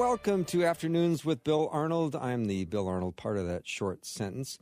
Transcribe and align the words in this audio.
Welcome 0.00 0.46
to 0.46 0.64
Afternoons 0.64 1.26
with 1.26 1.44
Bill 1.44 1.68
Arnold. 1.70 2.16
I'm 2.16 2.46
the 2.46 2.64
Bill 2.64 2.88
Arnold 2.88 3.16
part 3.16 3.36
of 3.36 3.46
that 3.48 3.68
short 3.68 4.06
sentence. 4.06 4.58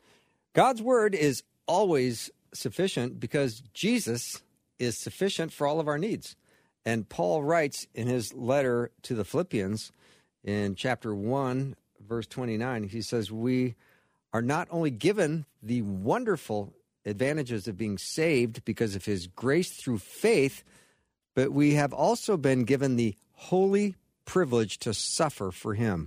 God's 0.52 0.82
word 0.82 1.14
is 1.14 1.44
always 1.68 2.28
sufficient 2.52 3.20
because 3.20 3.62
Jesus 3.72 4.42
is 4.80 4.98
sufficient 4.98 5.52
for 5.52 5.64
all 5.64 5.78
of 5.78 5.86
our 5.86 5.96
needs. 5.96 6.34
And 6.84 7.08
Paul 7.08 7.44
writes 7.44 7.86
in 7.94 8.08
his 8.08 8.34
letter 8.34 8.90
to 9.02 9.14
the 9.14 9.24
Philippians 9.24 9.92
in 10.42 10.74
chapter 10.74 11.14
1, 11.14 11.76
verse 12.04 12.26
29, 12.26 12.88
he 12.88 13.00
says, 13.00 13.30
We 13.30 13.76
are 14.32 14.42
not 14.42 14.66
only 14.72 14.90
given 14.90 15.46
the 15.62 15.82
wonderful 15.82 16.74
advantages 17.06 17.68
of 17.68 17.76
being 17.76 17.96
saved 17.96 18.64
because 18.64 18.96
of 18.96 19.04
his 19.04 19.28
grace 19.28 19.70
through 19.70 19.98
faith, 19.98 20.64
but 21.36 21.52
we 21.52 21.74
have 21.74 21.92
also 21.92 22.36
been 22.36 22.64
given 22.64 22.96
the 22.96 23.14
holy 23.34 23.94
privilege 24.28 24.76
to 24.78 24.92
suffer 24.92 25.50
for 25.50 25.72
him. 25.72 26.06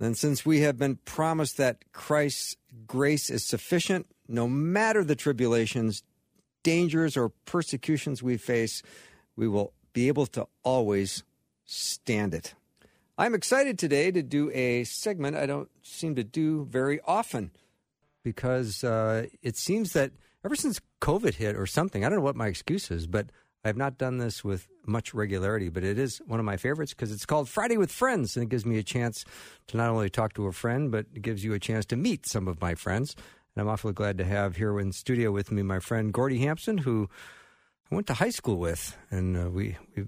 And 0.00 0.16
since 0.16 0.46
we 0.46 0.60
have 0.60 0.78
been 0.78 0.96
promised 1.04 1.56
that 1.56 1.92
Christ's 1.92 2.56
grace 2.86 3.28
is 3.28 3.44
sufficient, 3.44 4.06
no 4.28 4.46
matter 4.46 5.02
the 5.02 5.16
tribulations, 5.16 6.04
dangers, 6.62 7.16
or 7.16 7.30
persecutions 7.46 8.22
we 8.22 8.36
face, 8.36 8.80
we 9.34 9.48
will 9.48 9.72
be 9.92 10.06
able 10.06 10.26
to 10.26 10.46
always 10.62 11.24
stand 11.64 12.32
it. 12.32 12.54
I'm 13.18 13.34
excited 13.34 13.76
today 13.76 14.12
to 14.12 14.22
do 14.22 14.52
a 14.52 14.84
segment 14.84 15.36
I 15.36 15.46
don't 15.46 15.68
seem 15.82 16.14
to 16.14 16.22
do 16.24 16.64
very 16.66 17.00
often 17.04 17.50
because 18.22 18.84
uh, 18.84 19.26
it 19.42 19.56
seems 19.56 19.94
that 19.94 20.12
ever 20.44 20.54
since 20.54 20.80
COVID 21.00 21.34
hit 21.34 21.56
or 21.56 21.66
something, 21.66 22.04
I 22.04 22.08
don't 22.08 22.18
know 22.18 22.24
what 22.24 22.36
my 22.36 22.46
excuse 22.46 22.88
is, 22.88 23.08
but 23.08 23.26
I 23.64 23.68
have 23.68 23.76
not 23.76 23.98
done 23.98 24.18
this 24.18 24.42
with 24.42 24.68
much 24.86 25.12
regularity, 25.12 25.68
but 25.68 25.84
it 25.84 25.98
is 25.98 26.18
one 26.26 26.40
of 26.40 26.46
my 26.46 26.56
favorites 26.56 26.94
because 26.94 27.12
it's 27.12 27.26
called 27.26 27.48
Friday 27.48 27.76
with 27.76 27.92
Friends, 27.92 28.36
and 28.36 28.42
it 28.44 28.48
gives 28.48 28.64
me 28.64 28.78
a 28.78 28.82
chance 28.82 29.24
to 29.68 29.76
not 29.76 29.90
only 29.90 30.08
talk 30.08 30.32
to 30.34 30.46
a 30.46 30.52
friend, 30.52 30.90
but 30.90 31.06
it 31.14 31.20
gives 31.22 31.44
you 31.44 31.52
a 31.52 31.58
chance 31.58 31.84
to 31.86 31.96
meet 31.96 32.26
some 32.26 32.48
of 32.48 32.60
my 32.60 32.74
friends. 32.74 33.14
And 33.54 33.60
I'm 33.62 33.68
awfully 33.68 33.92
glad 33.92 34.16
to 34.18 34.24
have 34.24 34.56
here 34.56 34.78
in 34.80 34.92
studio 34.92 35.30
with 35.30 35.52
me 35.52 35.62
my 35.62 35.78
friend 35.78 36.12
Gordie 36.12 36.38
Hampson, 36.38 36.78
who 36.78 37.10
I 37.90 37.94
went 37.94 38.06
to 38.06 38.14
high 38.14 38.30
school 38.30 38.56
with, 38.56 38.96
and 39.10 39.36
uh, 39.36 39.50
we, 39.50 39.76
we 39.94 40.04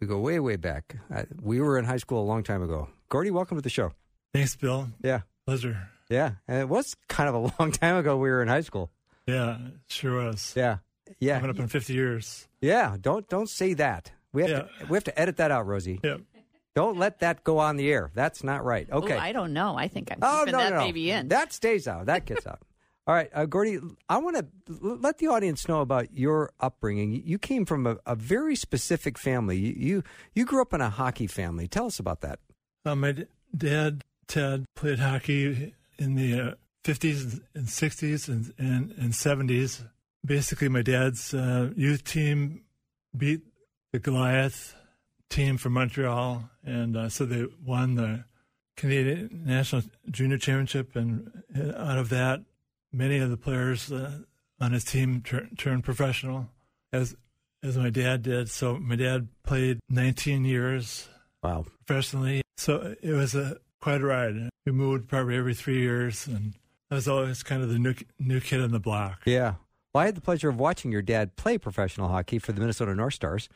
we 0.00 0.06
go 0.06 0.18
way 0.18 0.40
way 0.40 0.56
back. 0.56 0.96
I, 1.14 1.24
we 1.42 1.60
were 1.60 1.78
in 1.78 1.84
high 1.84 1.96
school 1.98 2.22
a 2.22 2.24
long 2.24 2.42
time 2.44 2.62
ago. 2.62 2.88
Gordie, 3.10 3.30
welcome 3.30 3.58
to 3.58 3.62
the 3.62 3.68
show. 3.68 3.92
Thanks, 4.32 4.56
Bill. 4.56 4.88
Yeah, 5.02 5.20
Pleasure. 5.46 5.88
yeah, 6.08 6.32
and 6.48 6.60
it 6.60 6.68
was 6.68 6.94
kind 7.08 7.28
of 7.28 7.34
a 7.34 7.52
long 7.60 7.72
time 7.72 7.96
ago. 7.96 8.16
We 8.16 8.30
were 8.30 8.40
in 8.40 8.48
high 8.48 8.60
school. 8.62 8.90
Yeah, 9.26 9.58
sure 9.88 10.24
was. 10.24 10.54
Yeah, 10.56 10.78
yeah, 11.18 11.40
Coming 11.40 11.50
up 11.50 11.58
in 11.58 11.68
50 11.68 11.92
years. 11.92 12.46
Yeah. 12.66 12.96
Don't 13.00 13.28
don't 13.28 13.48
say 13.48 13.74
that. 13.74 14.12
We 14.32 14.42
have 14.42 14.50
Yeah. 14.50 14.58
to 14.62 14.68
we 14.90 14.96
have 14.96 15.04
to 15.04 15.18
edit 15.18 15.36
that 15.38 15.50
out, 15.50 15.66
Rosie. 15.66 16.00
Yeah. 16.02 16.18
Don't 16.74 16.98
let 16.98 17.20
that 17.20 17.42
go 17.42 17.58
on 17.58 17.76
the 17.76 17.90
air. 17.90 18.10
That's 18.14 18.44
not 18.44 18.62
right. 18.62 18.86
Okay. 18.90 19.14
Oh, 19.16 19.18
I 19.18 19.32
don't 19.32 19.54
know. 19.54 19.76
I 19.78 19.88
think 19.88 20.12
I'm 20.12 20.18
Oh, 20.20 20.40
keeping 20.40 20.52
no, 20.52 20.58
that 20.58 20.70
no, 20.74 20.78
no. 20.80 20.84
baby 20.84 21.10
in. 21.10 21.28
That 21.28 21.52
stays 21.54 21.88
out. 21.88 22.06
That 22.06 22.26
gets 22.26 22.46
out. 22.46 22.60
All 23.08 23.14
right, 23.14 23.30
uh, 23.32 23.46
Gordie, 23.46 23.78
I 24.08 24.18
want 24.18 24.36
to 24.36 24.46
let 24.80 25.18
the 25.18 25.28
audience 25.28 25.68
know 25.68 25.80
about 25.80 26.12
your 26.12 26.50
upbringing. 26.58 27.22
You 27.24 27.38
came 27.38 27.64
from 27.64 27.86
a, 27.86 27.98
a 28.04 28.16
very 28.16 28.56
specific 28.56 29.16
family. 29.16 29.56
You, 29.56 29.74
you 29.76 30.02
you 30.34 30.44
grew 30.44 30.60
up 30.60 30.74
in 30.74 30.80
a 30.80 30.90
hockey 30.90 31.28
family. 31.28 31.68
Tell 31.68 31.86
us 31.86 32.00
about 32.00 32.20
that. 32.22 32.40
Uh, 32.84 32.96
my 32.96 33.12
d- 33.12 33.26
dad, 33.56 34.02
Ted, 34.26 34.64
played 34.74 34.98
hockey 34.98 35.72
in 35.98 36.16
the 36.16 36.40
uh, 36.40 36.54
50s 36.84 37.40
and 37.54 37.66
60s 37.68 38.26
and, 38.28 38.52
and, 38.58 38.90
and 38.98 39.12
70s. 39.12 39.88
Basically, 40.26 40.68
my 40.68 40.82
dad's 40.82 41.32
uh, 41.32 41.70
youth 41.76 42.02
team 42.04 42.62
beat 43.16 43.42
the 43.92 43.98
Goliath 44.00 44.74
team 45.30 45.56
from 45.56 45.74
Montreal, 45.74 46.50
and 46.64 46.96
uh, 46.96 47.08
so 47.08 47.24
they 47.24 47.46
won 47.64 47.94
the 47.94 48.24
Canadian 48.76 49.42
National 49.46 49.82
Junior 50.10 50.38
Championship. 50.38 50.96
And 50.96 51.42
uh, 51.56 51.80
out 51.80 51.98
of 51.98 52.08
that, 52.10 52.40
many 52.92 53.18
of 53.18 53.30
the 53.30 53.36
players 53.36 53.92
uh, 53.92 54.18
on 54.60 54.72
his 54.72 54.84
team 54.84 55.22
tur- 55.22 55.48
turned 55.56 55.84
professional, 55.84 56.48
as 56.92 57.14
as 57.62 57.76
my 57.78 57.90
dad 57.90 58.22
did. 58.22 58.50
So 58.50 58.76
my 58.78 58.96
dad 58.96 59.28
played 59.44 59.78
19 59.88 60.44
years 60.44 61.08
Wow. 61.42 61.66
professionally. 61.86 62.42
So 62.56 62.94
it 63.02 63.12
was 63.12 63.34
a 63.34 63.58
quite 63.80 64.00
a 64.00 64.04
ride. 64.06 64.48
We 64.64 64.72
moved 64.72 65.08
probably 65.08 65.36
every 65.36 65.54
three 65.54 65.80
years, 65.80 66.26
and 66.26 66.54
I 66.90 66.96
was 66.96 67.06
always 67.06 67.42
kind 67.44 67.62
of 67.62 67.68
the 67.68 67.78
new 67.78 67.94
new 68.18 68.40
kid 68.40 68.60
on 68.60 68.72
the 68.72 68.80
block. 68.80 69.22
Yeah. 69.24 69.54
Well, 69.96 70.02
I 70.02 70.06
had 70.08 70.14
the 70.14 70.20
pleasure 70.20 70.50
of 70.50 70.60
watching 70.60 70.92
your 70.92 71.00
dad 71.00 71.36
play 71.36 71.56
professional 71.56 72.08
hockey 72.08 72.38
for 72.38 72.52
the 72.52 72.60
Minnesota 72.60 72.94
North 72.94 73.14
Stars, 73.14 73.48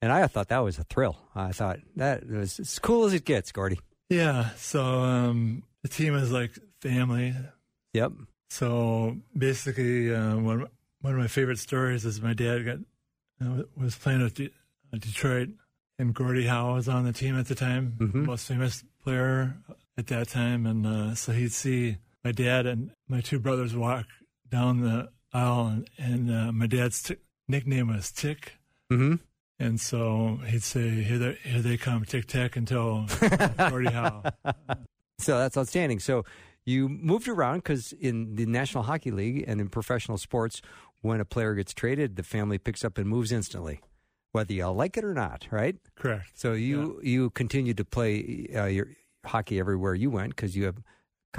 and 0.00 0.10
I 0.10 0.26
thought 0.26 0.48
that 0.48 0.60
was 0.60 0.78
a 0.78 0.84
thrill. 0.84 1.18
I 1.34 1.52
thought 1.52 1.80
that 1.96 2.26
was 2.26 2.58
as 2.60 2.78
cool 2.78 3.04
as 3.04 3.12
it 3.12 3.26
gets, 3.26 3.52
Gordie. 3.52 3.78
Yeah. 4.08 4.48
So 4.56 4.82
um, 4.82 5.64
the 5.82 5.90
team 5.90 6.14
is 6.14 6.32
like 6.32 6.58
family. 6.80 7.34
Yep. 7.92 8.12
So 8.48 9.18
basically, 9.36 10.14
uh, 10.14 10.36
one 10.38 10.66
one 11.02 11.12
of 11.12 11.20
my 11.20 11.26
favorite 11.26 11.58
stories 11.58 12.06
is 12.06 12.22
my 12.22 12.32
dad 12.32 12.64
got 12.64 12.78
uh, 13.46 13.64
was 13.76 13.94
playing 13.94 14.22
with 14.22 14.32
De- 14.32 14.46
uh, 14.94 14.96
Detroit, 14.98 15.50
and 15.98 16.14
Gordie 16.14 16.46
Howe 16.46 16.72
was 16.72 16.88
on 16.88 17.04
the 17.04 17.12
team 17.12 17.38
at 17.38 17.48
the 17.48 17.54
time, 17.54 17.96
Mhm. 18.00 18.24
most 18.24 18.48
famous 18.48 18.82
player 19.04 19.58
at 19.98 20.06
that 20.06 20.28
time, 20.28 20.64
and 20.64 20.86
uh, 20.86 21.14
so 21.14 21.32
he'd 21.32 21.52
see 21.52 21.98
my 22.24 22.32
dad 22.32 22.64
and 22.64 22.92
my 23.08 23.20
two 23.20 23.38
brothers 23.38 23.76
walk 23.76 24.06
down 24.48 24.80
the 24.80 25.10
aisle, 25.32 25.66
and, 25.66 25.90
and 25.98 26.30
uh, 26.30 26.52
my 26.52 26.66
dad's 26.66 27.02
t- 27.02 27.16
nickname 27.48 27.88
was 27.88 28.10
Tick. 28.12 28.58
Mm-hmm. 28.90 29.16
And 29.58 29.80
so 29.80 30.40
he'd 30.46 30.62
say, 30.62 30.88
"Here 31.02 31.18
they, 31.18 31.38
here 31.44 31.62
they 31.62 31.76
come, 31.76 32.04
tic 32.04 32.26
tac 32.26 32.56
until 32.56 33.06
Gordie 33.58 33.90
Howe." 33.90 34.24
So 35.18 35.38
that's 35.38 35.56
outstanding. 35.56 36.00
So 36.00 36.24
you 36.64 36.88
moved 36.88 37.28
around 37.28 37.58
because 37.58 37.92
in 37.92 38.34
the 38.34 38.44
National 38.44 38.82
Hockey 38.82 39.12
League 39.12 39.44
and 39.46 39.60
in 39.60 39.68
professional 39.68 40.18
sports, 40.18 40.60
when 41.00 41.20
a 41.20 41.24
player 41.24 41.54
gets 41.54 41.72
traded, 41.72 42.16
the 42.16 42.24
family 42.24 42.58
picks 42.58 42.84
up 42.84 42.98
and 42.98 43.08
moves 43.08 43.30
instantly, 43.30 43.80
whether 44.32 44.52
you 44.52 44.66
like 44.68 44.96
it 44.96 45.04
or 45.04 45.14
not, 45.14 45.46
right? 45.50 45.76
Correct. 45.94 46.30
So 46.34 46.54
you 46.54 47.00
you 47.02 47.30
continued 47.30 47.76
to 47.76 47.84
play 47.84 48.48
uh, 48.54 48.64
your 48.64 48.88
hockey 49.24 49.60
everywhere 49.60 49.94
you 49.94 50.10
went 50.10 50.34
because 50.34 50.56
you 50.56 50.64
have 50.64 50.82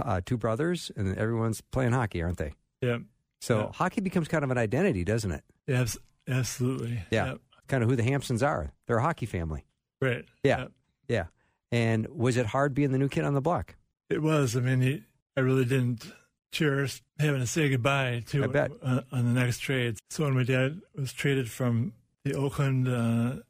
uh, 0.02 0.22
two 0.26 0.38
brothers 0.38 0.92
and 0.96 1.18
everyone's 1.18 1.62
playing 1.62 1.92
hockey, 1.92 2.22
aren't 2.22 2.38
they? 2.38 2.54
Yeah. 2.82 3.00
So 3.44 3.72
hockey 3.74 4.02
becomes 4.02 4.28
kind 4.28 4.44
of 4.44 4.52
an 4.52 4.58
identity, 4.58 5.04
doesn't 5.04 5.32
it? 5.32 5.44
Abs- 5.70 5.98
absolutely. 6.30 7.00
Yeah. 7.12 7.26
Yep. 7.32 7.38
Kind 7.68 7.84
of 7.84 7.90
who 7.90 7.96
the 7.96 8.04
Hampsons 8.04 8.42
are. 8.42 8.72
They're 8.88 8.98
a 8.98 9.02
hockey 9.02 9.26
family. 9.26 9.66
Right. 10.02 10.26
Yeah. 10.44 10.60
Yep. 10.60 10.72
Yeah. 11.10 11.26
And 11.72 12.08
was 12.08 12.38
it 12.38 12.46
hard 12.46 12.74
being 12.74 12.92
the 12.92 12.98
new 12.98 13.10
kid 13.10 13.26
on 13.26 13.34
the 13.34 13.42
block? 13.42 13.76
It 14.10 14.22
was. 14.22 14.56
I 14.56 14.60
mean, 14.62 14.82
he, 14.82 15.04
I 15.36 15.42
really 15.42 15.66
didn't 15.66 16.06
cherish 16.52 17.02
having 17.20 17.42
to 17.42 17.48
say 17.48 17.68
goodbye 17.70 18.24
to. 18.28 18.44
On, 18.84 19.04
on 19.12 19.34
the 19.34 19.40
next 19.42 19.60
trade. 19.60 19.98
So 20.10 20.24
when 20.26 20.36
my 20.36 20.44
dad 20.44 20.80
was 20.96 21.12
traded 21.12 21.50
from 21.50 21.94
the 22.24 22.36
Oakland 22.36 22.88
uh, 22.88 23.42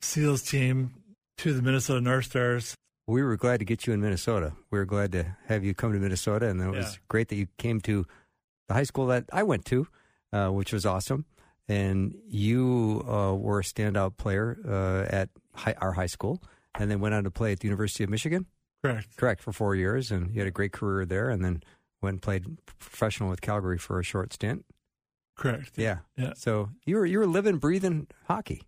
SEALs 0.00 0.42
team 0.42 0.94
to 1.38 1.52
the 1.54 1.62
Minnesota 1.62 2.00
North 2.00 2.26
Stars, 2.26 2.74
We 3.06 3.22
were 3.22 3.36
glad 3.36 3.58
to 3.60 3.64
get 3.64 3.86
you 3.86 3.92
in 3.94 4.00
Minnesota. 4.00 4.52
We 4.70 4.78
were 4.78 4.84
glad 4.84 5.10
to 5.12 5.36
have 5.46 5.64
you 5.64 5.74
come 5.74 5.92
to 5.92 5.98
Minnesota, 5.98 6.46
and 6.48 6.60
it 6.60 6.68
was 6.70 6.92
Yeah. 6.94 6.98
great 7.08 7.28
that 7.28 7.36
you 7.36 7.48
came 7.58 7.80
to 7.82 8.06
the 8.70 8.74
high 8.74 8.84
school 8.84 9.06
that 9.08 9.24
I 9.32 9.42
went 9.42 9.64
to, 9.66 9.88
uh, 10.32 10.48
which 10.48 10.72
was 10.72 10.86
awesome. 10.86 11.24
And 11.68 12.14
you 12.28 13.04
uh, 13.04 13.34
were 13.34 13.58
a 13.58 13.62
standout 13.64 14.16
player 14.16 14.58
uh, 14.64 15.12
at 15.12 15.28
hi- 15.54 15.74
our 15.80 15.92
high 15.92 16.06
school, 16.06 16.40
and 16.78 16.88
then 16.88 17.00
went 17.00 17.14
on 17.14 17.24
to 17.24 17.32
play 17.32 17.50
at 17.50 17.58
the 17.60 17.66
University 17.66 18.04
of 18.04 18.10
Michigan. 18.10 18.46
correct? 18.82 19.16
Correct 19.16 19.42
for 19.42 19.52
four 19.52 19.74
years, 19.74 20.12
and 20.12 20.32
you 20.32 20.40
had 20.40 20.46
a 20.46 20.52
great 20.52 20.70
career 20.72 21.04
there. 21.04 21.30
And 21.30 21.44
then 21.44 21.64
went 22.00 22.14
and 22.14 22.22
played 22.22 22.64
professional 22.64 23.28
with 23.28 23.40
Calgary 23.40 23.76
for 23.76 23.98
a 23.98 24.04
short 24.04 24.32
stint. 24.32 24.64
Correct. 25.36 25.72
Yeah. 25.76 25.98
Yeah. 26.16 26.34
So 26.36 26.70
you 26.86 26.96
were 26.96 27.06
you 27.06 27.18
were 27.18 27.26
living, 27.26 27.58
breathing 27.58 28.06
hockey. 28.28 28.62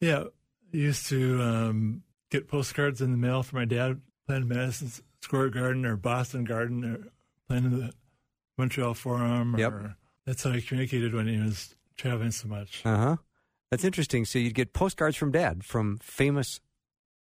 Yeah. 0.00 0.24
I 0.72 0.76
used 0.76 1.08
to 1.08 1.42
um, 1.42 2.02
get 2.30 2.46
postcards 2.48 3.00
in 3.00 3.10
the 3.10 3.18
mail 3.18 3.42
for 3.42 3.56
my 3.56 3.64
dad 3.64 4.00
playing 4.26 4.46
Madison 4.46 4.90
Square 5.20 5.50
Garden 5.50 5.84
or 5.84 5.96
Boston 5.96 6.44
Garden 6.44 6.84
or 6.84 7.08
playing 7.48 7.64
in 7.64 7.78
the 7.80 7.92
Montreal 8.58 8.94
Forum. 8.94 9.56
Or, 9.56 9.58
Yep. 9.58 9.72
That's 10.26 10.42
how 10.44 10.52
he 10.52 10.62
communicated 10.62 11.14
when 11.14 11.26
he 11.26 11.38
was 11.38 11.74
traveling 11.96 12.30
so 12.30 12.48
much. 12.48 12.82
Uh 12.84 12.96
huh. 12.96 13.16
That's 13.70 13.84
interesting. 13.84 14.24
So 14.24 14.38
you'd 14.38 14.54
get 14.54 14.72
postcards 14.72 15.16
from 15.16 15.32
dad 15.32 15.64
from 15.64 15.98
famous 15.98 16.60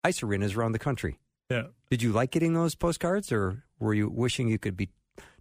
ice 0.04 0.22
arenas 0.22 0.56
around 0.56 0.74
the 0.74 0.80
country. 0.80 1.18
Yeah. 1.50 1.64
Did 1.90 2.02
you 2.04 2.12
like 2.12 2.32
getting 2.32 2.54
those 2.54 2.76
postcards, 2.76 3.32
or 3.32 3.64
were 3.80 3.94
you 3.94 4.10
wishing 4.10 4.48
you 4.48 4.60
could 4.60 4.78
be 4.78 4.90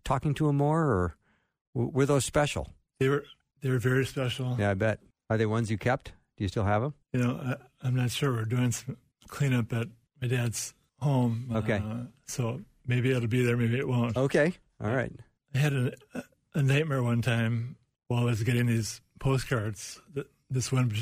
talking 0.05 0.35
to 0.35 0.49
him 0.49 0.57
more, 0.57 0.83
or 0.85 1.17
were 1.75 2.07
those 2.07 2.25
special? 2.25 2.69
They 2.99 3.09
were 3.09 3.25
they 3.61 3.71
were 3.71 3.79
very 3.79 4.07
special. 4.07 4.57
Yeah, 4.59 4.71
I 4.71 4.75
bet. 4.75 5.01
Are 5.29 5.37
they 5.37 5.47
ones 5.47 5.71
you 5.71 5.79
kept? 5.79 6.13
Do 6.37 6.45
you 6.45 6.49
still 6.49 6.65
have 6.65 6.83
them? 6.83 6.95
You 7.13 7.21
know, 7.21 7.41
I, 7.45 7.87
I'm 7.87 7.95
not 7.95 8.11
sure. 8.11 8.33
We're 8.33 8.45
doing 8.45 8.73
some 8.73 8.97
cleanup 9.29 9.73
at 9.73 9.87
my 10.23 10.29
dad's 10.29 10.75
home. 10.99 11.51
Okay. 11.55 11.83
Uh, 11.85 12.05
so 12.27 12.61
maybe 12.87 13.11
it'll 13.11 13.29
be 13.29 13.45
there, 13.45 13.57
maybe 13.57 13.79
it 13.79 13.87
won't. 13.87 14.17
Okay. 14.17 14.55
All 14.83 14.91
right. 14.95 15.13
I 15.55 15.58
had 15.58 15.73
a, 15.73 15.93
a 16.55 16.62
nightmare 16.62 17.02
one 17.02 17.23
time 17.23 17.76
while 18.08 18.23
I 18.23 18.26
was 18.26 18.43
getting 18.43 18.67
these 18.67 19.00
postcards. 19.19 20.00
th- 20.14 20.26
This 20.50 20.70
one 20.73 20.93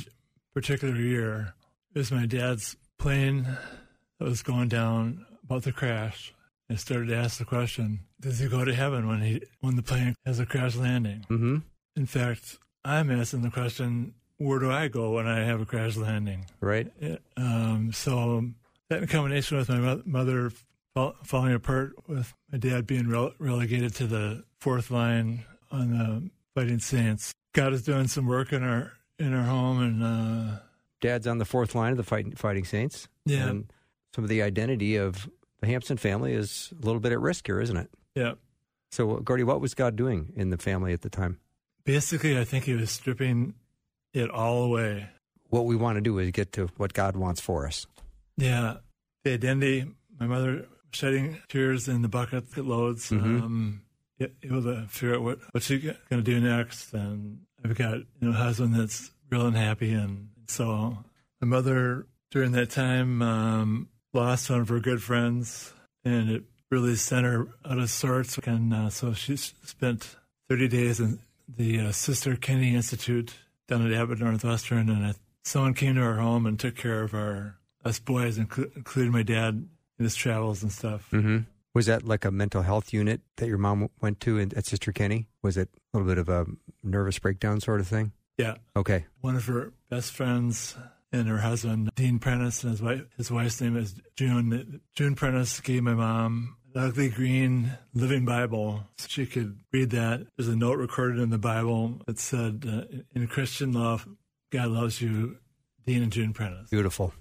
particular 0.55 0.97
year, 0.97 1.55
it 1.95 1.99
was 1.99 2.11
my 2.13 2.27
dad's 2.27 2.77
plane 2.99 3.45
that 4.19 4.25
was 4.29 4.43
going 4.43 4.69
down 4.69 5.25
about 5.45 5.63
to 5.65 5.73
crash. 5.73 6.35
I 6.71 6.75
started 6.77 7.09
to 7.09 7.17
ask 7.17 7.39
the 7.39 7.45
question: 7.47 8.01
Does 8.21 8.39
he 8.39 8.49
go 8.49 8.65
to 8.65 8.75
heaven 8.75 9.07
when 9.09 9.23
he 9.23 9.43
when 9.61 9.77
the 9.77 9.83
plane 9.83 10.15
has 10.27 10.39
a 10.39 10.47
crash 10.47 10.77
landing? 10.77 11.25
Mm-hmm. 11.31 11.57
In 11.97 12.07
fact, 12.07 12.59
I'm 12.85 13.11
asking 13.11 13.43
the 13.43 13.51
question: 13.51 14.15
Where 14.37 14.59
do 14.59 14.71
I 14.71 14.89
go 14.89 15.13
when 15.13 15.27
I 15.27 15.41
have 15.45 15.61
a 15.63 15.67
crash 15.67 15.97
landing? 15.97 16.45
Right. 16.61 16.93
Um, 17.39 17.91
so 17.93 18.45
that 18.91 19.01
in 19.03 19.09
combination 19.09 19.57
with 19.57 19.69
my 19.71 19.79
mo- 19.79 20.03
mother 20.05 20.53
falling 20.95 21.55
apart, 21.55 21.93
with 22.09 22.35
my 22.51 22.59
dad 22.59 22.87
being 22.87 23.05
rele- 23.05 23.35
relegated 23.39 23.95
to 23.97 24.07
the 24.07 24.45
fourth 24.61 24.91
line 24.91 25.45
on 25.71 25.91
the 25.91 26.31
Fighting 26.55 26.79
Saints, 26.81 27.33
God 27.53 27.73
is 27.73 27.83
doing 27.83 28.09
some 28.09 28.27
work 28.27 28.53
in 28.53 28.63
our 28.65 28.93
in 29.19 29.33
our 29.35 29.45
home, 29.45 29.81
and 29.81 30.03
uh, 30.03 30.59
Dad's 31.01 31.27
on 31.27 31.39
the 31.39 31.45
fourth 31.45 31.75
line 31.75 31.93
of 31.93 31.97
the 31.97 32.05
fighting, 32.05 32.33
fighting 32.35 32.65
Saints. 32.65 33.09
yeah, 33.25 33.49
And 33.49 33.73
some 34.15 34.25
of 34.25 34.31
the 34.31 34.43
identity 34.43 34.97
of 34.97 35.29
the 35.61 35.67
Hampson 35.67 35.97
family 35.97 36.33
is 36.33 36.73
a 36.81 36.85
little 36.85 37.01
bit 37.01 37.13
at 37.13 37.21
risk 37.21 37.47
here, 37.47 37.61
isn't 37.61 37.77
it? 37.77 37.91
yeah. 38.15 38.35
So, 38.91 39.17
Gordie, 39.17 39.45
what 39.45 39.61
was 39.61 39.75
God 39.75 39.97
doing 39.97 40.33
in 40.35 40.49
the 40.51 40.57
family 40.57 40.95
at 40.95 41.03
the 41.03 41.11
time? 41.11 41.39
Basically, 41.85 42.39
I 42.39 42.45
think 42.45 42.65
he 42.65 42.73
was 42.75 42.91
stripping 42.91 43.53
it 44.15 44.31
all 44.31 44.63
away. 44.65 45.09
What 45.51 45.67
we 45.67 45.77
want 45.77 45.97
to 45.97 46.01
do 46.01 46.19
is 46.19 46.31
get 46.31 46.53
to 46.55 46.69
what 46.79 46.95
God 46.95 47.15
wants 47.15 47.41
for 47.41 47.67
us. 47.67 47.87
Yeah, 48.39 48.77
the 49.25 49.35
identity. 49.35 49.85
My 50.19 50.27
mother 50.27 50.67
shedding 50.93 51.39
tears 51.49 51.89
in 51.89 52.03
the 52.03 52.09
bucket 52.09 52.51
that 52.53 52.65
loads. 52.67 53.11
Mhm. 53.11 53.43
Um, 53.43 53.83
yeah, 54.19 54.29
able 54.43 54.63
to 54.63 54.87
figure 54.89 55.15
out 55.17 55.23
what 55.23 55.39
what's 55.53 55.67
she 55.67 55.79
going 55.79 55.97
to 56.11 56.23
do 56.23 56.41
next, 56.41 56.93
and 56.93 57.41
I've 57.65 57.77
got 57.77 57.99
you 57.99 58.07
know 58.21 58.31
a 58.31 58.33
husband 58.33 58.75
that's 58.75 59.11
real 59.31 59.47
unhappy, 59.47 59.93
and 59.93 60.31
so 60.49 61.05
my 61.41 61.47
mother 61.47 62.07
during 62.31 62.53
that 62.53 62.71
time 62.71 63.23
um, 63.23 63.89
lost 64.13 64.51
one 64.51 64.61
of 64.61 64.69
her 64.69 64.81
good 64.81 65.03
friends, 65.03 65.73
and 66.05 66.31
it 66.31 66.45
really 66.71 66.97
sent 66.97 67.25
her 67.25 67.49
out 67.65 67.79
of 67.79 67.91
sorts, 67.91 68.39
and 68.39 68.75
uh, 68.75 68.91
so 68.91 69.13
she 69.15 69.37
spent 69.37 70.17
30 70.49 70.69
days 70.69 71.01
in 71.01 71.21
the 71.49 71.81
uh, 71.81 71.93
Sister 71.93 72.37
Kenny 72.37 72.75
Institute 72.75 73.35
down 73.69 73.87
at 73.87 73.93
Abbott 73.99 74.19
Northwestern, 74.19 74.89
and 74.91 75.07
uh, 75.07 75.13
someone 75.45 75.75
came 75.75 75.95
to 75.95 76.03
our 76.03 76.17
home 76.17 76.45
and 76.45 76.59
took 76.59 76.75
care 76.75 77.03
of 77.03 77.15
our 77.15 77.57
us 77.85 77.99
boys, 78.01 78.39
inclu- 78.39 78.75
including 78.77 79.13
my 79.13 79.23
dad 79.23 79.67
in 79.99 80.05
his 80.05 80.15
travels 80.17 80.63
and 80.63 80.71
stuff. 80.73 81.09
Mm-hmm. 81.13 81.39
Was 81.75 81.87
that 81.87 82.05
like 82.05 82.25
a 82.25 82.31
mental 82.31 82.63
health 82.63 82.93
unit 82.93 83.21
that 83.37 83.47
your 83.49 83.59
mom 83.59 83.89
went 84.01 84.21
to 84.21 84.39
in, 84.39 84.57
at 84.57 84.67
Sister 84.67 84.91
Kenny? 84.93 85.29
Was 85.43 85.57
it 85.57 85.69
a 85.93 85.99
little 85.99 86.09
bit 86.09 86.19
of 86.19 86.29
a 86.29 86.47
nervous 86.83 87.19
breakdown 87.19 87.61
sort 87.61 87.81
of 87.81 87.87
thing? 87.87 88.13
Yeah, 88.37 88.55
Okay. 88.77 89.05
one 89.21 89.37
of 89.37 89.47
her 89.47 89.73
best 89.91 90.13
friends 90.13 90.77
and 91.13 91.27
her 91.29 91.39
husband, 91.39 91.91
Dean 91.97 92.19
Prentice, 92.19 92.63
and 92.63 92.71
his 92.73 92.83
wife. 92.83 93.03
His 93.17 93.31
wife's 93.31 93.61
name 93.61 93.77
is 93.77 93.95
June. 94.17 94.81
June 94.95 95.15
Prentice 95.15 95.61
gave 95.61 95.83
my 95.83 95.95
mom 95.95 96.57
an 96.75 96.83
ugly 96.85 97.09
green 97.09 97.73
Living 97.95 98.25
Bible. 98.25 98.85
So 98.99 99.07
she 99.09 99.27
could 99.27 99.59
read 99.73 99.91
that. 99.91 100.27
There's 100.37 100.49
a 100.49 100.55
note 100.57 100.79
recorded 100.79 101.19
in 101.21 101.31
the 101.31 101.39
Bible 101.39 102.01
that 102.07 102.19
said, 102.19 102.65
uh, 102.69 102.99
"In 103.15 103.27
Christian 103.27 103.73
love, 103.73 104.07
God 104.51 104.69
loves 104.69 105.01
you." 105.01 105.39
Dean 105.87 106.03
and 106.03 106.13
June 106.13 106.33
Prentice. 106.35 106.69
Beautiful. 106.71 107.15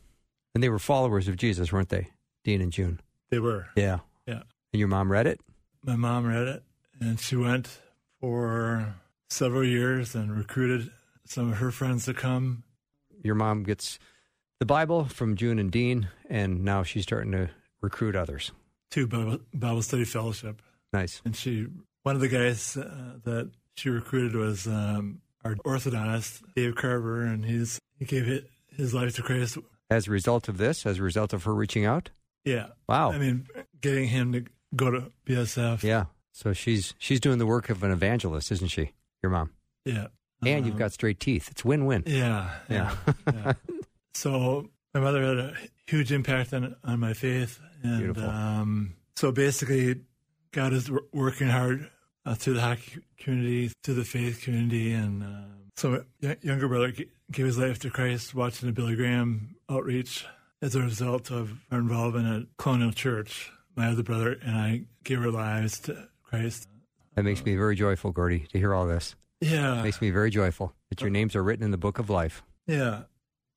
And 0.53 0.61
they 0.63 0.69
were 0.69 0.79
followers 0.79 1.27
of 1.29 1.37
Jesus, 1.37 1.71
weren't 1.71 1.89
they? 1.89 2.09
Dean 2.47 2.61
and 2.61 2.71
June. 2.71 3.01
They 3.29 3.39
were. 3.39 3.67
Yeah. 3.75 3.99
Yeah. 4.25 4.43
And 4.71 4.79
your 4.79 4.87
mom 4.87 5.11
read 5.11 5.27
it? 5.27 5.41
My 5.83 5.97
mom 5.97 6.25
read 6.25 6.47
it, 6.47 6.63
and 6.97 7.19
she 7.19 7.35
went 7.35 7.81
for 8.21 8.95
several 9.29 9.65
years 9.65 10.15
and 10.15 10.33
recruited 10.33 10.89
some 11.25 11.51
of 11.51 11.57
her 11.57 11.71
friends 11.71 12.05
to 12.05 12.13
come. 12.13 12.63
Your 13.21 13.35
mom 13.35 13.63
gets 13.63 13.99
the 14.61 14.65
Bible 14.65 15.03
from 15.03 15.35
June 15.35 15.59
and 15.59 15.69
Dean, 15.69 16.07
and 16.29 16.63
now 16.63 16.83
she's 16.83 17.03
starting 17.03 17.33
to 17.33 17.49
recruit 17.81 18.15
others. 18.15 18.53
to 18.91 19.07
Bible, 19.07 19.39
Bible 19.53 19.81
Study 19.81 20.05
Fellowship. 20.05 20.61
Nice. 20.93 21.21
And 21.25 21.35
she, 21.35 21.67
one 22.03 22.15
of 22.15 22.21
the 22.21 22.29
guys 22.29 22.77
uh, 22.77 23.15
that 23.25 23.51
she 23.75 23.89
recruited 23.89 24.37
was 24.37 24.67
um, 24.67 25.19
our 25.43 25.55
orthodontist, 25.65 26.43
Dave 26.55 26.75
Carver, 26.75 27.23
and 27.23 27.43
he's 27.43 27.77
he 27.99 28.05
gave 28.05 28.29
it, 28.29 28.49
his 28.69 28.93
life 28.93 29.15
to 29.17 29.21
Christ. 29.21 29.57
As 29.89 30.07
a 30.07 30.11
result 30.11 30.47
of 30.47 30.57
this, 30.57 30.85
as 30.85 30.99
a 30.99 31.03
result 31.03 31.33
of 31.33 31.43
her 31.43 31.53
reaching 31.53 31.85
out? 31.85 32.09
Yeah, 32.47 32.67
Wow. 32.87 33.11
I 33.11 33.17
mean, 33.17 33.47
getting 33.81 34.07
him 34.07 34.31
to 34.33 34.45
go 34.75 34.91
to 34.91 35.11
BSF. 35.25 35.83
yeah. 35.83 36.05
So 36.31 36.53
she's 36.53 36.93
she's 36.97 37.19
doing 37.19 37.39
the 37.39 37.45
work 37.47 37.69
of 37.69 37.83
an 37.83 37.91
evangelist, 37.91 38.51
isn't 38.51 38.69
she? 38.69 38.91
Your 39.23 39.31
mom. 39.31 39.51
yeah. 39.85 40.07
And 40.45 40.65
you've 40.67 40.75
Um, 40.75 40.79
got 40.79 40.91
straight 40.93 41.19
teeth. 41.19 41.49
It's 41.49 41.65
win-win. 41.65 42.03
yeah, 42.05 42.51
Yeah. 42.69 42.95
yeah. 43.27 43.33
yeah. 43.33 43.53
So 44.13 44.69
my 44.93 44.99
mother 44.99 45.21
had 45.23 45.37
a 45.37 45.53
huge 45.87 46.11
impact 46.11 46.53
on 46.53 46.75
on 46.83 46.99
my 46.99 47.13
faith, 47.13 47.59
and 47.83 47.99
Beautiful. 47.99 48.29
um, 48.29 48.93
so 49.15 49.31
basically, 49.31 50.01
God 50.51 50.73
is 50.73 50.89
working 51.13 51.47
hard 51.49 51.89
uh, 52.25 52.33
through 52.35 52.53
the 52.55 52.61
hockey 52.61 52.99
community, 53.19 53.71
through 53.83 53.95
the 53.95 54.03
faith 54.05 54.41
community, 54.41 54.93
and 54.93 55.23
um, 55.23 55.45
so 55.75 56.03
my 56.21 56.37
younger 56.41 56.67
brother 56.67 56.91
gave 57.31 57.45
his 57.45 57.57
life 57.57 57.77
to 57.79 57.89
Christ 57.91 58.33
watching 58.33 58.67
the 58.67 58.73
Billy 58.73 58.95
Graham 58.95 59.55
outreach. 59.69 60.25
As 60.61 60.75
a 60.75 60.81
result 60.81 61.29
of 61.31 61.51
our 61.71 61.77
involvement 61.79 62.27
at 62.43 62.57
Colonial 62.57 62.91
Church, 62.91 63.51
my 63.75 63.87
other 63.89 64.01
brother 64.03 64.37
and 64.43 64.55
I 64.57 64.81
gave 65.03 65.21
our 65.21 65.29
lives 65.31 65.79
to 65.81 66.07
Christ. 66.23 66.67
That 67.15 67.23
makes 67.23 67.43
me 67.45 67.55
very 67.55 67.75
joyful, 67.75 68.11
Gordie, 68.11 68.47
to 68.51 68.57
hear 68.57 68.73
all 68.73 68.87
this. 68.87 69.15
Yeah, 69.39 69.83
makes 69.83 70.01
me 70.01 70.09
very 70.09 70.31
joyful 70.31 70.73
that 70.89 71.01
your 71.01 71.11
names 71.11 71.35
are 71.35 71.43
written 71.43 71.63
in 71.63 71.69
the 71.69 71.77
book 71.77 71.99
of 71.99 72.09
life. 72.09 72.41
yeah, 72.65 73.03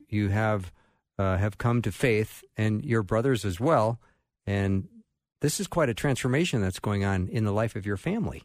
You 0.09 0.29
have 0.29 0.73
uh, 1.19 1.37
have 1.39 1.57
come 1.59 1.81
to 1.83 1.93
faith, 1.93 2.43
and 2.57 2.85
your 2.85 3.03
brothers 3.03 3.45
as 3.47 3.59
well. 3.61 3.99
And 4.47 4.89
this 5.41 5.59
is 5.61 5.67
quite 5.67 5.89
a 5.91 5.95
transformation 5.95 6.61
that's 6.63 6.79
going 6.79 7.05
on 7.05 7.29
in 7.29 7.45
the 7.45 7.53
life 7.53 7.77
of 7.77 7.85
your 7.87 7.97
family. 7.99 8.43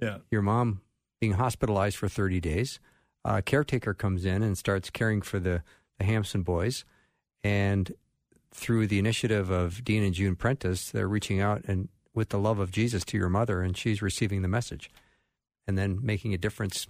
yeah, 0.00 0.18
Your 0.30 0.42
mom 0.42 0.80
being 1.20 1.32
hospitalized 1.34 1.96
for 1.96 2.08
30 2.08 2.40
days. 2.40 2.80
A 3.24 3.40
caretaker 3.42 3.92
comes 3.94 4.24
in 4.26 4.42
and 4.42 4.56
starts 4.58 4.88
caring 4.90 5.20
for 5.22 5.38
the, 5.40 5.62
the 5.98 6.04
Hampson 6.04 6.42
boys. 6.42 6.84
And 7.46 7.92
through 8.50 8.88
the 8.88 8.98
initiative 8.98 9.50
of 9.50 9.84
Dean 9.84 10.02
and 10.02 10.12
June 10.12 10.34
Prentice, 10.34 10.90
they're 10.90 11.06
reaching 11.06 11.40
out 11.40 11.64
and 11.68 11.88
with 12.12 12.30
the 12.30 12.40
love 12.40 12.58
of 12.58 12.72
Jesus 12.72 13.04
to 13.04 13.18
your 13.18 13.28
mother, 13.28 13.62
and 13.62 13.76
she's 13.76 14.02
receiving 14.02 14.42
the 14.42 14.48
message 14.48 14.90
and 15.66 15.78
then 15.78 16.00
making 16.02 16.34
a 16.34 16.38
difference 16.38 16.88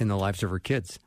in 0.00 0.08
the 0.08 0.16
lives 0.16 0.42
of 0.42 0.48
her 0.50 0.58
kids. 0.58 0.98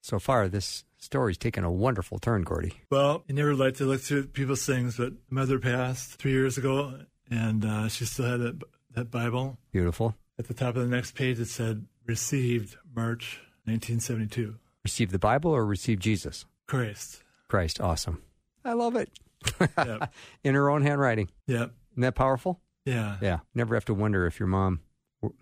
So 0.00 0.18
far, 0.18 0.48
this 0.48 0.84
story's 0.98 1.38
taken 1.38 1.62
a 1.62 1.70
wonderful 1.70 2.18
turn, 2.18 2.42
Gordie. 2.42 2.80
Well, 2.90 3.22
I 3.28 3.32
never 3.32 3.54
like 3.54 3.74
to 3.76 3.84
look 3.84 4.00
through 4.00 4.28
people's 4.28 4.64
things, 4.64 4.96
but 4.96 5.12
mother 5.30 5.58
passed 5.58 6.14
three 6.14 6.32
years 6.32 6.58
ago, 6.58 6.98
and 7.30 7.64
uh, 7.64 7.88
she 7.88 8.06
still 8.06 8.26
had 8.26 8.40
that, 8.40 8.62
that 8.94 9.10
Bible. 9.10 9.58
Beautiful. 9.70 10.16
At 10.38 10.48
the 10.48 10.54
top 10.54 10.74
of 10.74 10.82
the 10.82 10.94
next 10.94 11.14
page, 11.14 11.38
it 11.38 11.48
said, 11.48 11.86
received 12.06 12.76
March 12.94 13.40
1972. 13.66 14.56
Receive 14.84 15.12
the 15.12 15.18
Bible 15.18 15.50
or 15.52 15.64
receive 15.64 16.00
Jesus? 16.00 16.44
Christ. 16.66 17.22
Christ. 17.48 17.80
Awesome. 17.80 18.22
I 18.64 18.72
love 18.72 18.96
it. 18.96 19.10
Yep. 19.60 20.12
in 20.44 20.54
her 20.54 20.68
own 20.70 20.82
handwriting. 20.82 21.30
Yep. 21.46 21.72
Isn't 21.92 22.00
that 22.02 22.14
powerful? 22.14 22.60
Yeah. 22.84 23.16
Yeah. 23.20 23.38
Never 23.54 23.74
have 23.74 23.84
to 23.86 23.94
wonder 23.94 24.26
if 24.26 24.38
your 24.40 24.48
mom, 24.48 24.80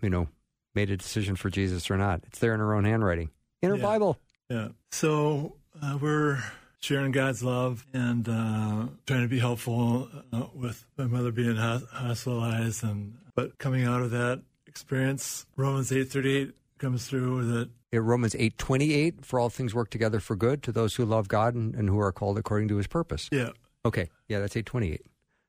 you 0.01 0.09
know, 0.09 0.27
made 0.73 0.89
a 0.91 0.97
decision 0.97 1.35
for 1.35 1.49
Jesus 1.49 1.89
or 1.89 1.97
not. 1.97 2.21
It's 2.27 2.39
there 2.39 2.53
in 2.53 2.59
her 2.59 2.73
own 2.73 2.85
handwriting, 2.85 3.29
in 3.61 3.69
her 3.69 3.77
Yeah. 3.77 3.81
Bible. 3.83 4.17
Yeah. 4.49 4.67
So 4.91 5.55
uh, 5.81 5.97
we're 5.99 6.43
sharing 6.79 7.11
God's 7.11 7.43
love 7.43 7.85
and 7.93 8.27
uh, 8.29 8.87
trying 9.07 9.21
to 9.23 9.27
be 9.27 9.39
helpful 9.39 10.07
uh, 10.31 10.43
with 10.53 10.85
my 10.97 11.05
mother 11.05 11.31
being 11.31 11.55
hos- 11.55 11.85
hospitalized, 11.91 12.83
and 12.83 13.17
but 13.35 13.57
coming 13.57 13.85
out 13.85 14.01
of 14.01 14.11
that 14.11 14.41
experience, 14.67 15.45
Romans 15.55 15.91
eight 15.91 16.09
thirty 16.09 16.35
eight 16.37 16.51
comes 16.77 17.07
through 17.07 17.45
that 17.45 17.61
In 17.63 17.69
Romans 18.01 18.35
eight 18.37 18.57
twenty 18.57 18.93
eight, 18.93 19.25
for 19.25 19.39
all 19.39 19.49
things 19.49 19.73
work 19.73 19.89
together 19.89 20.19
for 20.19 20.35
good 20.35 20.63
to 20.63 20.71
those 20.71 20.95
who 20.95 21.05
love 21.05 21.27
God 21.27 21.53
and, 21.55 21.75
and 21.75 21.89
who 21.89 21.99
are 21.99 22.11
called 22.11 22.37
according 22.37 22.67
to 22.69 22.77
His 22.77 22.87
purpose. 22.87 23.29
yeah 23.31 23.49
Okay, 23.85 24.09
yeah, 24.27 24.39
that's 24.39 24.55
eight 24.57 24.65
twenty 24.65 24.91
eight. 24.93 25.05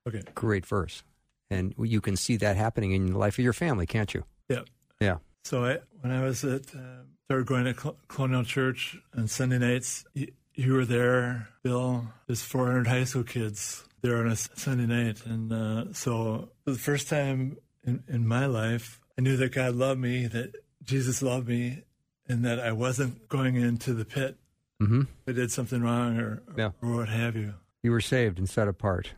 okay 0.08 0.22
Great 0.34 0.66
verse, 0.66 1.02
and 1.50 1.74
you 1.78 2.00
can 2.00 2.16
see 2.16 2.36
that 2.36 2.56
happening 2.56 2.92
in 2.92 3.12
the 3.12 3.18
life 3.18 3.38
of 3.38 3.44
your 3.44 3.52
family, 3.52 3.86
can't 3.86 4.12
you? 4.14 4.24
yeah 4.48 4.60
Yeah. 5.00 5.16
So 5.44 5.64
I, 5.64 5.78
when 6.00 6.12
I 6.12 6.22
was 6.24 6.44
at 6.44 6.74
uh, 6.74 7.02
started 7.26 7.46
going 7.46 7.64
to 7.64 7.74
Col- 7.74 7.96
Colonial 8.08 8.44
Church 8.44 8.96
on 9.16 9.26
Sunday 9.28 9.58
nights. 9.58 10.04
You, 10.14 10.32
you 10.54 10.72
were 10.72 10.84
there, 10.86 11.48
Bill. 11.62 12.06
There's 12.26 12.40
400 12.42 12.86
high 12.86 13.04
school 13.04 13.24
kids 13.24 13.84
there 14.00 14.16
on 14.18 14.28
a 14.28 14.36
Sunday 14.36 14.86
night, 14.86 15.24
and 15.26 15.52
uh, 15.52 15.92
so 15.92 16.48
for 16.64 16.70
the 16.70 16.78
first 16.78 17.08
time 17.08 17.58
in, 17.84 18.02
in 18.08 18.26
my 18.26 18.46
life, 18.46 19.00
I 19.18 19.22
knew 19.22 19.36
that 19.36 19.52
God 19.52 19.74
loved 19.74 20.00
me, 20.00 20.26
that 20.28 20.54
Jesus 20.82 21.20
loved 21.22 21.48
me, 21.48 21.82
and 22.28 22.44
that 22.44 22.58
I 22.60 22.72
wasn't 22.72 23.28
going 23.28 23.56
into 23.56 23.94
the 23.94 24.04
pit. 24.04 24.36
Mm-hmm. 24.82 25.02
I 25.28 25.32
did 25.32 25.50
something 25.50 25.82
wrong 25.82 26.18
or, 26.18 26.42
Yeah. 26.56 26.70
or 26.82 26.96
what 26.96 27.08
have 27.08 27.34
you. 27.36 27.54
You 27.82 27.90
were 27.92 28.00
saved 28.00 28.38
and 28.38 28.48
set 28.48 28.68
apart, 28.68 29.12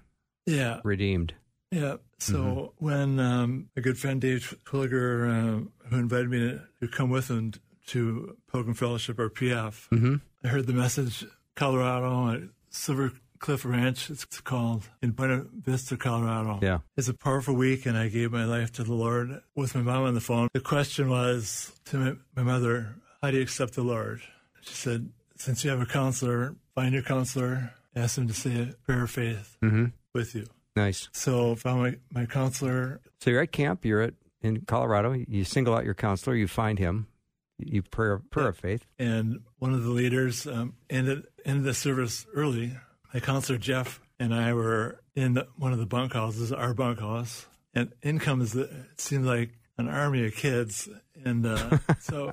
Yeah, 0.47 0.81
redeemed. 0.85 1.35
yeah. 1.71 1.97
So 2.19 2.39
Mm-hmm. 2.39 2.85
when 2.85 3.21
um, 3.21 3.69
a 3.77 3.81
good 3.81 3.99
friend 3.99 4.21
Dave 4.21 4.57
Twilliger, 4.65 5.29
uh, 5.29 5.89
who 5.89 5.97
invited 5.99 6.29
me 6.31 6.39
to, 6.41 6.61
to 6.81 6.89
come 6.89 7.11
with 7.11 7.29
him 7.29 7.53
to 7.89 8.37
Pilgrim 8.53 8.75
Fellowship 8.75 9.19
or 9.19 9.31
PF, 9.31 9.89
Mm-hmm. 9.91 10.17
I 10.45 10.49
heard 10.49 10.67
the 10.67 10.73
message 10.73 11.25
Colorado 11.57 12.31
at 12.35 12.43
Silver 12.71 13.13
Cliff 13.39 13.65
Ranch. 13.65 14.11
It's 14.11 14.25
called 14.41 14.89
in 15.03 15.13
Buena 15.13 15.45
Vista, 15.63 15.97
Colorado. 15.97 16.59
Yeah. 16.63 16.79
It's 16.97 17.09
a 17.09 17.15
powerful 17.15 17.55
week, 17.55 17.87
and 17.87 17.97
I 17.97 18.09
gave 18.09 18.33
my 18.33 18.45
life 18.45 18.73
to 18.73 18.85
the 18.85 18.95
Lord 18.95 19.41
with 19.55 19.75
my 19.75 19.83
mom 19.83 20.05
on 20.05 20.15
the 20.15 20.21
phone. 20.21 20.49
The 20.53 20.61
question 20.61 21.09
was 21.09 21.73
to 21.87 21.97
my, 21.99 22.13
my 22.37 22.43
mother, 22.43 22.97
"How 23.23 23.31
do 23.31 23.37
you 23.37 23.43
accept 23.43 23.75
the 23.75 23.83
Lord?" 23.83 24.21
She 24.63 24.75
said, 24.75 25.11
"Since 25.37 25.65
you 25.65 25.71
have 25.71 25.81
a 25.81 25.87
counselor, 25.87 26.57
find 26.75 26.93
your 26.93 27.03
counselor, 27.03 27.73
ask 27.97 28.19
him 28.19 28.27
to 28.29 28.35
say 28.35 28.61
a 28.63 28.67
prayer 28.85 29.05
of 29.05 29.11
faith 29.11 29.57
Mm-hmm. 29.63 29.87
with 30.15 30.35
you." 30.35 30.47
Nice. 30.77 31.09
So, 31.13 31.57
found 31.57 31.83
my, 31.83 31.97
my 32.13 32.27
counselor. 32.27 33.01
So 33.21 33.31
you're 33.31 33.43
at 33.43 33.51
camp. 33.51 33.85
You're 33.85 34.03
at 34.03 34.15
in 34.43 34.61
Colorado. 34.61 35.13
You 35.13 35.43
single 35.43 35.75
out 35.75 35.85
your 35.85 35.95
counselor. 35.95 36.37
You 36.37 36.47
find 36.47 36.79
him. 36.79 37.09
You 37.59 37.83
prayer 37.83 38.19
prayer 38.31 38.49
of 38.49 38.57
faith. 38.59 38.87
and 39.01 39.41
one 39.59 39.75
of 39.75 39.83
the 39.83 39.91
leaders 39.91 40.47
um, 40.47 40.75
ended 40.89 41.27
ended 41.45 41.65
the 41.65 41.75
service 41.75 42.25
early. 42.33 42.77
My 43.13 43.21
counselor 43.21 43.59
Jeff 43.59 44.01
and 44.19 44.35
I 44.35 44.53
were 44.53 45.01
in 45.15 45.35
the, 45.35 45.47
one 45.57 45.73
of 45.73 45.79
the 45.79 45.87
bunkhouses, 45.87 46.53
our 46.53 46.75
bunkhouse, 46.75 47.47
and 47.75 47.93
in 48.03 48.19
comes 48.19 48.53
the, 48.53 48.63
it 48.65 49.01
seemed 49.01 49.25
like 49.25 49.51
an 49.79 49.89
army 49.89 50.27
of 50.27 50.35
kids, 50.35 50.89
and 51.25 51.47
uh, 51.47 51.79
so 52.01 52.33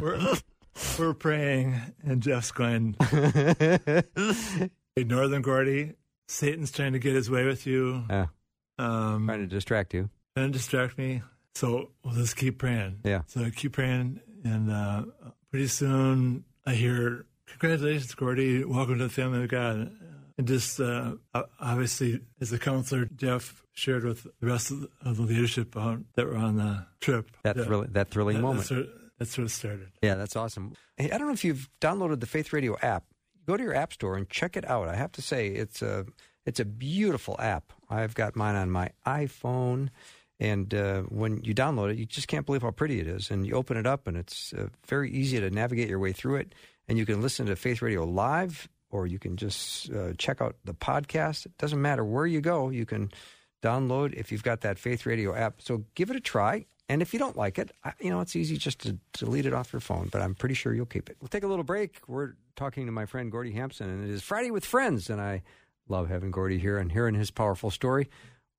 we're 0.00 0.20
we're 0.98 1.14
praying, 1.14 1.74
and 2.04 2.22
Jeff's 2.22 2.52
going, 2.52 2.94
"Hey, 3.10 5.04
Northern 5.04 5.42
Gordie, 5.42 5.94
Satan's 6.28 6.70
trying 6.70 6.92
to 6.92 6.98
get 6.98 7.14
his 7.14 7.30
way 7.30 7.44
with 7.44 7.66
you, 7.66 8.04
Yeah. 8.10 8.26
um, 8.78 9.26
Trying 9.26 9.40
to 9.40 9.46
distract 9.46 9.94
you. 9.94 10.10
trying 10.36 10.52
to 10.52 10.58
distract 10.58 10.98
me." 10.98 11.22
So 11.54 11.90
we'll 12.04 12.14
just 12.14 12.36
keep 12.36 12.58
praying. 12.58 12.98
Yeah. 13.04 13.22
So 13.28 13.42
I 13.42 13.50
keep 13.50 13.72
praying, 13.72 14.20
and 14.44 14.70
uh, 14.70 15.04
pretty 15.50 15.68
soon 15.68 16.44
I 16.66 16.74
hear, 16.74 17.24
"Congratulations, 17.58 18.14
Gordie! 18.14 18.64
Welcome 18.64 18.98
to 18.98 19.04
the 19.04 19.10
family 19.10 19.44
of 19.44 19.48
God." 19.50 19.90
And 20.38 20.46
just 20.46 20.80
uh, 20.80 21.14
obviously, 21.58 22.20
as 22.40 22.52
a 22.52 22.58
counselor, 22.58 23.06
Jeff 23.16 23.62
shared 23.72 24.04
with 24.04 24.26
the 24.40 24.46
rest 24.46 24.70
of 24.70 25.16
the, 25.16 25.22
leadership 25.22 25.76
out 25.76 26.00
that 26.14 26.26
were 26.26 26.36
on 26.36 26.56
the 26.56 26.86
trip. 27.00 27.30
That 27.42 27.56
thrilling 27.56 27.92
that 27.92 28.10
thrilling 28.10 28.36
That- 28.36 28.42
moment. 28.42 28.68
That's 28.68 28.70
where, 28.70 28.84
that's 29.18 29.38
where 29.38 29.46
it 29.46 29.50
started. 29.50 29.88
Yeah, 30.02 30.14
that's 30.16 30.36
awesome. 30.36 30.74
Hey, 30.96 31.10
I 31.10 31.18
don't 31.18 31.26
know 31.28 31.32
if 31.32 31.44
you've 31.44 31.70
downloaded 31.80 32.20
the 32.20 32.26
Faith 32.26 32.52
Radio 32.52 32.76
app. 32.82 33.04
Go 33.46 33.56
to 33.56 33.62
your 33.62 33.74
app 33.74 33.92
store 33.92 34.16
and 34.16 34.28
check 34.28 34.56
it 34.56 34.68
out. 34.68 34.88
I 34.88 34.96
have 34.96 35.12
to 35.12 35.22
say, 35.22 35.48
it's 35.48 35.80
a 35.80 36.04
it's 36.44 36.60
a 36.60 36.64
beautiful 36.64 37.36
app. 37.38 37.72
I've 37.88 38.14
got 38.14 38.36
mine 38.36 38.56
on 38.56 38.70
my 38.70 38.90
iPhone, 39.06 39.88
and 40.38 40.74
uh, 40.74 41.02
when 41.02 41.42
you 41.44 41.54
download 41.54 41.92
it, 41.92 41.98
you 41.98 42.06
just 42.06 42.28
can't 42.28 42.44
believe 42.44 42.62
how 42.62 42.70
pretty 42.72 43.00
it 43.00 43.06
is. 43.06 43.30
And 43.30 43.46
you 43.46 43.54
open 43.54 43.76
it 43.76 43.86
up, 43.86 44.06
and 44.06 44.16
it's 44.16 44.52
uh, 44.52 44.68
very 44.86 45.10
easy 45.10 45.40
to 45.40 45.48
navigate 45.50 45.88
your 45.88 45.98
way 45.98 46.12
through 46.12 46.36
it. 46.36 46.54
And 46.88 46.98
you 46.98 47.06
can 47.06 47.20
listen 47.20 47.46
to 47.46 47.56
Faith 47.56 47.82
Radio 47.82 48.04
live, 48.04 48.68
or 48.90 49.06
you 49.06 49.18
can 49.18 49.36
just 49.36 49.90
uh, 49.92 50.12
check 50.18 50.40
out 50.40 50.56
the 50.64 50.74
podcast. 50.74 51.46
It 51.46 51.58
doesn't 51.58 51.80
matter 51.82 52.04
where 52.04 52.26
you 52.26 52.40
go. 52.40 52.68
You 52.70 52.86
can 52.86 53.10
download 53.62 54.14
if 54.14 54.30
you've 54.30 54.42
got 54.44 54.60
that 54.60 54.78
Faith 54.78 55.06
Radio 55.06 55.34
app. 55.34 55.60
So 55.62 55.84
give 55.94 56.10
it 56.10 56.16
a 56.16 56.20
try. 56.20 56.66
And 56.88 57.02
if 57.02 57.12
you 57.12 57.18
don't 57.18 57.36
like 57.36 57.58
it, 57.58 57.72
I- 57.82 57.94
you 58.00 58.10
know, 58.10 58.20
it's 58.20 58.36
easy 58.36 58.56
just 58.56 58.78
to 58.82 58.98
delete 59.12 59.46
it 59.46 59.52
off 59.52 59.72
your 59.72 59.80
phone, 59.80 60.08
but 60.12 60.22
I'm 60.22 60.36
pretty 60.36 60.54
sure 60.54 60.72
you'll 60.72 60.86
keep 60.86 61.10
it. 61.10 61.16
We'll 61.20 61.28
take 61.28 61.42
a 61.42 61.48
little 61.48 61.64
break. 61.64 61.98
We're 62.06 62.34
talking 62.54 62.86
to 62.86 62.92
my 62.92 63.06
friend 63.06 63.32
Gordie 63.32 63.52
Hampson, 63.52 63.90
and 63.90 64.04
it 64.04 64.10
is 64.10 64.22
Friday 64.22 64.52
with 64.52 64.64
Friends, 64.64 65.10
and 65.10 65.20
I 65.20 65.42
love 65.88 66.08
having 66.08 66.30
Gordie 66.30 66.58
here 66.58 66.78
and 66.78 66.92
hearing 66.92 67.16
his 67.16 67.32
powerful 67.32 67.72
story. 67.72 68.08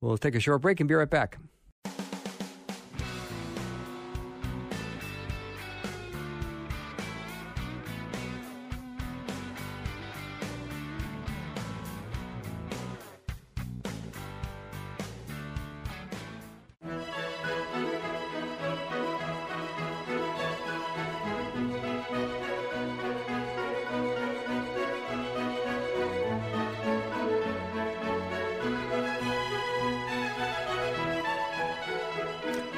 We'll 0.02 0.18
take 0.18 0.36
a 0.36 0.40
short 0.42 0.62
break 0.62 0.82
and 0.82 0.90
be 0.90 0.96
right 0.96 1.10
back. 1.10 1.38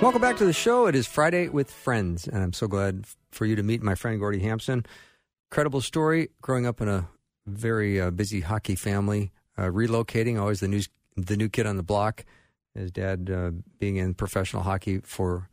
Welcome 0.02 0.22
back 0.22 0.38
to 0.38 0.46
the 0.46 0.54
show. 0.54 0.88
It 0.88 0.96
is 0.96 1.08
Friday 1.08 1.50
with 1.50 1.70
Friends, 1.70 2.26
and 2.26 2.42
I'm 2.42 2.54
so 2.54 2.68
glad 2.68 3.04
for 3.32 3.46
you 3.46 3.58
to 3.58 3.64
meet 3.64 3.84
my 3.84 3.96
friend 3.96 4.18
Gordie 4.18 4.40
Hampson. 4.40 4.86
Incredible 5.52 5.82
story. 5.82 6.30
Growing 6.42 6.66
up 6.66 6.80
in 6.80 6.88
a 6.88 7.10
very 7.46 8.00
uh, 8.00 8.10
busy 8.10 8.40
hockey 8.40 8.76
family, 8.76 9.34
uh, 9.58 9.64
relocating, 9.64 10.40
always 10.40 10.62
the 10.62 10.70
new 10.70 10.84
the 11.18 11.36
new 11.36 11.50
kid 11.50 11.66
on 11.66 11.76
the 11.76 11.84
block. 11.84 12.24
His 12.74 12.92
dad 12.92 13.30
uh, 13.30 13.52
being 13.78 13.98
in 13.98 14.14
professional 14.14 14.64
hockey 14.64 15.00
for 15.00 15.50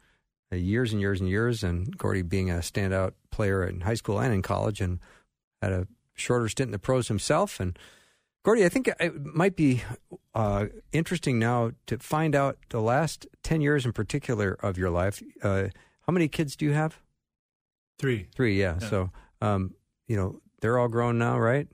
uh, 0.53 0.57
years 0.57 0.93
and 0.93 1.00
years 1.00 1.19
and 1.19 1.29
years, 1.29 1.65
and 1.65 1.99
Gordie 1.99 2.23
being 2.23 2.49
a 2.49 2.59
standout 2.59 3.15
player 3.33 3.65
in 3.65 3.81
high 3.81 3.95
school 3.95 4.21
and 4.21 4.33
in 4.33 4.43
college, 4.43 4.81
and 4.81 5.00
had 5.61 5.73
a 5.73 5.88
shorter 6.15 6.49
stint 6.49 6.69
in 6.69 6.73
the 6.73 6.79
pros 6.79 7.09
himself. 7.09 7.59
And 7.59 7.76
Gordie, 8.47 8.65
I 8.65 8.69
think 8.69 8.87
it 8.87 9.25
might 9.25 9.57
be 9.57 9.83
uh, 10.33 10.67
interesting 10.93 11.41
now 11.41 11.73
to 11.87 11.99
find 11.99 12.37
out 12.37 12.57
the 12.69 12.81
last 12.81 13.26
10 13.43 13.61
years 13.61 13.85
in 13.85 13.93
particular 13.93 14.57
of 14.62 14.79
your 14.79 14.88
life. 14.88 15.21
Uh, 15.43 15.65
how 16.03 16.12
many 16.12 16.29
kids 16.29 16.55
do 16.55 16.65
you 16.65 16.73
have? 16.73 17.03
Three, 17.99 18.29
Three, 18.37 18.61
yeah. 18.61 18.79
Yeah. 18.81 18.88
So, 18.88 19.11
um, 19.41 19.75
you 20.07 20.17
know, 20.17 20.41
they're 20.61 20.79
all 20.79 20.87
grown 20.87 21.19
now, 21.19 21.37
right? 21.41 21.67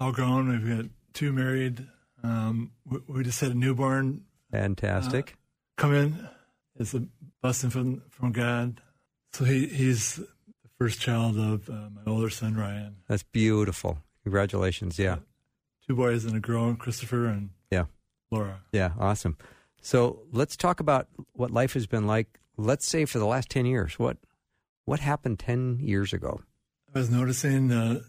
all 0.00 0.10
grown. 0.10 0.48
We've 0.48 0.76
got 0.78 0.86
two 1.12 1.34
married. 1.34 1.86
Um, 2.22 2.72
we, 2.86 2.98
we 3.06 3.22
just 3.22 3.38
had 3.42 3.50
a 3.50 3.54
newborn 3.54 4.22
Fantastic. 4.50 5.36
come 5.76 5.92
in. 5.92 6.28
It's 6.76 6.94
a 6.94 7.06
blessing 7.42 7.68
from 7.68 8.02
from 8.08 8.32
God. 8.32 8.80
So 9.34 9.44
he, 9.44 9.66
he's 9.66 10.16
the 10.16 10.28
first 10.78 10.98
child 10.98 11.38
of 11.38 11.68
uh, 11.68 11.90
my 11.92 12.00
older 12.06 12.30
son 12.30 12.54
Ryan. 12.54 12.96
That's 13.06 13.22
beautiful. 13.22 13.98
Congratulations. 14.24 14.98
Yeah. 14.98 15.16
Two 15.88 15.94
boys 15.96 16.24
and 16.24 16.36
a 16.36 16.40
girl, 16.40 16.74
Christopher 16.74 17.26
and 17.26 17.50
Yeah. 17.70 17.84
Laura. 18.30 18.62
Yeah. 18.72 18.92
Awesome. 18.98 19.36
So 19.80 20.22
let's 20.32 20.56
talk 20.56 20.80
about 20.80 21.08
what 21.34 21.50
life 21.52 21.74
has 21.74 21.86
been 21.86 22.06
like, 22.06 22.40
let's 22.56 22.86
say 22.86 23.04
for 23.04 23.18
the 23.18 23.26
last 23.26 23.48
10 23.50 23.66
years. 23.66 23.98
What, 23.98 24.16
what 24.84 25.00
happened 25.00 25.38
10 25.38 25.78
years 25.80 26.12
ago? 26.12 26.40
I 26.94 26.98
was 26.98 27.10
noticing 27.10 27.70
uh, 27.70 28.00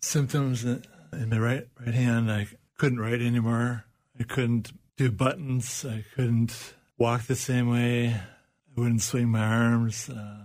symptoms 0.00 0.64
in 0.64 0.82
my 1.28 1.38
right 1.38 1.66
right 1.84 1.94
hand. 1.94 2.30
I 2.30 2.46
couldn't 2.78 3.00
write 3.00 3.20
anymore. 3.20 3.84
I 4.18 4.22
couldn't 4.22 4.72
do 4.96 5.10
buttons. 5.10 5.84
I 5.84 6.04
couldn't 6.14 6.74
walk 6.96 7.26
the 7.26 7.34
same 7.36 7.68
way. 7.68 8.08
I 8.14 8.80
wouldn't 8.80 9.02
swing 9.02 9.28
my 9.28 9.44
arms. 9.44 10.08
Uh, 10.08 10.36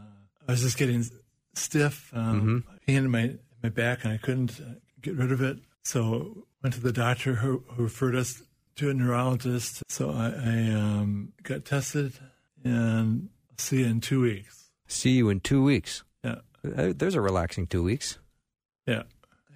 I 0.47 0.51
was 0.51 0.61
just 0.61 0.77
getting 0.77 1.05
stiff, 1.53 2.09
um, 2.13 2.63
pain 2.87 2.97
in 2.97 3.11
my 3.11 3.35
my 3.61 3.69
back, 3.69 4.03
and 4.03 4.13
I 4.13 4.17
couldn't 4.17 4.59
uh, 4.59 4.73
get 5.01 5.15
rid 5.15 5.31
of 5.31 5.41
it. 5.41 5.57
So 5.83 6.47
went 6.61 6.75
to 6.75 6.81
the 6.81 6.93
doctor 6.93 7.35
who, 7.35 7.63
who 7.67 7.83
referred 7.83 8.15
us 8.15 8.41
to 8.77 8.89
a 8.89 8.93
neurologist. 8.93 9.83
So 9.89 10.11
I, 10.11 10.27
I 10.27 10.71
um, 10.73 11.33
got 11.43 11.65
tested, 11.65 12.13
and 12.63 13.29
see 13.57 13.79
you 13.79 13.85
in 13.85 14.01
two 14.01 14.21
weeks. 14.21 14.69
See 14.87 15.11
you 15.11 15.29
in 15.29 15.39
two 15.39 15.63
weeks. 15.63 16.03
Yeah. 16.23 16.35
Uh, 16.65 16.93
There's 16.95 17.15
a 17.15 17.21
relaxing 17.21 17.67
two 17.67 17.83
weeks. 17.83 18.17
Yeah. 18.87 19.03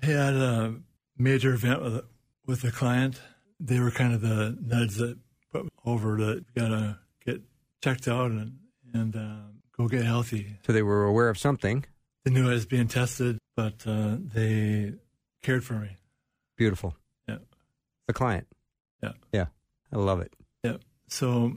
I 0.03 0.05
had 0.05 0.35
a 0.35 0.75
major 1.17 1.53
event 1.53 1.81
with 1.81 1.95
a, 1.95 2.05
with 2.45 2.63
a 2.63 2.71
client. 2.71 3.19
They 3.59 3.79
were 3.79 3.91
kind 3.91 4.13
of 4.13 4.21
the 4.21 4.57
nudge 4.61 4.95
that 4.95 5.17
put 5.51 5.63
me 5.63 5.69
over 5.85 6.17
that 6.17 6.45
you 6.55 6.61
got 6.61 6.67
to 6.69 6.99
get 7.25 7.41
checked 7.81 8.07
out 8.07 8.31
and, 8.31 8.59
and 8.93 9.15
um, 9.15 9.61
go 9.75 9.87
get 9.87 10.05
healthy. 10.05 10.57
So 10.65 10.73
they 10.73 10.83
were 10.83 11.05
aware 11.05 11.29
of 11.29 11.37
something. 11.37 11.85
They 12.23 12.31
knew 12.31 12.49
I 12.49 12.53
was 12.53 12.65
being 12.65 12.87
tested, 12.87 13.39
but 13.55 13.85
uh, 13.87 14.17
they 14.19 14.93
cared 15.41 15.63
for 15.63 15.75
me. 15.75 15.89
Beautiful. 16.57 16.95
Yeah. 17.27 17.37
The 18.07 18.13
client. 18.13 18.47
Yeah. 19.01 19.13
Yeah. 19.31 19.45
I 19.93 19.97
love 19.97 20.19
it. 20.21 20.33
Yeah. 20.63 20.77
So 21.07 21.53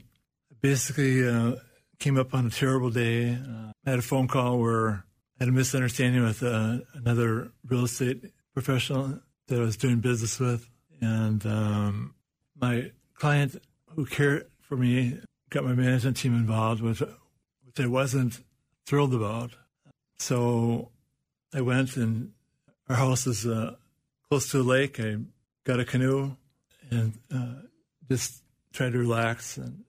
basically, 0.60 1.26
uh, 1.26 1.56
came 2.00 2.18
up 2.18 2.34
on 2.34 2.46
a 2.46 2.50
terrible 2.50 2.90
day. 2.90 3.32
Uh, 3.34 3.72
I 3.86 3.90
had 3.90 3.98
a 3.98 4.02
phone 4.02 4.26
call 4.26 4.58
where 4.58 5.04
I 5.38 5.44
had 5.44 5.48
a 5.48 5.52
misunderstanding 5.52 6.22
with 6.22 6.42
uh, 6.42 6.78
another 6.94 7.52
real 7.66 7.84
estate 7.84 8.32
professional 8.54 9.20
that 9.48 9.60
I 9.60 9.62
was 9.62 9.76
doing 9.76 10.00
business 10.00 10.40
with, 10.40 10.68
and 11.00 11.44
um, 11.46 12.14
my 12.60 12.90
client 13.14 13.60
who 13.94 14.06
cared 14.06 14.46
for 14.60 14.76
me 14.76 15.18
got 15.50 15.64
my 15.64 15.74
management 15.74 16.16
team 16.16 16.34
involved, 16.34 16.80
which 16.80 17.00
which 17.00 17.78
I 17.78 17.86
wasn't 17.86 18.40
thrilled 18.86 19.14
about. 19.14 19.50
So 20.18 20.90
I 21.54 21.60
went, 21.60 21.96
and 21.96 22.32
our 22.88 22.96
house 22.96 23.26
is 23.26 23.46
uh, 23.46 23.76
close 24.30 24.48
to 24.52 24.60
a 24.60 24.62
lake. 24.62 25.00
I 25.00 25.16
got 25.64 25.80
a 25.80 25.84
canoe 25.84 26.36
and 26.90 27.18
uh, 27.34 27.66
just 28.08 28.42
tried 28.72 28.92
to 28.92 28.98
relax. 28.98 29.56
And 29.56 29.84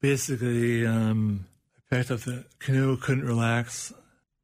basically, 0.00 0.84
um, 0.84 1.46
I 1.76 1.94
packed 1.94 2.10
up 2.10 2.20
the 2.20 2.44
canoe, 2.58 2.96
couldn't 2.96 3.24
relax, 3.24 3.92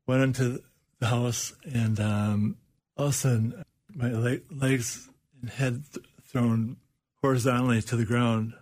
went 0.07 0.23
into 0.23 0.62
the 1.00 1.07
house, 1.09 1.52
and 1.64 1.99
um, 1.99 2.57
all 2.97 3.07
of 3.07 3.11
a 3.11 3.14
sudden, 3.14 3.64
my 3.92 4.12
le- 4.12 4.38
legs 4.52 5.09
and 5.40 5.50
head 5.50 5.83
th- 5.92 6.07
thrown 6.25 6.76
horizontally 7.21 7.83
to 7.83 7.97
the 7.97 8.04
ground. 8.04 8.54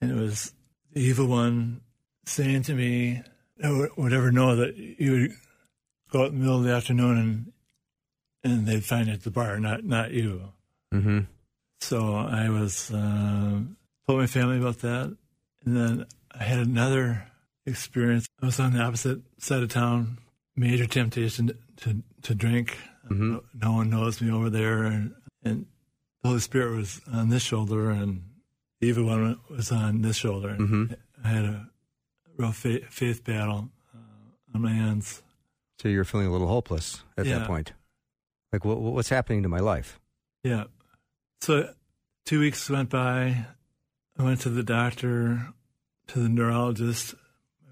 And 0.00 0.12
it 0.12 0.14
was 0.14 0.52
the 0.92 1.00
evil 1.00 1.26
one 1.26 1.80
saying 2.24 2.62
to 2.64 2.74
me, 2.74 3.22
I 3.62 3.88
would 3.96 4.12
ever 4.12 4.30
know 4.30 4.54
that 4.56 4.76
you 4.76 5.12
would 5.12 5.32
go 6.12 6.22
out 6.22 6.30
in 6.30 6.38
the 6.38 6.44
middle 6.44 6.58
of 6.58 6.64
the 6.64 6.72
afternoon 6.72 7.18
and 7.18 7.52
and 8.44 8.66
they'd 8.66 8.84
find 8.84 9.08
it 9.08 9.12
at 9.14 9.22
the 9.22 9.30
bar, 9.30 9.58
not 9.60 9.84
not 9.84 10.10
you. 10.12 10.52
Mm-hmm. 10.92 11.20
So 11.80 12.14
I 12.14 12.48
was 12.50 12.90
uh, 12.90 13.60
told 14.06 14.18
my 14.20 14.26
family 14.26 14.58
about 14.58 14.78
that, 14.80 15.16
and 15.64 15.76
then 15.76 16.06
I 16.32 16.44
had 16.44 16.58
another 16.58 17.26
experience. 17.66 18.26
I 18.42 18.46
was 18.46 18.60
on 18.60 18.72
the 18.74 18.80
opposite 18.82 19.20
side 19.38 19.62
of 19.62 19.68
town. 19.70 20.18
Major 20.56 20.86
temptation 20.86 21.52
to 21.78 22.02
to 22.22 22.34
drink. 22.34 22.76
Mm-hmm. 23.08 23.32
No, 23.32 23.42
no 23.54 23.72
one 23.72 23.90
knows 23.90 24.20
me 24.20 24.30
over 24.30 24.50
there, 24.50 24.84
and, 24.84 25.14
and 25.42 25.66
the 26.22 26.28
Holy 26.28 26.40
Spirit 26.40 26.76
was 26.76 27.00
on 27.10 27.28
this 27.30 27.42
shoulder, 27.42 27.90
and 27.90 28.22
the 28.80 28.88
evil 28.88 29.04
one 29.06 29.38
was 29.48 29.72
on 29.72 30.02
this 30.02 30.16
shoulder. 30.16 30.50
And 30.50 30.68
Mhm. 30.68 30.96
I 31.24 31.28
had 31.28 31.44
a 31.44 31.70
real 32.36 32.52
faith, 32.52 32.84
faith 32.90 33.24
battle 33.24 33.70
uh, 33.94 34.54
on 34.54 34.60
my 34.62 34.72
hands. 34.72 35.22
So 35.80 35.88
you're 35.88 36.04
feeling 36.04 36.26
a 36.26 36.30
little 36.32 36.46
hopeless 36.48 37.02
at 37.16 37.24
Yeah. 37.26 37.38
that 37.38 37.46
point. 37.46 37.72
Like, 38.52 38.64
what, 38.64 38.80
what's 38.80 39.08
happening 39.08 39.42
to 39.42 39.48
my 39.48 39.60
life? 39.60 40.00
Yeah. 40.42 40.64
So 41.40 41.72
two 42.24 42.40
weeks 42.40 42.68
went 42.68 42.90
by. 42.90 43.46
I 44.18 44.22
went 44.22 44.40
to 44.42 44.50
the 44.50 44.62
doctor, 44.62 45.48
to 46.08 46.18
the 46.18 46.28
neurologist. 46.28 47.14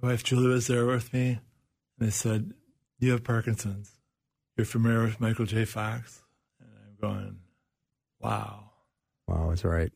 My 0.00 0.10
wife 0.10 0.24
Julie 0.24 0.48
was 0.48 0.66
there 0.66 0.86
with 0.86 1.12
me, 1.12 1.40
and 1.98 2.08
they 2.08 2.10
said, 2.10 2.52
"You 2.98 3.12
have 3.12 3.24
Parkinson's. 3.24 3.92
You're 4.56 4.64
familiar 4.64 5.02
with 5.02 5.20
Michael 5.20 5.46
J. 5.46 5.64
Fox." 5.64 6.22
And 6.60 6.70
I'm 6.70 6.96
going, 7.00 7.38
"Wow!" 8.20 8.70
Wow, 9.26 9.48
that's 9.50 9.64
right. 9.64 9.92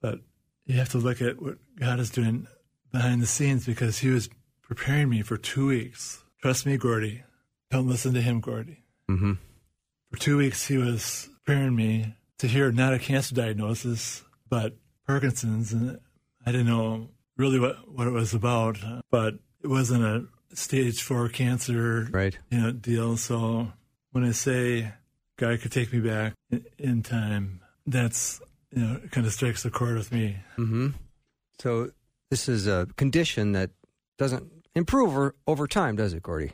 But 0.00 0.20
you 0.64 0.76
have 0.76 0.88
to 0.90 0.98
look 0.98 1.20
at 1.20 1.42
what 1.42 1.58
God 1.78 2.00
is 2.00 2.10
doing 2.10 2.46
behind 2.90 3.20
the 3.20 3.26
scenes 3.26 3.66
because 3.66 3.98
He 3.98 4.08
was 4.08 4.30
preparing 4.62 5.10
me 5.10 5.22
for 5.22 5.36
two 5.36 5.66
weeks. 5.66 6.24
Trust 6.40 6.64
me, 6.64 6.76
Gordie. 6.76 7.24
Don't 7.70 7.88
listen 7.88 8.14
to 8.14 8.20
him, 8.20 8.40
Gordie. 8.40 8.81
Mm-hmm. 9.16 9.32
For 10.10 10.18
two 10.18 10.36
weeks, 10.36 10.66
he 10.66 10.76
was 10.76 11.28
preparing 11.44 11.74
me 11.76 12.14
to 12.38 12.46
hear 12.46 12.70
not 12.72 12.94
a 12.94 12.98
cancer 12.98 13.34
diagnosis, 13.34 14.22
but 14.48 14.76
Parkinson's. 15.06 15.72
And 15.72 15.98
I 16.44 16.52
didn't 16.52 16.66
know 16.66 17.08
really 17.36 17.58
what, 17.58 17.76
what 17.90 18.06
it 18.06 18.12
was 18.12 18.34
about, 18.34 18.78
but 19.10 19.34
it 19.62 19.68
wasn't 19.68 20.04
a 20.04 20.26
stage 20.54 21.02
four 21.02 21.28
cancer 21.28 22.08
Right. 22.10 22.36
you 22.50 22.60
know, 22.60 22.72
deal. 22.72 23.16
So 23.16 23.72
when 24.10 24.24
I 24.24 24.32
say 24.32 24.92
God 25.38 25.60
could 25.60 25.72
take 25.72 25.92
me 25.92 26.00
back 26.00 26.34
in, 26.78 27.02
time, 27.02 27.60
that's, 27.86 28.40
you 28.70 28.82
know, 28.82 29.00
it 29.02 29.10
kind 29.10 29.26
of 29.26 29.32
strikes 29.32 29.64
a 29.64 29.70
chord 29.70 29.96
with 29.96 30.12
me. 30.12 30.36
Mm-hmm. 30.58 30.88
So 31.58 31.90
this 32.30 32.48
is 32.48 32.66
a 32.66 32.86
condition 32.96 33.52
that 33.52 33.70
doesn't 34.18 34.50
improve 34.74 35.08
over, 35.08 35.34
over 35.46 35.66
time, 35.66 35.96
does 35.96 36.12
it, 36.12 36.22
Gordie? 36.22 36.52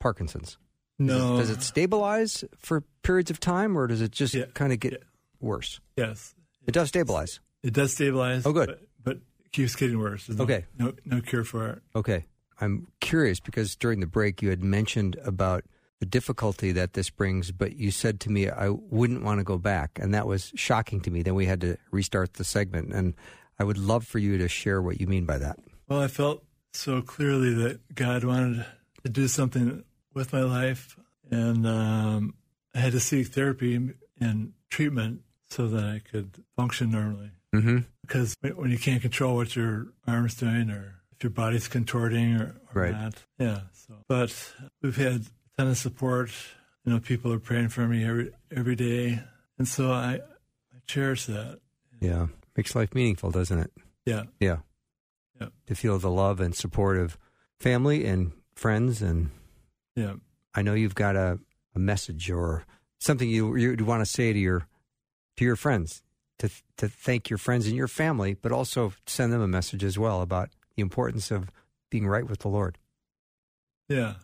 Parkinson's. 0.00 0.56
Does 0.98 1.08
it- 1.08 1.18
No. 1.18 1.36
Does 1.38 1.50
it 1.50 1.62
stabilize 1.62 2.44
for 2.58 2.82
periods 3.02 3.30
of 3.30 3.38
time, 3.40 3.76
or 3.76 3.86
does 3.86 4.00
it 4.00 4.12
just 4.12 4.34
Yeah. 4.34 4.46
kind 4.54 4.72
of 4.72 4.80
get 4.80 4.92
Yeah. 4.92 4.98
worse? 5.40 5.80
Yes. 5.96 6.34
It 6.66 6.72
does 6.72 6.88
stabilize. 6.88 7.40
It 7.62 7.72
does 7.74 7.92
stabilize. 7.92 8.46
Oh, 8.46 8.52
good. 8.52 8.68
But, 8.68 8.80
but 9.04 9.16
it 9.44 9.52
keeps 9.52 9.76
getting 9.76 9.98
worse. 9.98 10.26
There's 10.26 10.38
no- 10.38 10.44
Okay. 10.44 10.64
No, 10.78 10.92
no 11.04 11.20
cure 11.20 11.44
for 11.44 11.68
it. 11.68 11.82
Okay. 11.94 12.26
I'm 12.60 12.86
curious 13.00 13.38
because 13.40 13.76
during 13.76 14.00
the 14.00 14.06
break 14.06 14.40
you 14.40 14.48
had 14.48 14.62
mentioned 14.62 15.16
about 15.22 15.64
the 16.00 16.06
difficulty 16.06 16.72
that 16.72 16.94
this 16.94 17.10
brings, 17.10 17.52
but 17.52 17.76
you 17.76 17.90
said 17.90 18.18
to 18.20 18.30
me 18.30 18.48
I 18.48 18.68
wouldn't 18.70 19.22
want 19.22 19.40
to 19.40 19.44
go 19.44 19.58
back, 19.58 19.98
and 20.00 20.12
that 20.14 20.26
was 20.26 20.52
shocking 20.54 21.00
to 21.02 21.10
me. 21.10 21.22
Then 21.22 21.34
we 21.34 21.46
had 21.46 21.60
to 21.62 21.76
restart 21.90 22.34
the 22.34 22.44
segment, 22.44 22.92
and 22.92 23.14
I 23.58 23.64
would 23.64 23.78
love 23.78 24.06
for 24.06 24.18
you 24.18 24.38
to 24.38 24.48
share 24.48 24.80
what 24.82 25.00
you 25.00 25.06
mean 25.06 25.24
by 25.26 25.38
that. 25.38 25.58
Well, 25.88 26.00
I 26.00 26.08
felt 26.08 26.44
so 26.72 27.00
clearly 27.02 27.52
that 27.54 27.94
God 27.94 28.24
wanted 28.24 28.66
to 29.04 29.08
do 29.10 29.28
something 29.28 29.84
with 30.16 30.32
my 30.32 30.42
life, 30.42 30.98
and 31.30 31.66
um, 31.66 32.34
I 32.74 32.78
had 32.80 32.92
to 32.92 33.00
seek 33.00 33.28
therapy 33.28 33.78
and 34.18 34.52
treatment 34.70 35.20
so 35.50 35.68
that 35.68 35.84
I 35.84 36.00
could 36.10 36.42
function 36.56 36.90
normally. 36.90 37.30
Mm-hmm. 37.54 37.78
Because 38.00 38.34
when 38.54 38.70
you 38.70 38.78
can't 38.78 39.02
control 39.02 39.36
what 39.36 39.54
your 39.54 39.88
arm's 40.06 40.34
doing, 40.34 40.70
or 40.70 40.94
if 41.12 41.22
your 41.22 41.30
body's 41.30 41.68
contorting, 41.68 42.34
or, 42.36 42.56
or 42.74 42.82
Right. 42.82 42.92
not, 42.92 43.14
yeah. 43.38 43.60
So, 43.72 43.94
but 44.08 44.52
we've 44.82 44.96
had 44.96 45.12
a 45.12 45.20
ton 45.58 45.68
of 45.68 45.76
support. 45.78 46.30
You 46.84 46.92
know, 46.94 46.98
people 47.00 47.32
are 47.32 47.38
praying 47.38 47.68
for 47.68 47.86
me 47.86 48.04
every 48.04 48.30
every 48.54 48.74
day, 48.76 49.20
and 49.58 49.68
so 49.68 49.92
I, 49.92 50.14
I 50.74 50.78
cherish 50.86 51.26
that. 51.26 51.60
Yeah, 52.00 52.26
makes 52.56 52.74
life 52.74 52.94
meaningful, 52.94 53.30
doesn't 53.30 53.58
it? 53.58 53.70
Yeah, 54.06 54.24
Yeah. 54.40 54.58
Yeah. 55.40 55.48
To 55.66 55.74
feel 55.74 55.98
the 55.98 56.10
love 56.10 56.40
and 56.40 56.54
support 56.54 56.96
of 56.96 57.18
family 57.60 58.06
and 58.06 58.32
friends, 58.54 59.02
and 59.02 59.30
yeah. 59.96 60.14
I 60.54 60.62
know 60.62 60.74
you've 60.74 60.94
got 60.94 61.16
a, 61.16 61.38
a 61.74 61.78
message 61.78 62.30
or 62.30 62.64
something 63.00 63.28
you 63.28 63.56
you 63.56 63.76
want 63.84 64.00
to 64.02 64.06
say 64.06 64.32
to 64.32 64.38
your 64.38 64.66
to 65.36 65.44
your 65.44 65.56
friends 65.56 66.02
to 66.38 66.48
to 66.76 66.88
thank 66.88 67.28
your 67.30 67.38
friends 67.38 67.66
and 67.66 67.76
your 67.76 67.88
family, 67.88 68.34
but 68.34 68.52
also 68.52 68.92
send 69.06 69.32
them 69.32 69.40
a 69.40 69.48
message 69.48 69.82
as 69.84 69.98
well 69.98 70.22
about 70.22 70.50
the 70.76 70.82
importance 70.82 71.30
of 71.30 71.50
being 71.90 72.06
right 72.06 72.28
with 72.28 72.40
the 72.40 72.48
Lord. 72.48 72.78
Yeah. 73.88 74.14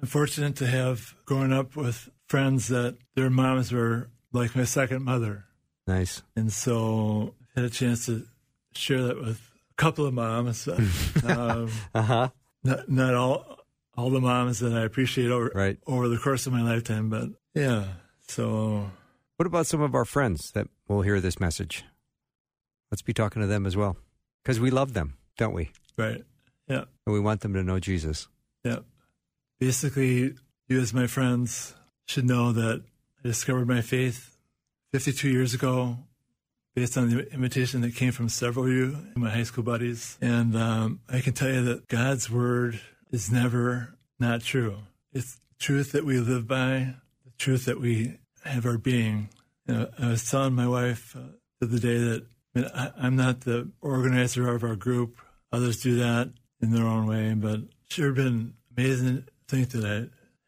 I'm 0.00 0.08
fortunate 0.08 0.56
to 0.56 0.66
have 0.66 1.14
grown 1.24 1.52
up 1.52 1.76
with 1.76 2.08
friends 2.26 2.68
that 2.68 2.96
their 3.14 3.30
moms 3.30 3.70
were 3.70 4.08
like 4.32 4.56
my 4.56 4.64
second 4.64 5.04
mother. 5.04 5.44
Nice. 5.86 6.22
And 6.34 6.52
so 6.52 7.34
I 7.56 7.60
had 7.60 7.70
a 7.70 7.70
chance 7.72 8.06
to 8.06 8.26
share 8.74 9.02
that 9.02 9.20
with 9.20 9.38
a 9.70 9.74
couple 9.76 10.06
of 10.06 10.14
moms. 10.14 10.66
um, 11.24 11.70
Uh 11.94 12.02
huh. 12.02 12.28
not, 12.64 12.88
not 12.88 13.14
all 13.14 13.58
all 13.96 14.10
the 14.10 14.20
moms 14.20 14.58
that 14.60 14.72
I 14.72 14.82
appreciate 14.84 15.30
over 15.30 15.50
Right. 15.54 15.78
over 15.86 16.08
the 16.08 16.18
course 16.18 16.46
of 16.46 16.52
my 16.52 16.62
lifetime, 16.62 17.08
but 17.10 17.28
yeah. 17.54 17.84
So 18.28 18.90
What 19.36 19.46
about 19.46 19.66
some 19.66 19.80
of 19.82 19.94
our 19.94 20.04
friends 20.04 20.50
that 20.52 20.68
will 20.88 21.02
hear 21.02 21.20
this 21.20 21.38
message? 21.40 21.84
Let's 22.90 23.02
be 23.02 23.12
talking 23.14 23.42
to 23.42 23.48
them 23.48 23.66
as 23.66 23.76
well, 23.76 23.96
because 24.42 24.60
we 24.60 24.70
love 24.70 24.92
them, 24.94 25.16
don't 25.36 25.54
we? 25.54 25.70
right. 25.96 26.22
Yeah. 26.68 26.84
And 27.06 27.12
we 27.12 27.20
want 27.20 27.40
them 27.40 27.52
to 27.54 27.62
know 27.62 27.78
Jesus. 27.80 28.28
Yeah. 28.64 28.78
Basically, 29.60 30.34
you 30.68 30.80
as 30.80 30.94
my 30.94 31.06
friends 31.06 31.74
should 32.06 32.24
know 32.24 32.52
that 32.52 32.82
I 33.24 33.28
discovered 33.28 33.68
my 33.68 33.80
faith 33.80 34.36
52 34.92 35.28
years 35.28 35.54
ago 35.54 35.98
based 36.74 36.96
on 36.96 37.10
the 37.10 37.30
invitation 37.32 37.80
that 37.82 37.94
came 37.94 38.12
from 38.12 38.28
several 38.28 38.64
of 38.66 38.70
you, 38.72 38.96
my 39.16 39.28
high 39.30 39.42
school 39.42 39.64
buddies. 39.64 40.16
And 40.22 40.56
um, 40.56 41.00
I 41.08 41.20
can 41.20 41.34
tell 41.34 41.50
you 41.50 41.62
that 41.64 41.88
God's 41.88 42.30
word 42.30 42.80
is 43.12 43.30
never 43.30 43.94
not 44.18 44.40
true. 44.40 44.78
It's 45.12 45.38
truth 45.58 45.92
that 45.92 46.04
we 46.04 46.18
live 46.18 46.48
by, 46.48 46.94
the 47.24 47.30
truth 47.38 47.66
that 47.66 47.80
we 47.80 48.18
have 48.44 48.66
our 48.66 48.78
being. 48.78 49.28
You 49.66 49.74
know, 49.74 49.88
I 49.98 50.08
was 50.08 50.28
telling 50.28 50.54
my 50.54 50.66
wife 50.66 51.14
uh, 51.14 51.20
the 51.60 51.66
other 51.66 51.78
day 51.78 51.98
that 51.98 52.26
I 52.54 52.58
mean, 52.58 52.70
I, 52.74 52.90
I'm 52.98 53.16
not 53.16 53.42
the 53.42 53.70
organizer 53.80 54.52
of 54.52 54.64
our 54.64 54.76
group. 54.76 55.16
Others 55.52 55.82
do 55.82 55.96
that 55.96 56.32
in 56.60 56.72
their 56.72 56.86
own 56.86 57.06
way, 57.06 57.34
but 57.34 57.60
sure 57.88 58.12
been 58.12 58.54
amazing 58.76 59.24
to 59.24 59.24
think 59.48 59.70
that 59.70 59.84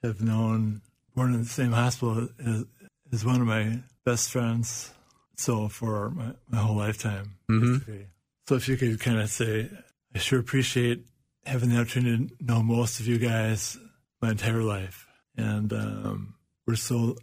I 0.02 0.06
have 0.06 0.20
known, 0.22 0.80
born 1.14 1.34
in 1.34 1.42
the 1.42 1.48
same 1.48 1.72
hospital 1.72 2.28
as, 2.44 2.64
as 3.12 3.24
one 3.24 3.40
of 3.40 3.46
my 3.46 3.80
best 4.04 4.30
friends. 4.30 4.92
So 5.36 5.68
for 5.68 6.10
my, 6.10 6.32
my 6.48 6.58
whole 6.58 6.76
lifetime. 6.76 7.36
Mhm. 7.50 8.06
So 8.48 8.54
if 8.56 8.68
you 8.68 8.76
could 8.76 9.00
kind 9.00 9.18
of 9.18 9.30
say, 9.30 9.68
I 10.14 10.18
sure 10.18 10.38
appreciate 10.38 11.04
having 11.46 11.70
the 11.70 11.80
opportunity 11.80 12.26
to 12.26 12.44
know 12.44 12.62
most 12.62 13.00
of 13.00 13.06
you 13.06 13.18
guys 13.18 13.78
my 14.20 14.30
entire 14.30 14.62
life. 14.62 15.06
And 15.36 15.72
um, 15.72 16.34
we're 16.66 16.76
so, 16.76 17.16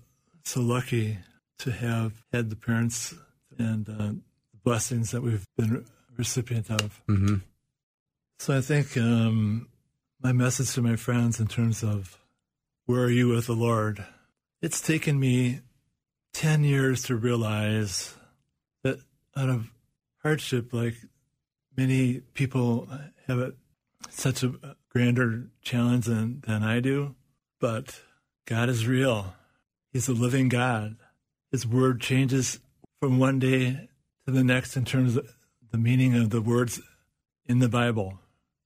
so 0.43 0.62
lucky 0.62 1.17
to 1.60 1.71
have 1.71 2.13
had 2.31 2.49
the 2.49 2.55
parents 2.55 3.13
and 3.57 3.88
uh, 3.88 3.93
the 3.93 4.57
blessings 4.63 5.12
that 5.12 5.21
we've 5.21 5.45
been 5.57 5.86
recipient 6.17 6.69
of. 6.69 7.01
Mm-hmm. 7.07 7.36
So 8.39 8.57
I 8.57 8.62
think 8.62 8.97
um, 8.97 9.67
my 10.21 10.31
message 10.31 10.73
to 10.73 10.81
my 10.81 10.95
friends 10.95 11.39
in 11.39 11.47
terms 11.47 11.84
of 11.84 12.17
Where 12.86 13.03
are 13.03 13.10
you 13.10 13.29
with 13.29 13.47
the 13.47 13.53
Lord? 13.53 14.05
It's 14.62 14.81
taken 14.81 15.19
me 15.19 15.62
10 16.34 16.63
years 16.63 17.03
to 17.03 17.15
realize 17.15 18.15
that 18.84 18.99
out 19.36 19.49
of 19.49 19.71
hardship, 20.21 20.73
like 20.73 20.95
many 21.75 22.21
people 22.34 22.88
have 23.27 23.39
it 23.39 23.55
such 24.09 24.43
a 24.43 24.75
grander 24.89 25.47
challenge 25.61 26.05
than, 26.05 26.41
than 26.45 26.63
I 26.63 26.79
do, 26.79 27.15
but 27.59 28.01
God 28.45 28.69
is 28.69 28.87
real. 28.87 29.33
He's 29.93 30.07
a 30.07 30.13
living 30.13 30.49
God. 30.49 30.97
His 31.51 31.65
word 31.67 32.01
changes 32.01 32.59
from 32.99 33.19
one 33.19 33.39
day 33.39 33.89
to 34.25 34.31
the 34.31 34.43
next 34.43 34.75
in 34.77 34.85
terms 34.85 35.17
of 35.17 35.27
the 35.71 35.77
meaning 35.77 36.15
of 36.15 36.29
the 36.29 36.41
words 36.41 36.81
in 37.45 37.59
the 37.59 37.69
Bible. 37.69 38.19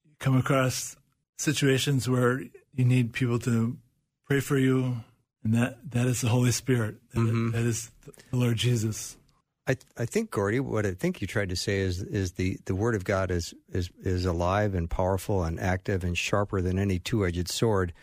You 0.03 0.11
come 0.19 0.37
across 0.37 0.95
situations 1.37 2.07
where 2.09 2.41
you 2.73 2.85
need 2.85 3.13
people 3.13 3.39
to 3.39 3.77
pray 4.27 4.39
for 4.39 4.57
you, 4.57 4.97
and 5.43 5.53
that, 5.53 5.91
that 5.91 6.07
is 6.07 6.21
the 6.21 6.29
Holy 6.29 6.51
Spirit. 6.51 6.95
That, 7.11 7.19
Mhm. 7.19 7.51
that 7.53 7.63
is 7.63 7.91
the 8.31 8.37
Lord 8.37 8.57
Jesus. 8.57 9.17
I, 9.67 9.77
I 9.97 10.05
think 10.05 10.29
Gordie, 10.29 10.59
what 10.59 10.85
I 10.85 10.91
think 10.91 11.21
you 11.21 11.27
tried 11.27 11.49
to 11.49 11.55
say 11.55 11.79
is 11.79 12.01
is 12.01 12.33
the, 12.33 12.59
the 12.65 12.75
word 12.75 12.95
of 12.95 13.03
God 13.03 13.31
is, 13.31 13.53
is 13.71 13.89
is 14.01 14.25
alive 14.25 14.75
and 14.75 14.89
powerful 14.89 15.43
and 15.43 15.59
active 15.59 16.03
and 16.03 16.17
sharper 16.17 16.61
than 16.61 16.77
any 16.77 16.99
two 16.99 17.25
edged 17.25 17.49
sword. 17.49 17.93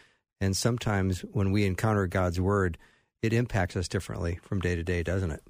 And 0.41 0.57
sometimes 0.57 1.21
when 1.21 1.53
we 1.53 1.65
encounter 1.65 2.07
God's 2.09 2.41
word, 2.41 2.79
it 3.23 3.33
impacts 3.33 3.77
us 3.77 3.87
differently 3.87 4.41
from 4.43 4.61
day 4.61 4.75
to 4.75 4.83
day, 4.83 5.05
doesn't 5.05 5.31
it? 5.31 5.43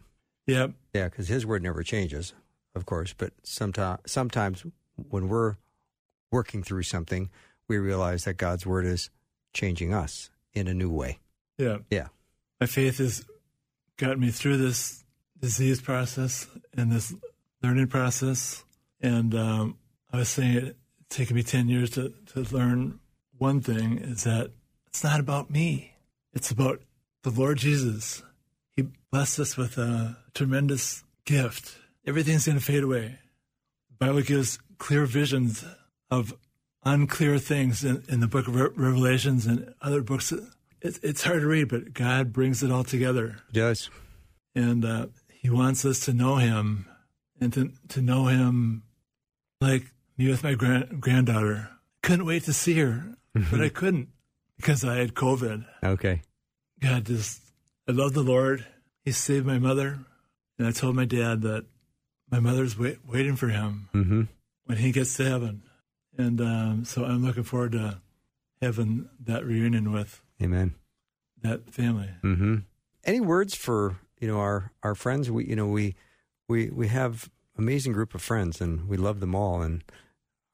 Yep. 0.47 0.73
Yeah, 0.93 1.05
because 1.09 1.29
His 1.29 1.47
word 1.47 1.63
never 1.63 1.83
changes, 1.83 2.35
of 2.75 2.85
course. 2.85 3.15
But 3.17 3.33
sometimes 3.43 4.01
sometimes 4.07 4.67
when 5.09 5.29
we're 5.29 5.57
working 6.31 6.63
through 6.63 6.83
something, 6.83 7.31
we 7.69 7.79
realize 7.79 8.25
that 8.25 8.35
God's 8.35 8.67
word 8.67 8.85
is 8.85 9.09
changing 9.55 9.95
us 9.95 10.31
in 10.53 10.69
a 10.69 10.75
new 10.75 10.91
way. 10.91 11.21
Yeah. 11.57 11.79
Yeah. 11.91 12.09
My 12.61 12.67
faith 12.67 12.99
has 12.99 13.25
gotten 13.97 14.21
me 14.21 14.31
through 14.31 14.59
this 14.59 15.05
disease 15.43 15.81
process 15.83 16.47
and 16.75 16.91
this 16.91 17.13
learning 17.63 17.89
process. 17.89 18.65
And 19.01 19.35
um, 19.35 19.77
I 20.13 20.19
was 20.19 20.29
saying 20.29 20.57
it, 20.57 20.77
it's 21.01 21.17
taken 21.17 21.37
me 21.37 21.43
10 21.43 21.69
years 21.69 21.91
to, 21.91 22.15
to 22.33 22.41
learn 22.55 23.01
one 23.37 23.61
thing 23.61 23.99
is 23.99 24.25
that 24.25 24.53
it's 24.87 25.03
not 25.03 25.21
about 25.21 25.51
me, 25.51 25.95
it's 26.33 26.51
about 26.51 26.81
the 27.23 27.31
Lord 27.31 27.59
Jesus. 27.59 28.23
He 28.77 28.87
blessed 29.11 29.41
us 29.41 29.57
with 29.57 29.77
a 29.79 30.17
tremendous 30.35 31.03
gift. 31.25 31.77
Everything's 32.07 32.47
going 32.47 32.59
to 32.59 32.65
fade 32.65 32.85
away. 32.85 33.19
The 33.91 34.07
Bible 34.07 34.23
gives 34.23 34.59
clear 34.79 35.07
visions 35.07 35.65
of 36.11 36.35
unclear 36.85 37.39
things 37.39 37.85
in, 37.85 38.03
in 38.09 38.21
the 38.21 38.27
book 38.27 38.49
of 38.49 38.55
Re- 38.55 38.71
Revelations 38.75 39.47
and 39.47 39.75
other 39.81 40.03
books. 40.03 40.33
It, 40.33 40.99
it's 41.03 41.25
hard 41.25 41.41
to 41.41 41.47
read, 41.47 41.69
but 41.69 41.93
God 41.93 42.33
brings 42.33 42.63
it 42.63 42.71
all 42.71 42.85
together. 42.85 43.39
He 43.53 43.61
does. 43.61 43.91
And 44.55 44.85
uh, 44.85 45.07
He 45.43 45.51
wants 45.51 45.85
us 45.85 46.01
to 46.07 46.13
know 46.13 46.37
Him 46.37 46.87
and 47.41 47.53
to, 47.53 47.73
to 47.89 48.01
know 48.01 48.27
Him 48.27 48.85
like 49.61 49.85
me 50.17 50.29
with 50.29 50.43
my 50.45 50.55
grand, 50.55 51.01
granddaughter. 51.01 51.69
Couldn't 52.03 52.27
wait 52.27 52.45
to 52.45 52.53
see 52.53 52.75
her, 52.79 53.17
but 53.51 53.61
I 53.61 53.69
couldn't 53.69 54.09
because 54.57 54.85
I 54.85 54.97
had 54.97 55.15
COVID. 55.15 55.65
Okay. 55.83 56.23
God 56.81 57.07
just, 57.07 57.41
I 57.89 57.93
love 57.93 58.13
the 58.13 58.23
Lord. 58.23 58.65
He 59.05 59.13
saved 59.13 59.45
my 59.47 59.59
mother. 59.59 59.99
And 60.59 60.69
I 60.69 60.71
told 60.71 60.95
my 60.95 61.05
dad 61.05 61.43
that 61.43 61.65
my 62.31 62.39
mother's 62.39 62.79
wait, 62.79 62.99
waiting 63.07 63.35
for 63.37 63.49
him 63.49 63.89
Mm-hmm. 63.95 64.23
when 64.67 64.79
he 64.79 64.93
gets 64.93 65.17
to 65.17 65.25
heaven. 65.29 65.63
And 66.17 66.41
um, 66.41 66.85
so 66.85 67.05
I'm 67.05 67.25
looking 67.25 67.43
forward 67.43 67.73
to 67.73 68.01
having 68.61 69.09
that 69.25 69.45
reunion 69.45 69.91
with 69.93 70.23
Amen. 70.41 70.75
that 71.43 71.73
family. 71.73 72.11
Mm-hmm. 72.23 72.57
Any 73.05 73.21
words 73.21 73.55
for 73.57 73.97
you 74.23 74.29
know 74.29 74.39
our 74.39 74.73
our 74.83 74.95
friends? 74.95 75.31
We 75.31 75.45
you 75.47 75.57
know 75.57 75.67
we 75.67 75.95
we 76.49 76.71
we 76.71 76.89
have 76.89 77.29
amazing 77.59 77.93
group 77.93 78.15
of 78.15 78.23
friends, 78.23 78.61
and 78.63 78.89
we 78.89 78.97
love 78.97 79.21
them 79.21 79.35
all. 79.35 79.61
And 79.61 79.83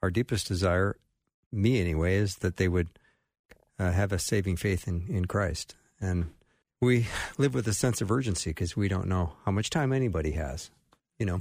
our 0.03 0.11
deepest 0.11 0.49
desire, 0.49 0.97
me 1.53 1.81
anyway, 1.81 2.17
is 2.17 2.37
that 2.37 2.57
they 2.57 2.67
would 2.69 2.89
uh, 3.79 3.93
have 3.93 4.11
a 4.11 4.19
saving 4.19 4.57
faith 4.57 4.89
in 4.89 5.05
in 5.09 5.27
Christ. 5.27 5.77
And 6.01 6.31
we 6.81 7.07
live 7.39 7.55
with 7.55 7.69
a 7.69 7.75
sense 7.75 8.01
of 8.01 8.11
urgency 8.11 8.51
because 8.51 8.77
we 8.77 8.89
don't 8.89 9.07
know 9.09 9.35
how 9.45 9.53
much 9.53 9.69
time 9.71 9.93
anybody 9.93 10.33
has. 10.33 10.71
You 11.19 11.27
know, 11.27 11.41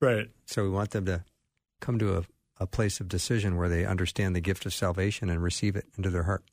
Right. 0.00 0.28
so 0.46 0.62
we 0.62 0.68
want 0.70 0.90
them 0.90 1.06
to 1.06 1.24
come 1.80 1.98
to 1.98 2.18
a, 2.18 2.22
a 2.60 2.66
place 2.66 3.00
of 3.00 3.08
decision 3.08 3.56
where 3.56 3.68
they 3.70 3.86
understand 3.86 4.36
the 4.36 4.40
gift 4.40 4.66
of 4.66 4.74
salvation 4.74 5.30
and 5.30 5.42
receive 5.42 5.74
it 5.76 5.86
into 5.96 6.10
their 6.10 6.24
heart. 6.24 6.44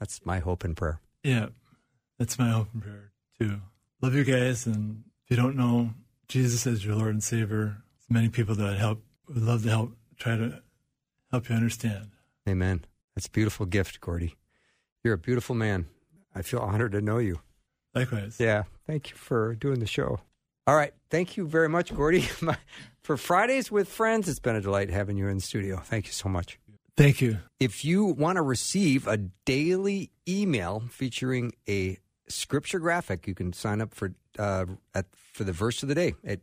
That's 0.00 0.24
my 0.26 0.40
hope 0.40 0.64
and 0.64 0.76
prayer. 0.76 1.00
Yeah. 1.22 1.46
That's 2.18 2.36
my 2.38 2.50
hope 2.50 2.68
and 2.74 2.82
prayer, 2.82 3.12
too. 3.38 3.60
Love 4.00 4.14
you 4.14 4.24
guys. 4.24 4.66
And 4.66 5.04
if 5.24 5.30
you 5.30 5.36
don't 5.36 5.56
know 5.56 5.90
Jesus 6.28 6.66
as 6.66 6.84
your 6.84 6.94
Lord 6.94 7.10
and 7.10 7.22
Savior, 7.22 7.82
there's 7.96 8.10
many 8.10 8.28
people 8.28 8.54
that 8.54 8.78
help, 8.78 9.02
would 9.28 9.42
love 9.42 9.62
to 9.64 9.70
help, 9.70 9.92
try 10.18 10.36
to 10.36 10.62
help 11.30 11.48
you 11.48 11.56
understand. 11.56 12.10
Amen. 12.48 12.84
That's 13.14 13.26
a 13.26 13.30
beautiful 13.30 13.66
gift, 13.66 14.00
Gordie. 14.00 14.36
You're 15.02 15.14
a 15.14 15.18
beautiful 15.18 15.54
man. 15.54 15.86
I 16.34 16.42
feel 16.42 16.60
honored 16.60 16.92
to 16.92 17.00
know 17.00 17.18
you. 17.18 17.40
Likewise. 17.94 18.36
Yeah. 18.38 18.64
Thank 18.86 19.10
you 19.10 19.16
for 19.16 19.54
doing 19.54 19.80
the 19.80 19.86
show. 19.86 20.20
All 20.66 20.76
right. 20.76 20.92
Thank 21.10 21.36
you 21.36 21.46
very 21.46 21.68
much, 21.68 21.94
Gordie. 21.94 22.28
For 23.02 23.16
Fridays 23.16 23.72
with 23.72 23.88
Friends, 23.88 24.28
it's 24.28 24.38
been 24.38 24.54
a 24.54 24.60
delight 24.60 24.90
having 24.90 25.16
you 25.16 25.28
in 25.28 25.36
the 25.36 25.42
studio. 25.42 25.78
Thank 25.78 26.06
you 26.06 26.12
so 26.12 26.28
much. 26.28 26.58
Thank 26.94 27.22
you. 27.22 27.38
If 27.58 27.84
you 27.84 28.04
want 28.04 28.36
to 28.36 28.42
receive 28.42 29.06
a 29.06 29.16
daily 29.16 30.10
email 30.28 30.82
featuring 30.90 31.52
a 31.68 31.96
scripture 32.28 32.78
graphic, 32.78 33.26
you 33.26 33.34
can 33.34 33.52
sign 33.52 33.80
up 33.80 33.94
for 33.94 34.12
uh, 34.38 34.66
at 34.94 35.06
for 35.32 35.44
the 35.44 35.52
verse 35.52 35.82
of 35.82 35.88
the 35.88 35.94
day 35.94 36.14
at 36.24 36.40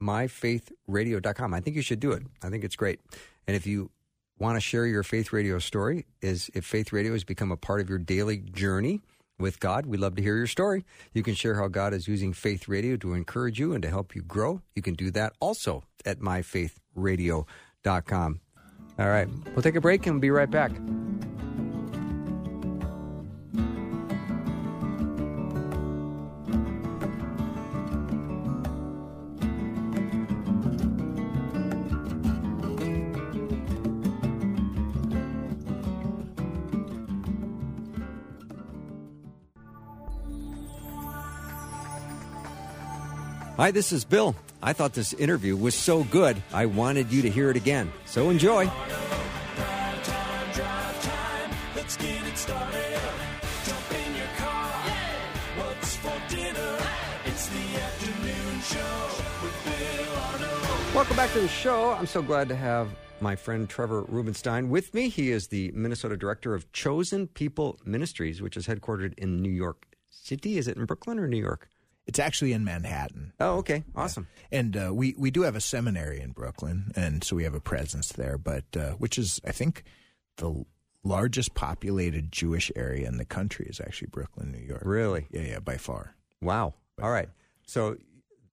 myfaithradio.com. 0.00 1.54
I 1.54 1.60
think 1.60 1.76
you 1.76 1.82
should 1.82 2.00
do 2.00 2.12
it. 2.12 2.22
I 2.42 2.50
think 2.50 2.64
it's 2.64 2.76
great. 2.76 3.00
And 3.46 3.56
if 3.56 3.66
you 3.66 3.90
want 4.38 4.56
to 4.56 4.60
share 4.60 4.86
your 4.86 5.02
faith 5.02 5.32
radio 5.32 5.58
story, 5.58 6.06
is 6.20 6.50
if 6.54 6.64
faith 6.64 6.92
radio 6.92 7.12
has 7.12 7.24
become 7.24 7.50
a 7.50 7.56
part 7.56 7.80
of 7.80 7.88
your 7.88 7.98
daily 7.98 8.38
journey 8.38 9.00
with 9.38 9.60
God, 9.60 9.86
we'd 9.86 10.00
love 10.00 10.16
to 10.16 10.22
hear 10.22 10.36
your 10.36 10.46
story. 10.46 10.84
You 11.12 11.22
can 11.22 11.34
share 11.34 11.54
how 11.54 11.68
God 11.68 11.94
is 11.94 12.08
using 12.08 12.32
faith 12.32 12.68
radio 12.68 12.96
to 12.98 13.14
encourage 13.14 13.58
you 13.58 13.72
and 13.72 13.82
to 13.82 13.88
help 13.88 14.14
you 14.14 14.22
grow. 14.22 14.60
You 14.74 14.82
can 14.82 14.94
do 14.94 15.10
that 15.12 15.32
also 15.40 15.84
at 16.04 16.20
myfaithradio.com. 16.20 18.40
All 18.98 19.08
right. 19.08 19.28
We'll 19.54 19.62
take 19.62 19.76
a 19.76 19.80
break 19.80 20.06
and 20.06 20.16
we'll 20.16 20.22
be 20.22 20.30
right 20.30 20.50
back. 20.50 20.72
Hi, 43.56 43.70
this 43.70 43.90
is 43.90 44.04
Bill. 44.04 44.36
I 44.62 44.74
thought 44.74 44.92
this 44.92 45.14
interview 45.14 45.56
was 45.56 45.74
so 45.74 46.04
good, 46.04 46.36
I 46.52 46.66
wanted 46.66 47.10
you 47.10 47.22
to 47.22 47.30
hear 47.30 47.48
it 47.48 47.56
again. 47.56 47.90
So 48.04 48.28
enjoy. 48.28 48.66
Welcome 60.94 61.16
back 61.16 61.32
to 61.32 61.40
the 61.40 61.48
show. 61.48 61.92
I'm 61.92 62.06
so 62.06 62.20
glad 62.20 62.50
to 62.50 62.56
have 62.56 62.90
my 63.22 63.34
friend 63.34 63.66
Trevor 63.66 64.02
Rubenstein 64.02 64.68
with 64.68 64.92
me. 64.92 65.08
He 65.08 65.30
is 65.30 65.48
the 65.48 65.72
Minnesota 65.72 66.18
director 66.18 66.54
of 66.54 66.70
Chosen 66.72 67.26
People 67.26 67.80
Ministries, 67.86 68.42
which 68.42 68.58
is 68.58 68.66
headquartered 68.66 69.18
in 69.18 69.40
New 69.40 69.48
York 69.48 69.86
City. 70.10 70.58
Is 70.58 70.68
it 70.68 70.76
in 70.76 70.84
Brooklyn 70.84 71.18
or 71.18 71.26
New 71.26 71.38
York? 71.38 71.70
It's 72.06 72.18
actually 72.18 72.52
in 72.52 72.64
Manhattan. 72.64 73.32
Oh, 73.40 73.56
okay. 73.56 73.82
Awesome. 73.94 74.28
And 74.52 74.76
uh, 74.76 74.94
we, 74.94 75.14
we 75.18 75.30
do 75.30 75.42
have 75.42 75.56
a 75.56 75.60
seminary 75.60 76.20
in 76.20 76.30
Brooklyn, 76.30 76.92
and 76.94 77.24
so 77.24 77.34
we 77.34 77.44
have 77.44 77.54
a 77.54 77.60
presence 77.60 78.12
there, 78.12 78.38
but 78.38 78.64
uh, 78.76 78.90
which 78.92 79.18
is, 79.18 79.40
I 79.44 79.52
think, 79.52 79.82
the 80.36 80.64
largest 81.02 81.54
populated 81.54 82.30
Jewish 82.30 82.70
area 82.76 83.08
in 83.08 83.16
the 83.16 83.24
country 83.24 83.66
is 83.68 83.80
actually 83.80 84.08
Brooklyn, 84.08 84.52
New 84.52 84.64
York. 84.64 84.82
Really? 84.84 85.26
Yeah, 85.30 85.42
yeah, 85.42 85.58
by 85.58 85.76
far. 85.76 86.14
Wow. 86.40 86.74
All 87.02 87.10
right. 87.10 87.28
So 87.66 87.96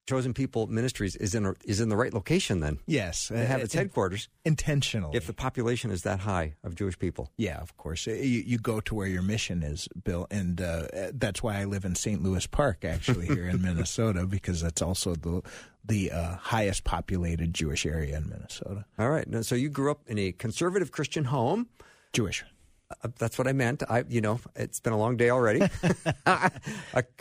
Chosen 0.05 0.33
People 0.33 0.67
Ministries 0.67 1.15
is 1.15 1.33
in 1.33 1.55
is 1.63 1.79
in 1.79 1.87
the 1.89 1.95
right 1.95 2.13
location 2.13 2.59
then. 2.59 2.79
Yes, 2.85 3.29
They 3.29 3.45
have 3.45 3.61
its 3.61 3.73
headquarters 3.73 4.27
intentionally. 4.43 5.15
if 5.15 5.27
the 5.27 5.33
population 5.33 5.91
is 5.91 6.01
that 6.03 6.19
high 6.19 6.55
of 6.63 6.75
Jewish 6.75 6.99
people. 6.99 7.31
yeah, 7.37 7.57
of 7.61 7.77
course. 7.77 8.05
Uh, 8.07 8.11
You, 8.11 8.43
you 8.45 8.57
go 8.57 8.81
to 8.81 8.95
where 8.95 9.07
your 9.07 9.21
mission 9.21 9.63
is, 9.63 9.87
Bill, 10.03 10.27
and 10.29 10.59
uh, 10.59 10.87
that's 11.13 11.41
why 11.41 11.55
I 11.61 11.63
live 11.65 11.85
in 11.85 11.95
St. 11.95 12.21
Louis 12.21 12.45
Park, 12.47 12.83
actually, 12.83 13.27
here 13.27 13.47
in 13.47 13.61
Minnesota, 13.67 14.25
because 14.25 14.61
that's 14.61 14.81
also 14.81 15.15
the 15.15 15.41
the 15.85 16.11
uh, 16.11 16.35
highest 16.37 16.83
populated 16.83 17.53
Jewish 17.53 17.85
area 17.85 18.17
in 18.17 18.29
Minnesota. 18.29 18.85
All 18.99 19.09
right. 19.09 19.27
Now, 19.27 19.41
so 19.41 19.55
you 19.55 19.69
grew 19.69 19.91
up 19.91 20.01
in 20.07 20.17
a 20.17 20.31
conservative 20.33 20.91
Christian 20.91 21.25
home. 21.25 21.67
Jewish. 22.13 22.43
Uh, 22.91 23.09
That's 23.17 23.37
what 23.37 23.47
I 23.47 23.53
meant. 23.53 23.83
I, 23.89 24.03
you 24.07 24.21
know, 24.21 24.39
it's 24.55 24.79
been 24.79 24.93
a 24.93 24.97
long 24.97 25.17
day 25.17 25.29
already. 25.29 25.61
a, 26.25 26.51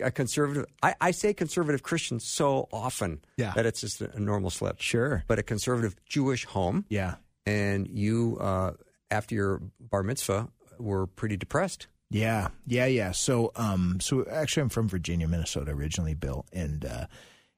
a 0.00 0.10
conservative. 0.10 0.66
I, 0.82 0.94
I 1.00 1.10
say 1.12 1.32
conservative 1.34 1.82
Christian 1.82 2.20
so 2.20 2.68
often 2.72 3.20
Yeah. 3.36 3.52
that 3.54 3.66
it's 3.66 3.80
just 3.80 4.00
a, 4.00 4.14
a 4.14 4.20
normal 4.20 4.50
slip. 4.50 4.80
Sure. 4.80 5.24
But 5.26 5.38
a 5.38 5.42
conservative 5.42 5.96
Jewish 6.06 6.44
home, 6.44 6.84
Yeah. 6.88 7.16
and 7.46 7.88
you, 7.88 8.38
uh, 8.40 8.72
after 9.10 9.34
your 9.34 9.62
bar 9.80 10.02
mitzvah, 10.02 10.48
were 10.78 11.06
pretty 11.06 11.36
depressed. 11.36 11.86
Yeah, 12.10 12.48
yeah, 12.66 12.84
yeah. 12.86 13.12
So, 13.12 13.52
um, 13.56 13.98
so 14.00 14.26
actually, 14.30 14.64
I'm 14.64 14.68
from 14.68 14.86
Virginia, 14.88 15.26
Minnesota 15.26 15.70
originally, 15.70 16.12
Bill, 16.12 16.44
and 16.52 16.84
uh, 16.84 17.06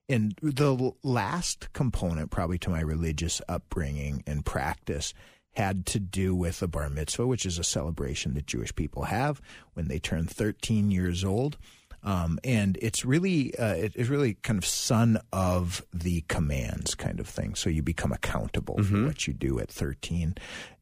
and 0.09 0.35
the 0.43 0.93
last 1.03 1.73
component, 1.73 2.31
probably 2.31 2.59
to 2.59 2.71
my 2.71 2.81
religious 2.81 3.41
upbringing 3.49 4.23
and 4.29 4.45
practice, 4.45 5.13
had 5.57 5.87
to 5.87 6.01
do 6.01 6.35
with 6.35 6.61
the 6.61 6.69
bar 6.69 6.91
mitzvah, 6.91 7.27
which 7.27 7.47
is 7.47 7.59
a 7.59 7.65
celebration 7.65 8.35
that 8.35 8.47
Jewish 8.47 8.75
people 8.75 9.05
have 9.05 9.41
when 9.75 9.89
they 9.89 9.99
turn 9.99 10.27
13 10.27 10.91
years 10.91 11.25
old. 11.25 11.57
Um, 12.03 12.39
and 12.45 12.77
it's 12.83 13.03
really, 13.05 13.57
uh, 13.57 13.75
it, 13.75 13.93
it's 13.95 14.11
really 14.11 14.35
kind 14.35 14.59
of 14.59 14.67
son 14.67 15.19
of 15.33 15.83
the 15.95 16.23
commands 16.29 16.95
kind 16.95 17.19
of 17.19 17.27
thing. 17.27 17.55
So 17.55 17.71
you 17.71 17.83
become 17.83 18.13
accountable 18.13 18.77
for 18.83 19.07
what 19.07 19.27
you 19.27 19.33
do 19.33 19.59
at 19.59 19.71
13. 19.71 20.35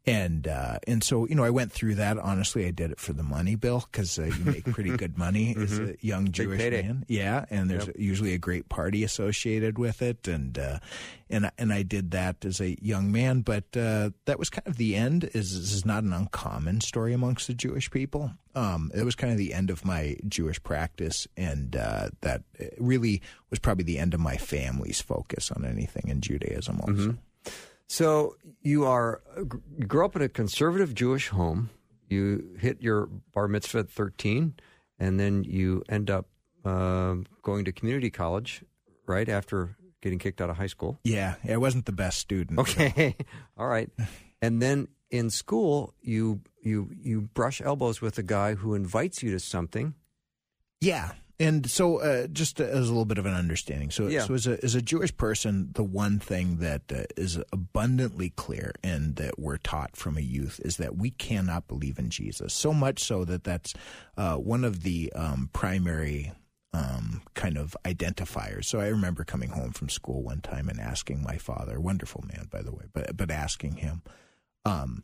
And, 0.04 0.48
uh, 0.48 0.78
and 0.88 1.02
so, 1.04 1.28
you 1.28 1.36
know, 1.36 1.44
I 1.44 1.50
went 1.50 1.70
through 1.70 1.94
that. 1.94 2.18
Honestly, 2.18 2.66
I 2.66 2.72
did 2.72 2.90
it 2.90 2.98
for 2.98 3.12
the 3.12 3.22
money, 3.22 3.54
Bill, 3.54 3.86
because 3.90 4.18
uh, 4.18 4.24
you 4.24 4.44
make 4.44 4.64
pretty 4.64 4.96
good 4.96 5.16
money 5.16 5.54
as 5.58 5.78
a 5.78 5.94
young 6.00 6.32
Jewish 6.32 6.58
man. 6.82 7.04
Yeah. 7.06 7.44
And 7.50 7.70
there's 7.70 7.88
usually 7.96 8.34
a 8.34 8.38
great 8.38 8.68
party 8.68 9.04
associated 9.04 9.78
with 9.78 10.02
it. 10.02 10.26
And, 10.26 10.58
uh, 10.58 10.80
and, 11.30 11.46
I- 11.46 11.52
and 11.56 11.72
I 11.72 11.82
did 11.84 12.10
that 12.10 12.44
as 12.44 12.60
a 12.60 12.76
young 12.82 13.12
man, 13.12 13.42
but, 13.42 13.64
uh, 13.76 14.10
that 14.24 14.40
was 14.40 14.50
kind 14.50 14.66
of 14.66 14.76
the 14.76 14.96
end 14.96 15.30
is, 15.34 15.58
this 15.58 15.72
is 15.72 15.86
not 15.86 16.02
an 16.02 16.12
uncommon 16.12 16.80
story 16.80 17.12
amongst 17.12 17.46
the 17.46 17.54
Jewish 17.54 17.88
people. 17.88 18.32
Um, 18.56 18.90
it 18.94 19.04
was 19.04 19.14
kind 19.14 19.32
of 19.32 19.38
the 19.38 19.54
end 19.54 19.70
of 19.70 19.84
my 19.84 20.16
Jewish 20.28 20.60
practice. 20.64 21.28
And, 21.36 21.76
uh, 21.76 22.08
that 22.22 22.42
really 22.76 23.22
was 23.50 23.60
probably 23.60 23.84
the 23.84 23.98
end 23.98 24.14
of 24.14 24.20
my 24.20 24.36
family's 24.36 25.00
focus 25.00 25.52
on 25.52 25.64
anything 25.64 26.08
in 26.08 26.20
Judaism 26.20 26.80
also. 26.80 27.16
So 27.92 28.36
you 28.62 28.86
are 28.86 29.20
you 29.36 29.86
grew 29.86 30.06
up 30.06 30.16
in 30.16 30.22
a 30.22 30.28
conservative 30.30 30.94
Jewish 30.94 31.28
home. 31.28 31.68
You 32.08 32.56
hit 32.58 32.80
your 32.80 33.10
bar 33.34 33.48
mitzvah 33.48 33.80
at 33.80 33.90
thirteen, 33.90 34.54
and 34.98 35.20
then 35.20 35.44
you 35.44 35.84
end 35.90 36.08
up 36.08 36.26
um 36.64 37.26
going 37.42 37.66
to 37.66 37.72
community 37.72 38.08
college 38.08 38.64
right 39.06 39.28
after 39.28 39.76
getting 40.00 40.18
kicked 40.18 40.40
out 40.40 40.48
of 40.48 40.56
high 40.56 40.68
school. 40.68 41.00
Yeah. 41.04 41.34
I 41.46 41.58
wasn't 41.58 41.84
the 41.84 41.92
best 41.92 42.18
student. 42.18 42.60
Okay, 42.60 43.14
all 43.58 43.68
right, 43.68 43.90
and 44.40 44.62
then 44.62 44.88
in 45.10 45.28
school 45.28 45.92
you 46.00 46.40
you 46.62 46.88
you 46.98 47.20
brush 47.20 47.60
elbows 47.60 48.00
with 48.00 48.16
a 48.16 48.22
guy 48.22 48.54
who 48.54 48.72
invites 48.74 49.22
you 49.22 49.32
to 49.32 49.38
something. 49.38 49.92
Yeah. 50.80 51.12
And 51.42 51.68
so, 51.68 51.96
uh, 51.98 52.28
just 52.28 52.60
as 52.60 52.88
a 52.88 52.92
little 52.92 53.04
bit 53.04 53.18
of 53.18 53.26
an 53.26 53.34
understanding, 53.34 53.90
so, 53.90 54.06
Yeah. 54.06 54.24
so 54.26 54.34
as 54.34 54.46
a 54.46 54.62
as 54.62 54.74
a 54.76 54.82
Jewish 54.82 55.16
person, 55.16 55.70
the 55.74 55.82
one 55.82 56.18
thing 56.20 56.58
that 56.58 56.82
uh, 56.92 57.04
is 57.16 57.38
abundantly 57.52 58.30
clear 58.30 58.72
and 58.82 59.16
that 59.16 59.38
we're 59.38 59.56
taught 59.56 59.96
from 59.96 60.16
a 60.16 60.20
youth 60.20 60.60
is 60.64 60.76
that 60.76 60.96
we 60.96 61.10
cannot 61.10 61.66
believe 61.66 61.98
in 61.98 62.10
Jesus. 62.10 62.54
So 62.54 62.72
much 62.72 63.02
so 63.02 63.24
that 63.24 63.42
that's 63.42 63.74
uh, 64.16 64.36
one 64.36 64.62
of 64.62 64.82
the 64.84 65.12
um, 65.14 65.50
primary 65.52 66.32
um, 66.72 67.22
kind 67.34 67.58
of 67.58 67.76
identifiers. 67.84 68.66
So 68.66 68.78
I 68.80 68.86
remember 68.86 69.24
coming 69.24 69.50
home 69.50 69.72
from 69.72 69.88
school 69.88 70.22
one 70.22 70.40
time 70.40 70.68
and 70.68 70.80
asking 70.80 71.22
my 71.22 71.38
father, 71.38 71.80
wonderful 71.80 72.24
man 72.26 72.46
by 72.50 72.62
the 72.62 72.72
way, 72.72 72.84
but 72.92 73.16
but 73.16 73.30
asking 73.30 73.76
him, 73.76 74.02
um, 74.64 75.02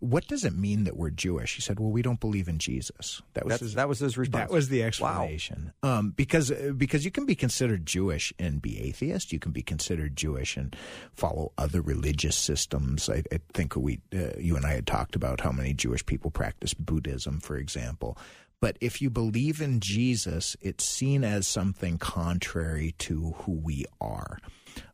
what 0.00 0.26
does 0.28 0.44
it 0.44 0.54
mean 0.54 0.84
that 0.84 0.96
we're 0.96 1.10
Jewish? 1.10 1.56
He 1.56 1.62
said, 1.62 1.80
well, 1.80 1.90
we 1.90 2.02
don't 2.02 2.20
believe 2.20 2.48
in 2.48 2.58
Jesus. 2.58 3.22
That 3.34 3.44
was 3.44 3.52
That's, 3.52 3.60
his, 3.60 3.74
that 3.74 3.88
was 3.88 3.98
his 3.98 4.16
response. 4.18 4.48
that 4.48 4.54
was 4.54 4.68
the 4.68 4.82
explanation. 4.82 5.72
Um, 5.82 6.10
because 6.10 6.50
because 6.76 7.04
you 7.04 7.10
can 7.10 7.26
be 7.26 7.34
considered 7.34 7.86
Jewish 7.86 8.32
and 8.38 8.60
be 8.60 8.80
atheist. 8.80 9.32
You 9.32 9.38
can 9.38 9.52
be 9.52 9.62
considered 9.62 10.16
Jewish 10.16 10.56
and 10.56 10.74
follow 11.14 11.52
other 11.58 11.80
religious 11.80 12.36
systems. 12.36 13.08
I, 13.08 13.22
I 13.32 13.40
think 13.52 13.76
we 13.76 14.00
uh, 14.14 14.38
you 14.38 14.56
and 14.56 14.66
I 14.66 14.72
had 14.72 14.86
talked 14.86 15.16
about 15.16 15.40
how 15.40 15.52
many 15.52 15.72
Jewish 15.74 16.04
people 16.04 16.30
practice 16.30 16.74
Buddhism, 16.74 17.40
for 17.40 17.56
example. 17.56 18.16
But 18.60 18.76
if 18.82 19.00
you 19.00 19.08
believe 19.08 19.62
in 19.62 19.80
Jesus, 19.80 20.54
it's 20.60 20.84
seen 20.84 21.24
as 21.24 21.46
something 21.46 21.96
contrary 21.96 22.94
to 22.98 23.32
who 23.38 23.52
we 23.52 23.86
are. 24.02 24.38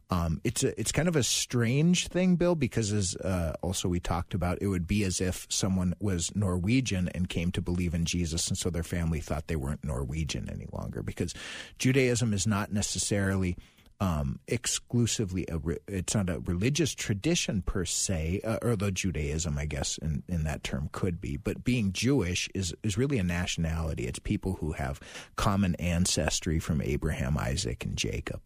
Um, 0.08 0.40
it's 0.44 0.62
a, 0.62 0.78
it's 0.78 0.92
kind 0.92 1.08
of 1.08 1.16
a 1.16 1.22
strange 1.22 2.06
thing, 2.08 2.36
Bill, 2.36 2.54
because 2.54 2.92
as 2.92 3.16
uh, 3.16 3.54
also 3.60 3.88
we 3.88 3.98
talked 3.98 4.34
about, 4.34 4.58
it 4.60 4.68
would 4.68 4.86
be 4.86 5.02
as 5.02 5.20
if 5.20 5.46
someone 5.50 5.94
was 5.98 6.34
Norwegian 6.34 7.08
and 7.08 7.28
came 7.28 7.50
to 7.52 7.60
believe 7.60 7.92
in 7.92 8.04
Jesus, 8.04 8.48
and 8.48 8.56
so 8.56 8.70
their 8.70 8.84
family 8.84 9.20
thought 9.20 9.48
they 9.48 9.56
weren't 9.56 9.84
Norwegian 9.84 10.48
any 10.48 10.66
longer. 10.72 11.02
Because 11.02 11.34
Judaism 11.78 12.32
is 12.32 12.46
not 12.46 12.72
necessarily 12.72 13.56
um, 13.98 14.40
exclusively 14.46 15.46
a 15.48 15.58
re- 15.58 15.78
it's 15.88 16.14
not 16.14 16.28
a 16.28 16.40
religious 16.40 16.94
tradition 16.94 17.62
per 17.62 17.84
se, 17.84 18.40
uh, 18.44 18.58
although 18.62 18.90
Judaism, 18.90 19.56
I 19.58 19.66
guess, 19.66 19.98
in, 19.98 20.22
in 20.28 20.44
that 20.44 20.62
term 20.62 20.88
could 20.92 21.20
be. 21.20 21.36
But 21.36 21.64
being 21.64 21.92
Jewish 21.92 22.48
is 22.54 22.74
is 22.82 22.98
really 22.98 23.18
a 23.18 23.24
nationality. 23.24 24.06
It's 24.06 24.18
people 24.18 24.54
who 24.54 24.72
have 24.72 25.00
common 25.36 25.74
ancestry 25.76 26.58
from 26.58 26.82
Abraham, 26.82 27.38
Isaac, 27.38 27.84
and 27.84 27.96
Jacob. 27.96 28.42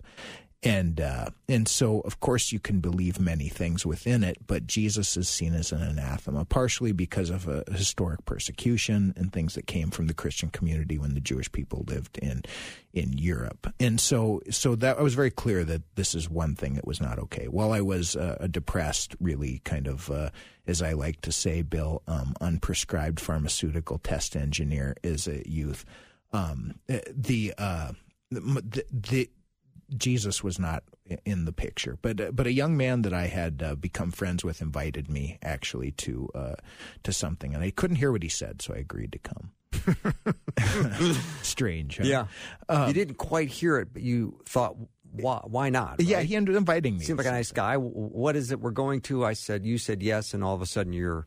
And 0.63 1.01
uh, 1.01 1.31
and 1.49 1.67
so, 1.67 2.01
of 2.01 2.21
course, 2.21 2.53
you 2.53 2.61
can 2.61 2.81
believe 2.81 3.19
many 3.19 3.49
things 3.49 3.87
within 3.87 4.23
it, 4.23 4.37
but 4.47 4.67
Jesus 4.67 5.17
is 5.17 5.27
seen 5.27 5.55
as 5.55 5.73
an 5.73 5.83
anathema, 5.83 6.45
partially 6.45 6.93
because 6.93 7.31
of 7.31 7.49
a 7.49 7.65
historic 7.73 8.27
persecution 8.27 9.15
and 9.17 9.33
things 9.33 9.55
that 9.55 9.67
came 9.67 9.91
from 9.91 10.07
the 10.07 10.13
Christian 10.13 10.51
community 10.51 10.99
when 10.99 11.15
the 11.15 11.21
Jewish 11.21 11.51
people 11.51 11.87
lived 11.89 12.19
in 12.19 12.43
in 12.93 13.17
Europe. 13.17 13.73
And 13.81 13.99
so, 13.99 14.43
so 14.51 14.75
that 14.77 14.99
I 14.99 15.03
was 15.03 15.15
very 15.15 15.31
clear 15.31 15.65
that 15.65 15.81
this 15.95 16.15
is 16.15 16.29
one 16.29 16.55
thing 16.57 16.75
that 16.75 16.87
was 16.87 17.01
not 17.01 17.19
okay. 17.19 17.47
While 17.49 17.73
I 17.73 17.81
was 17.81 18.15
uh, 18.15 18.37
a 18.39 18.49
depressed, 18.49 19.17
really 19.19 19.63
kind 19.65 19.87
of, 19.87 20.11
uh, 20.11 20.29
as 20.67 20.83
I 20.83 20.93
like 20.93 21.23
to 21.23 21.33
say, 21.33 21.63
Bill, 21.63 22.03
um, 22.07 22.35
unprescribed 22.39 23.19
pharmaceutical 23.19 23.97
test 23.97 24.37
engineer 24.37 24.95
as 25.03 25.27
a 25.27 25.43
youth, 25.49 25.87
um, 26.35 26.75
the 26.87 27.55
uh, 27.57 27.93
the, 28.31 28.85
the 28.93 29.31
Jesus 29.97 30.43
was 30.43 30.59
not 30.59 30.85
in 31.25 31.45
the 31.45 31.53
picture, 31.53 31.99
but 32.01 32.21
uh, 32.21 32.31
but 32.33 32.47
a 32.47 32.53
young 32.53 32.77
man 32.77 33.03
that 33.03 33.13
I 33.13 33.27
had 33.27 33.63
uh, 33.63 33.75
become 33.75 34.11
friends 34.11 34.45
with 34.45 34.61
invited 34.61 35.11
me 35.11 35.39
actually 35.43 35.93
to 35.93 36.29
uh, 36.35 36.55
to 37.03 37.13
something, 37.13 37.55
and 37.55 37.63
I 37.63 37.71
couldn't 37.71 37.97
hear 37.97 38.13
what 38.13 38.23
he 38.23 38.29
said, 38.29 38.63
so 38.63 38.75
I 38.75 38.79
agreed 38.79 39.13
to 39.13 39.19
come. 39.19 39.53
Strange, 41.43 41.99
huh? 41.99 42.05
yeah. 42.05 42.87
you 42.87 42.93
didn't 42.93 43.15
quite 43.15 43.49
hear 43.49 43.79
it, 43.79 43.93
but 43.93 44.03
you 44.03 44.39
thought, 44.45 44.77
why, 45.13 45.41
why 45.45 45.71
not? 45.71 46.01
yeah. 46.01 46.21
He 46.21 46.37
ended 46.37 46.55
up 46.55 46.59
inviting 46.59 46.99
me. 46.99 47.05
Seemed 47.05 47.19
like 47.19 47.27
a 47.27 47.33
nice 47.33 47.53
guy. 47.53 47.77
What 47.77 48.37
is 48.37 48.51
it 48.53 48.61
we're 48.61 48.71
going 48.71 49.01
to? 49.03 49.25
I 49.25 49.33
said, 49.33 49.65
you 49.65 49.79
said 49.79 50.03
yes, 50.03 50.35
and 50.35 50.45
all 50.45 50.55
of 50.55 50.63
a 50.63 50.67
sudden 50.67 50.93
you're 50.93 51.27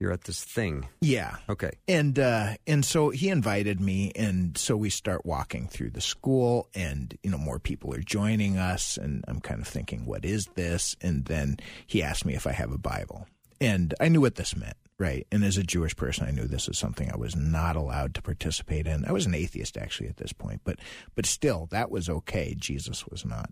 you're 0.00 0.12
at 0.12 0.24
this 0.24 0.42
thing. 0.42 0.88
Yeah. 1.00 1.36
Okay. 1.48 1.72
And 1.86 2.18
uh, 2.18 2.54
and 2.66 2.84
so 2.84 3.10
he 3.10 3.28
invited 3.28 3.80
me, 3.80 4.12
and 4.14 4.56
so 4.56 4.76
we 4.76 4.90
start 4.90 5.26
walking 5.26 5.66
through 5.66 5.90
the 5.90 6.00
school, 6.00 6.68
and 6.74 7.16
you 7.22 7.30
know 7.30 7.38
more 7.38 7.58
people 7.58 7.92
are 7.94 8.00
joining 8.00 8.58
us, 8.58 8.96
and 8.96 9.24
I'm 9.26 9.40
kind 9.40 9.60
of 9.60 9.66
thinking, 9.66 10.06
what 10.06 10.24
is 10.24 10.46
this? 10.54 10.96
And 11.00 11.24
then 11.24 11.58
he 11.86 12.02
asked 12.02 12.24
me 12.24 12.34
if 12.34 12.46
I 12.46 12.52
have 12.52 12.72
a 12.72 12.78
Bible, 12.78 13.26
and 13.60 13.94
I 14.00 14.08
knew 14.08 14.20
what 14.20 14.36
this 14.36 14.54
meant, 14.54 14.76
right? 14.98 15.26
And 15.32 15.42
as 15.42 15.56
a 15.56 15.64
Jewish 15.64 15.96
person, 15.96 16.26
I 16.26 16.30
knew 16.30 16.46
this 16.46 16.68
is 16.68 16.78
something 16.78 17.10
I 17.10 17.16
was 17.16 17.34
not 17.34 17.74
allowed 17.74 18.14
to 18.14 18.22
participate 18.22 18.86
in. 18.86 19.04
I 19.04 19.12
was 19.12 19.26
an 19.26 19.34
atheist 19.34 19.76
actually 19.76 20.08
at 20.08 20.18
this 20.18 20.32
point, 20.32 20.60
but 20.64 20.78
but 21.16 21.26
still, 21.26 21.66
that 21.70 21.90
was 21.90 22.08
okay. 22.08 22.54
Jesus 22.56 23.06
was 23.06 23.24
not. 23.24 23.50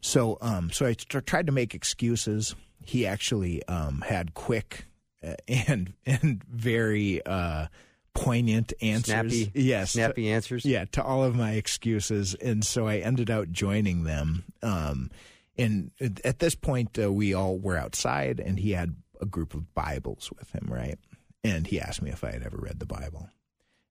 So 0.00 0.38
um, 0.40 0.70
so 0.70 0.86
I 0.86 0.94
t- 0.94 1.20
tried 1.20 1.46
to 1.46 1.52
make 1.52 1.74
excuses. 1.74 2.54
He 2.84 3.06
actually 3.06 3.64
um, 3.66 4.00
had 4.00 4.34
quick 4.34 4.86
and 5.48 5.92
and 6.06 6.42
very 6.44 7.24
uh, 7.24 7.66
poignant 8.14 8.72
answers. 8.80 9.32
Snappy, 9.32 9.50
yes, 9.54 9.92
snappy 9.92 10.30
answers. 10.30 10.64
yeah, 10.64 10.84
to 10.92 11.02
all 11.02 11.24
of 11.24 11.34
my 11.34 11.52
excuses, 11.52 12.34
and 12.34 12.64
so 12.64 12.86
I 12.86 12.98
ended 12.98 13.30
out 13.30 13.52
joining 13.52 14.04
them. 14.04 14.44
Um, 14.62 15.10
and 15.58 15.90
at 16.24 16.38
this 16.38 16.54
point, 16.54 16.98
uh, 16.98 17.12
we 17.12 17.34
all 17.34 17.58
were 17.58 17.76
outside, 17.76 18.40
and 18.40 18.58
he 18.58 18.72
had 18.72 18.96
a 19.20 19.26
group 19.26 19.54
of 19.54 19.74
Bibles 19.74 20.30
with 20.38 20.50
him, 20.52 20.66
right? 20.70 20.98
And 21.44 21.66
he 21.66 21.80
asked 21.80 22.02
me 22.02 22.10
if 22.10 22.24
I 22.24 22.32
had 22.32 22.42
ever 22.42 22.56
read 22.56 22.80
the 22.80 22.86
Bible, 22.86 23.28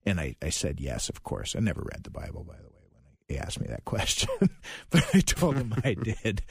and 0.05 0.19
I, 0.19 0.35
I 0.41 0.49
said 0.49 0.79
yes, 0.79 1.09
of 1.09 1.23
course. 1.23 1.55
I 1.55 1.59
never 1.59 1.81
read 1.81 2.03
the 2.03 2.09
Bible, 2.09 2.43
by 2.43 2.57
the 2.57 2.69
way, 2.69 2.70
he 3.31 3.37
asked 3.37 3.59
me 3.59 3.67
that 3.69 3.85
question, 3.85 4.29
but 4.89 5.03
I 5.13 5.19
told 5.21 5.55
him 5.55 5.73
I 5.83 5.93
did. 6.23 6.41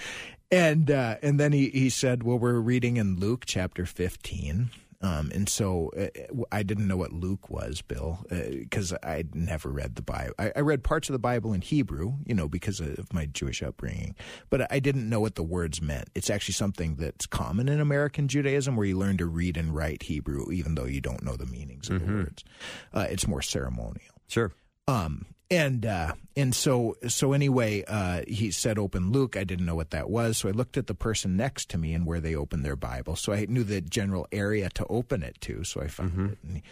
And 0.50 0.90
uh, 0.90 1.16
and 1.22 1.38
then 1.38 1.52
he, 1.52 1.68
he 1.68 1.90
said, 1.90 2.22
"Well, 2.22 2.38
we're 2.38 2.58
reading 2.58 2.96
in 2.96 3.20
Luke 3.20 3.44
chapter 3.46 3.86
15." 3.86 4.70
Um, 5.02 5.30
and 5.34 5.48
so 5.48 5.90
uh, 5.98 6.08
I 6.52 6.62
didn't 6.62 6.86
know 6.86 6.96
what 6.96 7.12
Luke 7.12 7.48
was, 7.48 7.80
Bill, 7.80 8.18
because 8.28 8.92
I'd 9.02 9.34
never 9.34 9.70
read 9.70 9.94
the 9.94 10.02
Bible. 10.02 10.34
I, 10.38 10.52
I 10.54 10.60
read 10.60 10.84
parts 10.84 11.08
of 11.08 11.14
the 11.14 11.18
Bible 11.18 11.54
in 11.54 11.62
Hebrew, 11.62 12.16
you 12.26 12.34
know, 12.34 12.48
because 12.48 12.80
of 12.80 13.10
my 13.10 13.24
Jewish 13.24 13.62
upbringing, 13.62 14.14
but 14.50 14.70
I 14.70 14.78
didn't 14.78 15.08
know 15.08 15.20
what 15.20 15.36
the 15.36 15.42
words 15.42 15.80
meant. 15.80 16.10
It's 16.14 16.28
actually 16.28 16.52
something 16.52 16.96
that's 16.96 17.24
common 17.24 17.66
in 17.70 17.80
American 17.80 18.28
Judaism 18.28 18.76
where 18.76 18.84
you 18.84 18.98
learn 18.98 19.16
to 19.18 19.26
read 19.26 19.56
and 19.56 19.74
write 19.74 20.02
Hebrew, 20.02 20.50
even 20.52 20.74
though 20.74 20.84
you 20.84 21.00
don't 21.00 21.22
know 21.22 21.36
the 21.36 21.46
meanings 21.46 21.88
of 21.88 22.06
the 22.06 22.12
words. 22.12 22.44
Uh, 22.92 23.06
it's 23.08 23.26
more 23.26 23.40
ceremonial. 23.40 24.12
Sure. 24.28 24.52
Um, 24.90 25.26
and 25.50 25.84
uh, 25.84 26.12
and 26.36 26.54
so 26.54 26.96
so 27.08 27.32
anyway, 27.32 27.84
uh, 27.86 28.22
he 28.26 28.50
said 28.50 28.78
open 28.78 29.10
Luke. 29.10 29.36
I 29.36 29.44
didn't 29.44 29.66
know 29.66 29.74
what 29.74 29.90
that 29.90 30.08
was, 30.08 30.38
so 30.38 30.48
I 30.48 30.52
looked 30.52 30.76
at 30.76 30.86
the 30.86 30.94
person 30.94 31.36
next 31.36 31.68
to 31.70 31.78
me 31.78 31.92
and 31.92 32.06
where 32.06 32.20
they 32.20 32.34
opened 32.34 32.64
their 32.64 32.76
Bible. 32.76 33.16
So 33.16 33.32
I 33.32 33.46
knew 33.48 33.64
the 33.64 33.80
general 33.80 34.28
area 34.30 34.68
to 34.70 34.86
open 34.86 35.22
it 35.22 35.40
to. 35.42 35.64
So 35.64 35.80
I 35.80 35.88
found 35.88 36.30
it, 36.32 36.38
and, 36.44 36.62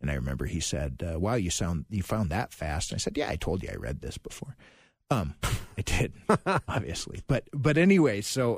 and 0.00 0.10
I 0.10 0.14
remember 0.14 0.46
he 0.46 0.60
said, 0.60 1.02
uh, 1.04 1.18
"Wow, 1.18 1.34
you 1.34 1.50
sound 1.50 1.86
you 1.90 2.02
found 2.02 2.30
that 2.30 2.52
fast." 2.52 2.92
And 2.92 2.98
I 2.98 3.00
said, 3.00 3.16
"Yeah, 3.16 3.28
I 3.28 3.36
told 3.36 3.62
you 3.62 3.70
I 3.72 3.76
read 3.76 4.02
this 4.02 4.18
before." 4.18 4.56
Um, 5.10 5.34
I 5.78 5.82
did, 5.82 6.12
obviously, 6.68 7.22
but 7.26 7.48
but 7.52 7.76
anyway, 7.76 8.20
so. 8.20 8.56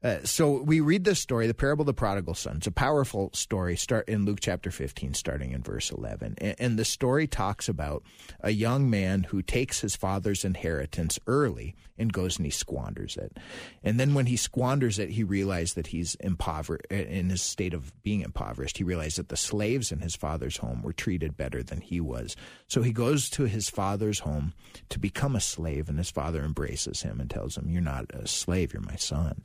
Uh, 0.00 0.18
so 0.22 0.62
we 0.62 0.78
read 0.78 1.02
this 1.02 1.18
story, 1.18 1.48
the 1.48 1.54
parable 1.54 1.82
of 1.82 1.86
the 1.86 1.94
prodigal 1.94 2.34
son. 2.34 2.58
It's 2.58 2.68
a 2.68 2.72
powerful 2.72 3.30
story. 3.32 3.76
Start 3.76 4.08
in 4.08 4.24
Luke 4.24 4.38
chapter 4.40 4.70
15, 4.70 5.14
starting 5.14 5.50
in 5.50 5.62
verse 5.62 5.90
11. 5.90 6.36
And, 6.38 6.54
and 6.58 6.78
the 6.78 6.84
story 6.84 7.26
talks 7.26 7.68
about 7.68 8.04
a 8.40 8.50
young 8.50 8.88
man 8.88 9.24
who 9.24 9.42
takes 9.42 9.80
his 9.80 9.96
father's 9.96 10.44
inheritance 10.44 11.18
early 11.26 11.74
and 11.98 12.12
goes 12.12 12.36
and 12.36 12.46
he 12.46 12.50
squanders 12.50 13.16
it. 13.16 13.38
And 13.82 13.98
then 13.98 14.14
when 14.14 14.26
he 14.26 14.36
squanders 14.36 15.00
it, 15.00 15.10
he 15.10 15.24
realizes 15.24 15.74
that 15.74 15.88
he's 15.88 16.14
impoverished 16.20 16.86
in 16.92 17.30
his 17.30 17.42
state 17.42 17.74
of 17.74 17.92
being 18.04 18.20
impoverished. 18.20 18.78
He 18.78 18.84
realized 18.84 19.18
that 19.18 19.30
the 19.30 19.36
slaves 19.36 19.90
in 19.90 19.98
his 19.98 20.14
father's 20.14 20.58
home 20.58 20.80
were 20.82 20.92
treated 20.92 21.36
better 21.36 21.60
than 21.60 21.80
he 21.80 22.00
was. 22.00 22.36
So 22.68 22.82
he 22.82 22.92
goes 22.92 23.28
to 23.30 23.44
his 23.44 23.68
father's 23.68 24.20
home 24.20 24.54
to 24.90 25.00
become 25.00 25.34
a 25.34 25.40
slave, 25.40 25.88
and 25.88 25.98
his 25.98 26.10
father 26.12 26.44
embraces 26.44 27.02
him 27.02 27.20
and 27.20 27.28
tells 27.28 27.58
him, 27.58 27.68
"You're 27.68 27.82
not 27.82 28.06
a 28.14 28.28
slave; 28.28 28.72
you're 28.72 28.82
my 28.82 28.96
son." 28.96 29.42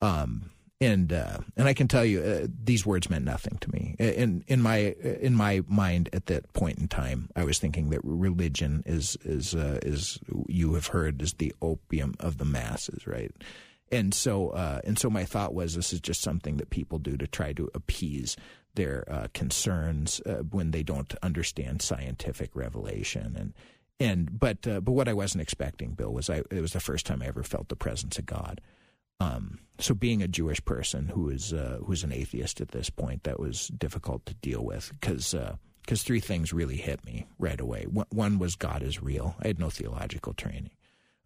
Um, 0.00 0.50
and 0.80 1.10
uh, 1.12 1.38
and 1.56 1.68
I 1.68 1.72
can 1.72 1.88
tell 1.88 2.04
you, 2.04 2.20
uh, 2.20 2.46
these 2.62 2.84
words 2.84 3.08
meant 3.08 3.24
nothing 3.24 3.56
to 3.60 3.70
me. 3.70 3.96
In 3.98 4.44
in 4.46 4.60
my 4.60 4.76
in 4.76 5.34
my 5.34 5.62
mind 5.66 6.10
at 6.12 6.26
that 6.26 6.52
point 6.52 6.78
in 6.78 6.86
time, 6.86 7.30
I 7.34 7.44
was 7.44 7.58
thinking 7.58 7.88
that 7.90 8.00
religion 8.04 8.82
is 8.84 9.16
is 9.24 9.54
uh, 9.54 9.78
is 9.82 10.18
you 10.48 10.74
have 10.74 10.88
heard 10.88 11.22
is 11.22 11.34
the 11.34 11.54
opium 11.62 12.14
of 12.20 12.36
the 12.36 12.44
masses, 12.44 13.06
right? 13.06 13.32
And 13.90 14.12
so 14.12 14.50
uh, 14.50 14.80
and 14.84 14.98
so 14.98 15.08
my 15.08 15.24
thought 15.24 15.54
was 15.54 15.74
this 15.74 15.94
is 15.94 16.00
just 16.00 16.20
something 16.20 16.58
that 16.58 16.68
people 16.68 16.98
do 16.98 17.16
to 17.16 17.26
try 17.26 17.54
to 17.54 17.70
appease 17.74 18.36
their 18.74 19.04
uh, 19.10 19.28
concerns 19.32 20.20
uh, 20.26 20.42
when 20.50 20.72
they 20.72 20.82
don't 20.82 21.14
understand 21.22 21.82
scientific 21.82 22.54
revelation 22.54 23.34
and. 23.38 23.54
And 23.98 24.38
but 24.38 24.66
uh, 24.68 24.80
but 24.80 24.92
what 24.92 25.08
I 25.08 25.14
wasn't 25.14 25.40
expecting, 25.40 25.92
Bill, 25.92 26.12
was 26.12 26.28
I 26.28 26.42
it 26.50 26.60
was 26.60 26.74
the 26.74 26.80
first 26.80 27.06
time 27.06 27.22
I 27.22 27.28
ever 27.28 27.42
felt 27.42 27.70
the 27.70 27.76
presence 27.76 28.18
of 28.18 28.26
God. 28.26 28.60
Um, 29.20 29.60
so 29.78 29.94
being 29.94 30.22
a 30.22 30.28
Jewish 30.28 30.64
person 30.64 31.08
who 31.08 31.28
is 31.28 31.52
uh, 31.52 31.78
who's 31.84 32.04
an 32.04 32.12
atheist 32.12 32.60
at 32.60 32.68
this 32.68 32.90
point, 32.90 33.24
that 33.24 33.40
was 33.40 33.68
difficult 33.68 34.26
to 34.26 34.34
deal 34.34 34.64
with 34.64 34.92
because 35.00 35.34
because 35.82 36.02
three 36.02 36.20
things 36.20 36.52
really 36.52 36.76
hit 36.76 37.04
me 37.04 37.26
right 37.38 37.60
away. 37.60 37.84
One, 37.84 38.06
one 38.10 38.38
was 38.38 38.56
God 38.56 38.82
is 38.82 39.02
real. 39.02 39.36
I 39.42 39.48
had 39.48 39.58
no 39.58 39.70
theological 39.70 40.34
training. 40.34 40.70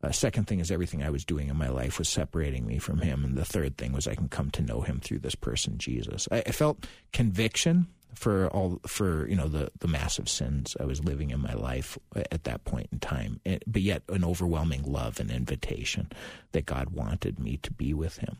Uh, 0.03 0.13
second 0.13 0.47
thing 0.47 0.61
is 0.61 0.71
everything 0.71 1.03
I 1.03 1.11
was 1.11 1.25
doing 1.25 1.49
in 1.49 1.57
my 1.57 1.69
life 1.69 1.99
was 1.99 2.09
separating 2.09 2.67
me 2.67 2.79
from 2.79 3.01
Him, 3.01 3.25
and 3.25 3.37
the 3.37 3.45
third 3.45 3.77
thing 3.77 3.93
was 3.93 4.07
I 4.07 4.15
can 4.15 4.29
come 4.29 4.51
to 4.53 4.63
know 4.63 4.81
Him 4.81 5.01
through 5.01 5.19
this 5.19 5.35
person, 5.35 5.77
Jesus. 5.79 6.27
I, 6.31 6.39
I 6.47 6.53
felt 6.53 6.87
conviction 7.13 7.87
for 8.15 8.49
all 8.49 8.81
for 8.87 9.29
you 9.29 9.37
know 9.37 9.49
the 9.49 9.71
the 9.79 9.89
massive 9.89 10.29
sins 10.29 10.77
I 10.79 10.85
was 10.85 11.05
living 11.05 11.31
in 11.31 11.41
my 11.41 11.55
life 11.55 11.99
at 12.31 12.45
that 12.45 12.65
point 12.65 12.89
in 12.93 12.99
time, 12.99 13.41
eh, 13.47 13.59
but 13.67 13.83
yet 13.83 14.03
an 14.09 14.25
overwhelming 14.25 14.83
love 14.85 15.21
and 15.21 15.31
invitation 15.31 16.11
that 16.53 16.67
God 16.67 16.91
wanted 16.91 17.39
me 17.39 17.59
to 17.59 17.73
be 17.73 17.95
with 17.95 18.19
Him. 18.19 18.37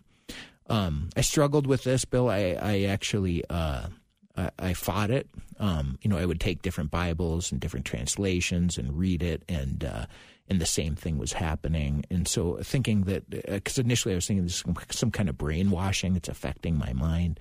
Um, 0.69 1.11
I 1.17 1.23
struggled 1.23 1.67
with 1.67 1.85
this, 1.85 2.05
Bill. 2.05 2.29
I 2.29 2.57
I 2.61 2.83
actually. 2.85 3.45
Uh, 3.49 3.89
I, 4.37 4.51
I 4.59 4.73
fought 4.75 5.11
it. 5.11 5.29
Um, 5.59 5.99
you 6.03 6.09
know, 6.09 6.17
I 6.17 6.25
would 6.25 6.41
take 6.41 6.63
different 6.63 6.91
Bibles 6.93 7.51
and 7.51 7.61
different 7.61 7.85
translations 7.85 8.79
and 8.79 8.97
read 8.97 9.23
it, 9.23 9.43
and 9.49 9.85
uh, 9.85 10.07
and 10.51 10.61
the 10.61 10.67
same 10.67 10.97
thing 10.97 11.17
was 11.17 11.33
happening. 11.33 12.05
And 12.11 12.27
so, 12.27 12.59
thinking 12.63 13.03
that 13.03 13.31
because 13.31 13.79
initially 13.79 14.15
I 14.15 14.17
was 14.17 14.27
thinking 14.27 14.45
this 14.45 14.55
is 14.55 14.61
some, 14.61 14.77
some 14.91 15.11
kind 15.11 15.29
of 15.29 15.39
brainwashing, 15.39 16.17
it's 16.17 16.29
affecting 16.29 16.77
my 16.77 16.93
mind, 16.93 17.39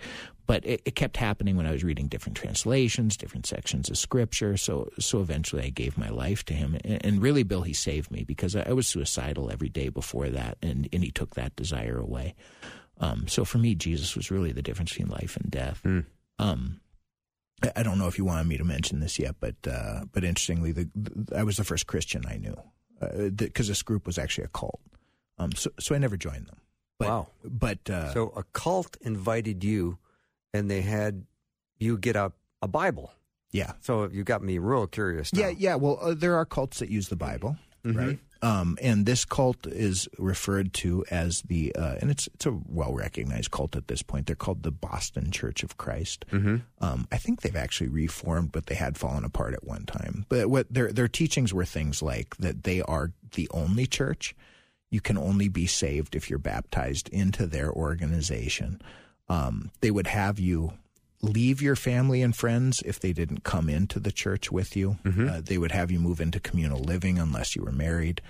but 0.49 0.65
it, 0.65 0.81
it 0.83 0.95
kept 0.95 1.17
happening 1.17 1.55
when 1.57 1.67
I 1.67 1.71
was 1.71 1.83
reading 1.83 2.07
different 2.07 2.35
translations, 2.35 3.15
different 3.15 3.45
sections 3.45 3.87
of 3.91 3.97
Scripture. 3.99 4.57
So, 4.57 4.89
so 4.97 5.21
eventually 5.21 5.61
I 5.63 5.69
gave 5.69 5.95
my 5.95 6.09
life 6.09 6.43
to 6.45 6.53
Him, 6.55 6.75
and, 6.83 7.05
and 7.05 7.21
really, 7.21 7.43
Bill, 7.43 7.61
He 7.61 7.73
saved 7.73 8.09
me 8.09 8.23
because 8.23 8.55
I, 8.55 8.63
I 8.69 8.73
was 8.73 8.87
suicidal 8.87 9.51
every 9.51 9.69
day 9.69 9.89
before 9.89 10.29
that, 10.29 10.57
and 10.63 10.89
and 10.91 11.03
He 11.03 11.11
took 11.11 11.35
that 11.35 11.55
desire 11.55 11.99
away. 11.99 12.33
Um, 12.99 13.27
so 13.27 13.45
for 13.45 13.59
me, 13.59 13.75
Jesus 13.75 14.15
was 14.15 14.31
really 14.31 14.51
the 14.51 14.63
difference 14.63 14.91
between 14.91 15.09
life 15.09 15.37
and 15.37 15.51
death. 15.51 15.81
Um, 16.39 16.81
I- 17.61 17.71
I 17.75 17.83
don't 17.83 17.99
know 17.99 18.07
if 18.07 18.17
you 18.17 18.25
wanted 18.25 18.47
me 18.47 18.57
to 18.57 18.63
mention 18.63 18.99
this 19.01 19.19
yet, 19.19 19.35
but 19.39 19.55
uh, 19.67 20.05
but 20.11 20.23
interestingly, 20.23 20.71
the, 20.71 20.89
the, 20.95 21.37
I 21.37 21.43
was 21.43 21.57
the 21.57 21.63
first 21.63 21.85
Christian 21.85 22.23
I 22.27 22.37
knew 22.37 22.57
because 23.37 23.67
this 23.67 23.83
group 23.83 24.07
was 24.07 24.17
actually 24.17 24.45
a 24.45 24.49
cult. 24.59 24.81
Um, 25.37 25.51
so 25.53 25.69
so 25.79 25.93
I 25.95 25.99
never 25.99 26.17
joined 26.17 26.47
them. 26.47 26.57
But, 26.97 27.07
Wow. 27.09 27.27
But 27.45 27.87
uh, 27.89 28.13
So 28.13 28.33
a 28.35 28.43
cult 28.51 28.97
invited 29.01 29.63
you, 29.63 29.99
and 30.53 30.69
they 30.69 30.81
had 30.81 31.25
you 31.77 31.97
get 31.97 32.15
a, 32.15 32.31
a 32.61 32.67
Bible. 32.67 33.11
yeah, 33.51 33.73
So 33.81 34.09
you 34.09 34.23
got 34.23 34.43
me 34.43 34.57
real 34.57 34.87
curious. 34.87 35.33
Now. 35.33 35.41
yeah, 35.41 35.49
yeah. 35.57 35.75
Well, 35.75 35.97
uh, 36.01 36.13
there 36.13 36.35
are 36.35 36.45
cults 36.45 36.79
that 36.79 36.89
use 36.89 37.07
the 37.09 37.15
Bible, 37.15 37.57
right? 37.83 38.19
Um, 38.41 38.77
and 38.81 39.05
this 39.05 39.25
cult 39.25 39.67
is 39.67 40.07
referred 40.17 40.73
to 40.75 41.03
as 41.11 41.41
the, 41.41 41.75
uh, 41.75 41.95
and 41.99 42.09
it's 42.09 42.27
it's 42.33 42.45
a 42.45 42.57
well 42.67 42.93
recognized 42.93 43.51
cult 43.51 43.75
at 43.75 43.89
this 43.89 44.01
point. 44.01 44.27
They're 44.27 44.35
called 44.37 44.63
the 44.63 44.71
Boston 44.71 45.29
Church 45.31 45.61
of 45.61 45.77
Christ. 45.77 46.23
Um, 46.31 47.07
I 47.11 47.17
think 47.17 47.41
they've 47.41 47.55
actually 47.55 47.89
reformed, 47.89 48.53
but 48.53 48.67
they 48.67 48.75
had 48.75 48.97
fallen 48.97 49.25
apart 49.25 49.53
at 49.53 49.65
one 49.65 49.85
time. 49.85 50.25
But 50.29 50.49
what 50.49 50.73
their 50.73 50.91
their 50.93 51.09
teachings 51.09 51.53
were 51.53 51.65
things 51.65 52.01
like 52.01 52.37
that 52.37 52.63
they 52.63 52.81
are 52.81 53.11
the 53.33 53.49
only 53.51 53.85
church. 53.87 54.35
You 54.89 55.01
can 55.01 55.17
only 55.17 55.49
be 55.49 55.67
saved 55.67 56.15
if 56.15 56.29
you're 56.29 56.39
baptized 56.39 57.09
into 57.09 57.45
their 57.45 57.71
organization. 57.71 58.81
Um, 59.29 59.71
they 59.81 59.91
would 59.91 60.07
have 60.07 60.39
you 60.39 60.73
leave 61.21 61.61
your 61.61 61.75
family 61.75 62.21
and 62.21 62.35
friends 62.35 62.81
if 62.85 62.99
they 62.99 63.13
didn't 63.13 63.43
come 63.43 63.69
into 63.69 63.99
the 63.99 64.11
church 64.11 64.51
with 64.51 64.75
you. 64.75 64.97
Uh, 65.29 65.41
they 65.43 65.57
would 65.57 65.71
have 65.71 65.91
you 65.91 65.99
move 65.99 66.21
into 66.21 66.39
communal 66.39 66.79
living 66.79 67.19
unless 67.19 67.55
you 67.55 67.63
were 67.63 67.71
married. 67.71 68.21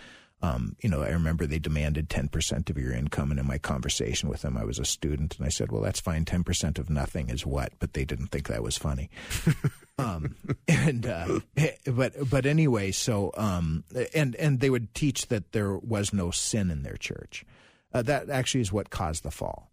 Um, 0.42 0.78
you 0.82 0.90
know, 0.90 1.04
I 1.04 1.10
remember 1.10 1.46
they 1.46 1.60
demanded 1.60 2.10
10% 2.10 2.70
of 2.70 2.78
your 2.78 2.94
income. 2.94 3.30
And 3.30 3.40
in 3.40 3.46
my 3.46 3.58
conversation 3.58 4.30
with 4.30 4.42
them, 4.42 4.58
I 4.58 4.64
was 4.64 4.80
a 4.80 4.86
student 4.86 5.38
and 5.38 5.46
I 5.46 5.50
said, 5.50 5.72
well, 5.72 5.82
that's 5.82 6.00
fine. 6.00 6.24
10% 6.26 6.80
of 6.80 6.90
nothing 6.90 7.30
is 7.30 7.46
what? 7.46 7.74
But 7.80 7.94
they 7.94 8.06
didn't 8.06 8.28
think 8.28 8.48
that 8.48 8.64
was 8.64 8.78
funny. 8.78 9.10
um, 10.00 10.36
and, 10.68 11.06
uh, 11.06 11.40
but, 11.86 12.30
but 12.30 12.46
anyway, 12.46 12.92
so, 12.92 13.32
um, 13.36 13.84
and, 14.14 14.36
and 14.38 14.62
they 14.62 14.70
would 14.70 14.94
teach 14.96 15.28
that 15.28 15.52
there 15.52 15.78
was 15.78 16.14
no 16.14 16.32
sin 16.32 16.72
in 16.72 16.84
their 16.84 16.98
church. 16.98 17.46
Uh, 17.94 18.02
that 18.04 18.30
actually 18.30 18.62
is 18.62 18.72
what 18.72 18.90
caused 18.90 19.24
the 19.24 19.32
fall 19.32 19.70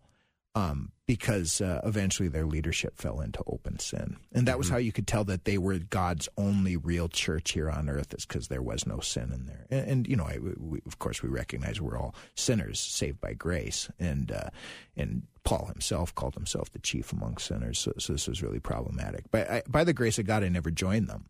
um, 0.56 0.90
because 1.06 1.60
uh, 1.60 1.80
eventually 1.84 2.28
their 2.28 2.46
leadership 2.46 2.96
fell 2.96 3.20
into 3.20 3.40
open 3.46 3.78
sin. 3.78 4.16
And 4.32 4.48
that 4.48 4.58
was 4.58 4.68
how 4.68 4.76
you 4.76 4.90
could 4.90 5.06
tell 5.06 5.22
that 5.24 5.44
they 5.44 5.56
were 5.56 5.78
God's 5.78 6.28
only 6.36 6.76
real 6.76 7.08
church 7.08 7.52
here 7.52 7.70
on 7.70 7.88
earth, 7.88 8.12
is 8.12 8.26
because 8.26 8.48
there 8.48 8.62
was 8.62 8.86
no 8.86 8.98
sin 8.98 9.30
in 9.32 9.46
there. 9.46 9.66
And, 9.70 9.88
and 9.88 10.06
you 10.08 10.16
know, 10.16 10.24
I, 10.24 10.38
we, 10.58 10.80
of 10.84 10.98
course, 10.98 11.22
we 11.22 11.28
recognize 11.28 11.80
we're 11.80 11.96
all 11.96 12.14
sinners 12.34 12.80
saved 12.80 13.20
by 13.20 13.34
grace. 13.34 13.88
And, 14.00 14.32
uh, 14.32 14.50
and 14.96 15.22
Paul 15.44 15.66
himself 15.66 16.12
called 16.12 16.34
himself 16.34 16.72
the 16.72 16.80
chief 16.80 17.12
among 17.12 17.38
sinners. 17.38 17.78
So, 17.78 17.92
so 17.98 18.12
this 18.12 18.26
was 18.26 18.42
really 18.42 18.60
problematic. 18.60 19.24
But 19.30 19.48
I, 19.48 19.62
by 19.68 19.84
the 19.84 19.92
grace 19.92 20.18
of 20.18 20.26
God, 20.26 20.42
I 20.42 20.48
never 20.48 20.72
joined 20.72 21.08
them. 21.08 21.26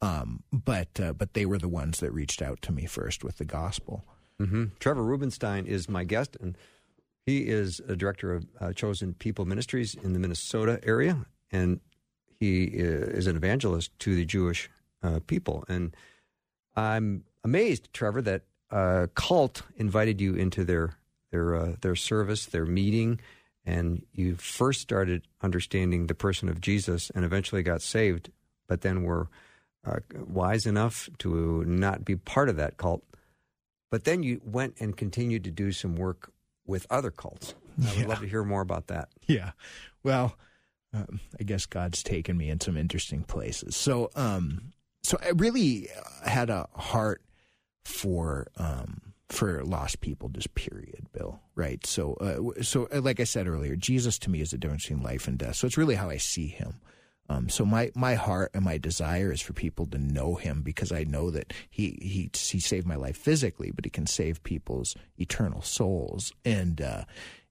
Um, 0.00 0.42
but, 0.52 0.98
uh, 0.98 1.12
but 1.12 1.34
they 1.34 1.44
were 1.44 1.58
the 1.58 1.68
ones 1.68 2.00
that 2.00 2.12
reached 2.12 2.40
out 2.40 2.62
to 2.62 2.72
me 2.72 2.86
first 2.86 3.24
with 3.24 3.36
the 3.36 3.44
gospel. 3.44 4.04
hmm 4.38 4.66
Trevor 4.78 5.02
Rubenstein 5.02 5.66
is 5.66 5.86
my 5.86 6.04
guest, 6.04 6.36
and 6.40 6.56
he 7.28 7.46
is 7.46 7.78
a 7.86 7.94
director 7.94 8.32
of 8.32 8.46
uh, 8.58 8.72
Chosen 8.72 9.12
People 9.12 9.44
Ministries 9.44 9.94
in 9.94 10.14
the 10.14 10.18
Minnesota 10.18 10.80
area, 10.82 11.26
and 11.50 11.78
he 12.40 12.64
is 12.64 13.26
an 13.26 13.36
evangelist 13.36 13.90
to 13.98 14.14
the 14.14 14.24
Jewish 14.24 14.70
uh, 15.02 15.20
people. 15.26 15.62
And 15.68 15.94
I'm 16.74 17.24
amazed, 17.44 17.92
Trevor, 17.92 18.22
that 18.22 18.44
a 18.70 19.10
cult 19.14 19.60
invited 19.76 20.22
you 20.22 20.36
into 20.36 20.64
their 20.64 20.94
their 21.30 21.54
uh, 21.54 21.76
their 21.82 21.96
service, 21.96 22.46
their 22.46 22.64
meeting, 22.64 23.20
and 23.62 24.06
you 24.12 24.36
first 24.36 24.80
started 24.80 25.20
understanding 25.42 26.06
the 26.06 26.14
person 26.14 26.48
of 26.48 26.62
Jesus, 26.62 27.10
and 27.14 27.26
eventually 27.26 27.62
got 27.62 27.82
saved, 27.82 28.30
but 28.68 28.80
then 28.80 29.02
were 29.02 29.28
uh, 29.84 29.98
wise 30.26 30.64
enough 30.64 31.10
to 31.18 31.62
not 31.66 32.06
be 32.06 32.16
part 32.16 32.48
of 32.48 32.56
that 32.56 32.78
cult. 32.78 33.04
But 33.90 34.04
then 34.04 34.22
you 34.22 34.40
went 34.42 34.76
and 34.80 34.96
continued 34.96 35.44
to 35.44 35.50
do 35.50 35.72
some 35.72 35.94
work 35.94 36.32
with 36.68 36.86
other 36.90 37.10
cults. 37.10 37.54
I 37.82 37.88
would 37.90 37.98
Yeah. 37.98 38.06
love 38.06 38.20
to 38.20 38.26
hear 38.28 38.44
more 38.44 38.60
about 38.60 38.86
that. 38.88 39.08
Yeah. 39.26 39.52
Well, 40.04 40.36
um, 40.92 41.20
I 41.40 41.42
guess 41.42 41.66
God's 41.66 42.02
taken 42.04 42.36
me 42.36 42.48
in 42.50 42.60
some 42.60 42.76
interesting 42.76 43.22
places. 43.24 43.74
So, 43.74 44.10
um, 44.14 44.72
so 45.02 45.18
I 45.22 45.30
really 45.30 45.88
had 46.24 46.50
a 46.50 46.68
heart 46.74 47.22
for 47.84 48.46
um, 48.56 49.00
for 49.28 49.62
lost 49.62 50.00
people, 50.00 50.28
just 50.30 50.54
period, 50.54 51.06
Bill. 51.12 51.40
Right. 51.54 51.84
So, 51.86 52.14
uh, 52.14 52.62
so 52.62 52.88
uh, 52.94 53.00
like 53.02 53.20
I 53.20 53.24
said 53.24 53.46
earlier, 53.46 53.76
Jesus 53.76 54.18
to 54.20 54.30
me 54.30 54.40
is 54.40 54.50
the 54.52 54.58
difference 54.58 54.84
between 54.84 55.02
life 55.02 55.28
and 55.28 55.36
death. 55.38 55.56
So 55.56 55.66
it's 55.66 55.76
really 55.76 55.96
how 55.96 56.08
I 56.08 56.16
see 56.16 56.46
Him. 56.48 56.80
Um, 57.28 57.48
so 57.48 57.64
my, 57.64 57.90
my 57.94 58.14
heart 58.14 58.50
and 58.54 58.64
my 58.64 58.78
desire 58.78 59.32
is 59.32 59.40
for 59.40 59.52
people 59.52 59.86
to 59.86 59.98
know 59.98 60.36
him 60.36 60.62
because 60.62 60.92
I 60.92 61.04
know 61.04 61.30
that 61.30 61.52
he, 61.68 61.98
he 62.00 62.30
he 62.34 62.60
saved 62.60 62.86
my 62.86 62.96
life 62.96 63.16
physically, 63.16 63.70
but 63.70 63.84
he 63.84 63.90
can 63.90 64.06
save 64.06 64.42
people's 64.42 64.94
eternal 65.18 65.60
souls. 65.62 66.32
And 66.44 66.80
uh, 66.80 67.04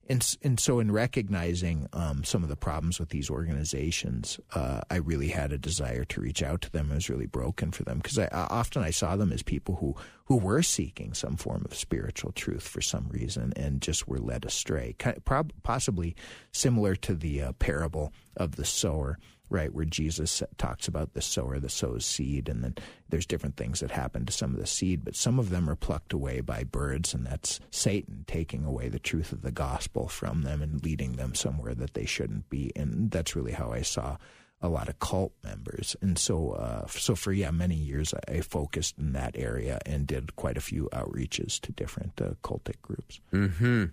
and 0.08 0.36
and 0.42 0.58
so 0.58 0.80
in 0.80 0.90
recognizing 0.90 1.86
um, 1.92 2.24
some 2.24 2.42
of 2.42 2.48
the 2.48 2.56
problems 2.56 2.98
with 2.98 3.10
these 3.10 3.30
organizations, 3.30 4.40
uh, 4.54 4.80
I 4.90 4.96
really 4.96 5.28
had 5.28 5.52
a 5.52 5.58
desire 5.58 6.04
to 6.06 6.20
reach 6.20 6.42
out 6.42 6.62
to 6.62 6.72
them. 6.72 6.88
I 6.90 6.94
was 6.94 7.10
really 7.10 7.26
broken 7.26 7.70
for 7.70 7.84
them 7.84 7.98
because 7.98 8.18
I, 8.18 8.28
often 8.32 8.82
I 8.82 8.90
saw 8.90 9.16
them 9.16 9.32
as 9.32 9.42
people 9.42 9.76
who 9.76 9.94
who 10.24 10.36
were 10.36 10.62
seeking 10.62 11.14
some 11.14 11.36
form 11.36 11.64
of 11.64 11.74
spiritual 11.74 12.32
truth 12.32 12.66
for 12.66 12.80
some 12.80 13.08
reason 13.10 13.52
and 13.56 13.80
just 13.80 14.08
were 14.08 14.18
led 14.18 14.44
astray. 14.44 14.94
Kind 14.98 15.16
of, 15.16 15.24
prob- 15.24 15.52
possibly 15.62 16.16
similar 16.52 16.94
to 16.96 17.14
the 17.14 17.42
uh, 17.42 17.52
parable 17.52 18.12
of 18.36 18.56
the 18.56 18.64
sower 18.64 19.18
right, 19.50 19.72
where 19.72 19.84
Jesus 19.84 20.42
talks 20.56 20.88
about 20.88 21.14
the 21.14 21.22
sower, 21.22 21.58
the 21.58 21.68
sows 21.68 22.04
seed, 22.04 22.48
and 22.48 22.62
then 22.62 22.74
there's 23.08 23.26
different 23.26 23.56
things 23.56 23.80
that 23.80 23.90
happen 23.90 24.26
to 24.26 24.32
some 24.32 24.52
of 24.52 24.60
the 24.60 24.66
seed, 24.66 25.04
but 25.04 25.16
some 25.16 25.38
of 25.38 25.50
them 25.50 25.68
are 25.68 25.76
plucked 25.76 26.12
away 26.12 26.40
by 26.40 26.64
birds, 26.64 27.14
and 27.14 27.26
that's 27.26 27.60
Satan 27.70 28.24
taking 28.26 28.64
away 28.64 28.88
the 28.88 28.98
truth 28.98 29.32
of 29.32 29.42
the 29.42 29.52
gospel 29.52 30.08
from 30.08 30.42
them 30.42 30.62
and 30.62 30.84
leading 30.84 31.12
them 31.12 31.34
somewhere 31.34 31.74
that 31.74 31.94
they 31.94 32.06
shouldn't 32.06 32.48
be. 32.50 32.72
And 32.76 33.10
that's 33.10 33.34
really 33.34 33.52
how 33.52 33.72
I 33.72 33.82
saw 33.82 34.16
a 34.60 34.68
lot 34.68 34.88
of 34.88 34.98
cult 34.98 35.32
members. 35.44 35.94
And 36.00 36.18
so, 36.18 36.50
uh, 36.50 36.86
so 36.88 37.14
for 37.14 37.32
yeah, 37.32 37.50
many 37.50 37.76
years 37.76 38.12
I 38.28 38.40
focused 38.40 38.98
in 38.98 39.12
that 39.12 39.36
area 39.36 39.78
and 39.86 40.06
did 40.06 40.34
quite 40.36 40.56
a 40.56 40.60
few 40.60 40.88
outreaches 40.92 41.60
to 41.60 41.72
different 41.72 42.20
uh, 42.20 42.30
cultic 42.42 42.80
groups. 42.82 43.20
Hmm. 43.30 43.84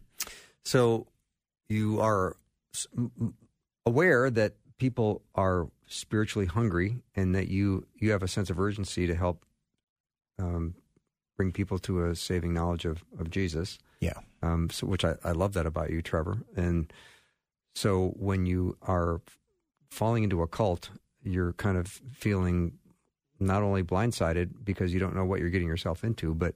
So 0.64 1.08
you 1.70 2.02
are 2.02 2.36
aware 3.86 4.30
that 4.32 4.56
people 4.78 5.22
are 5.36 5.68
spiritually 5.88 6.48
hungry 6.48 6.98
and 7.16 7.36
that 7.36 7.48
you 7.48 7.86
you 7.96 8.12
have 8.12 8.24
a 8.24 8.28
sense 8.28 8.50
of 8.50 8.60
urgency 8.60 9.08
to 9.08 9.16
help 9.16 9.46
um, 10.40 10.76
bring 11.38 11.52
people 11.52 11.80
to 11.80 12.06
a 12.06 12.16
saving 12.16 12.54
knowledge 12.54 12.86
of, 12.86 13.04
of 13.20 13.30
Jesus. 13.30 13.78
Yeah. 14.00 14.20
Um, 14.42 14.70
so 14.70 14.88
which 14.88 15.06
I, 15.06 15.16
I 15.24 15.32
love 15.32 15.54
that 15.54 15.66
about 15.66 15.90
you, 15.90 16.02
Trevor. 16.02 16.40
And 16.56 16.92
so 17.74 18.14
when 18.18 18.46
you 18.46 18.78
are 18.82 19.22
falling 19.90 20.24
into 20.24 20.42
a 20.42 20.48
cult, 20.48 20.90
you're 21.24 21.54
kind 21.54 21.78
of 21.78 21.88
feeling 21.88 22.74
not 23.40 23.64
only 23.64 23.84
blindsided 23.84 24.52
because 24.64 24.94
you 24.94 25.00
don't 25.00 25.16
know 25.16 25.26
what 25.26 25.40
you're 25.40 25.50
getting 25.50 25.68
yourself 25.68 26.04
into, 26.04 26.34
but 26.34 26.56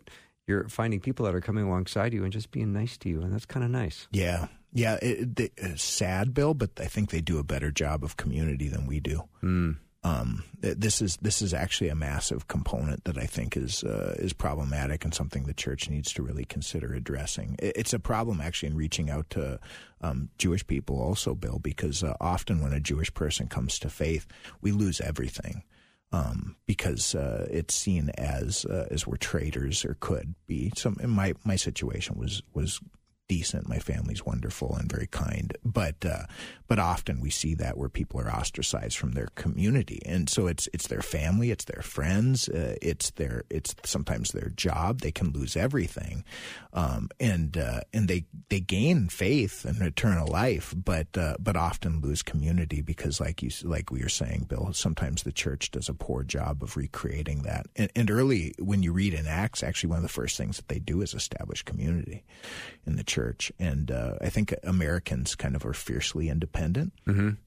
you're 0.49 0.67
finding 0.67 0.99
people 0.99 1.25
that 1.25 1.35
are 1.35 1.41
coming 1.41 1.65
alongside 1.65 2.13
you 2.13 2.23
and 2.23 2.33
just 2.33 2.51
being 2.51 2.73
nice 2.73 2.97
to 2.97 3.09
you, 3.09 3.21
and 3.21 3.31
that's 3.31 3.45
kind 3.45 3.63
of 3.63 3.71
nice. 3.71 4.07
Yeah. 4.11 4.47
Yeah, 4.73 4.95
it, 5.01 5.39
it, 5.39 5.53
it's 5.57 5.83
sad, 5.83 6.33
Bill, 6.33 6.53
but 6.53 6.71
I 6.79 6.85
think 6.85 7.09
they 7.09 7.21
do 7.21 7.39
a 7.39 7.43
better 7.43 7.71
job 7.71 8.03
of 8.03 8.17
community 8.17 8.67
than 8.67 8.85
we 8.85 8.99
do. 8.99 9.23
Mm. 9.41 9.77
Um, 10.01 10.43
this 10.61 11.01
is 11.01 11.17
this 11.17 11.41
is 11.41 11.53
actually 11.53 11.89
a 11.89 11.95
massive 11.95 12.47
component 12.47 13.03
that 13.03 13.17
I 13.17 13.25
think 13.25 13.57
is 13.57 13.83
uh, 13.83 14.15
is 14.17 14.31
problematic 14.31 15.03
and 15.03 15.13
something 15.13 15.43
the 15.43 15.53
church 15.53 15.89
needs 15.89 16.13
to 16.13 16.23
really 16.23 16.45
consider 16.45 16.93
addressing. 16.93 17.57
It's 17.59 17.93
a 17.93 17.99
problem 17.99 18.39
actually 18.39 18.69
in 18.69 18.77
reaching 18.77 19.09
out 19.09 19.29
to 19.31 19.59
um, 20.01 20.29
Jewish 20.37 20.65
people 20.65 21.01
also, 21.01 21.35
Bill, 21.35 21.59
because 21.59 22.01
uh, 22.01 22.15
often 22.21 22.61
when 22.61 22.71
a 22.71 22.79
Jewish 22.79 23.13
person 23.13 23.47
comes 23.47 23.77
to 23.79 23.89
faith, 23.89 24.25
we 24.61 24.71
lose 24.71 25.01
everything. 25.01 25.63
Um, 26.11 26.55
because 26.65 27.13
uh, 27.13 27.47
it's 27.51 27.75
seen 27.75 28.09
as 28.17 28.65
uh, 28.65 28.87
as 28.89 29.05
we're 29.05 29.17
traitors 29.17 29.85
or 29.85 29.95
could 29.99 30.33
be. 30.47 30.71
Some 30.75 30.97
in 31.01 31.11
my 31.11 31.33
my 31.43 31.55
situation 31.55 32.17
was 32.17 32.41
was 32.53 32.79
decent. 33.29 33.69
My 33.69 33.79
family's 33.79 34.25
wonderful 34.25 34.75
and 34.75 34.91
very 34.91 35.07
kind, 35.07 35.55
but 35.63 36.03
uh, 36.03 36.23
but 36.67 36.79
often 36.79 37.21
we 37.21 37.29
see 37.29 37.53
that 37.55 37.77
where 37.77 37.87
people 37.87 38.19
are 38.19 38.29
ostracized 38.29 38.97
from 38.97 39.13
their 39.13 39.29
community, 39.35 40.01
and 40.05 40.29
so 40.29 40.47
it's 40.47 40.67
it's 40.73 40.87
their 40.87 41.01
family, 41.01 41.51
it's 41.51 41.65
their 41.65 41.81
friends, 41.81 42.49
uh, 42.49 42.75
it's 42.81 43.11
their 43.11 43.43
it's 43.49 43.73
sometimes 43.85 44.31
their 44.31 44.49
job. 44.49 44.99
They 44.99 45.11
can 45.11 45.31
lose 45.31 45.55
everything, 45.55 46.25
um, 46.73 47.07
and 47.19 47.55
uh, 47.55 47.81
and 47.93 48.09
they 48.09 48.25
they 48.49 48.59
gain 48.59 49.07
faith 49.07 49.63
and 49.63 49.81
eternal 49.81 50.27
life, 50.27 50.73
but 50.75 51.15
uh, 51.17 51.35
but 51.39 51.55
often 51.55 52.01
lose 52.01 52.21
community 52.23 52.81
because, 52.81 53.21
like 53.21 53.41
you 53.43 53.51
like 53.63 53.91
we 53.91 54.01
were 54.01 54.09
saying, 54.09 54.47
Bill, 54.49 54.73
sometimes 54.73 55.23
the 55.23 55.31
church 55.31 55.71
does 55.71 55.87
a 55.87 55.93
poor 55.93 56.23
job 56.23 56.63
of 56.63 56.75
recreating 56.75 57.43
that. 57.43 57.67
And, 57.75 57.91
and 57.95 58.11
early 58.11 58.53
when 58.59 58.81
you 58.81 58.91
read 58.91 59.13
in 59.13 59.27
Acts, 59.27 59.61
actually 59.61 59.89
one 59.89 59.97
of 59.97 60.03
the 60.03 60.09
first 60.09 60.35
things 60.35 60.57
that 60.57 60.67
they 60.67 60.79
do 60.79 61.01
is 61.01 61.13
establish 61.13 61.61
community 61.61 62.23
in 62.87 62.95
the 62.95 63.03
church. 63.03 63.18
And 63.59 63.91
uh, 63.91 64.15
I 64.21 64.29
think 64.29 64.53
Americans 64.63 65.35
kind 65.35 65.55
of 65.55 65.65
are 65.65 65.73
fiercely 65.73 66.29
independent, 66.29 66.93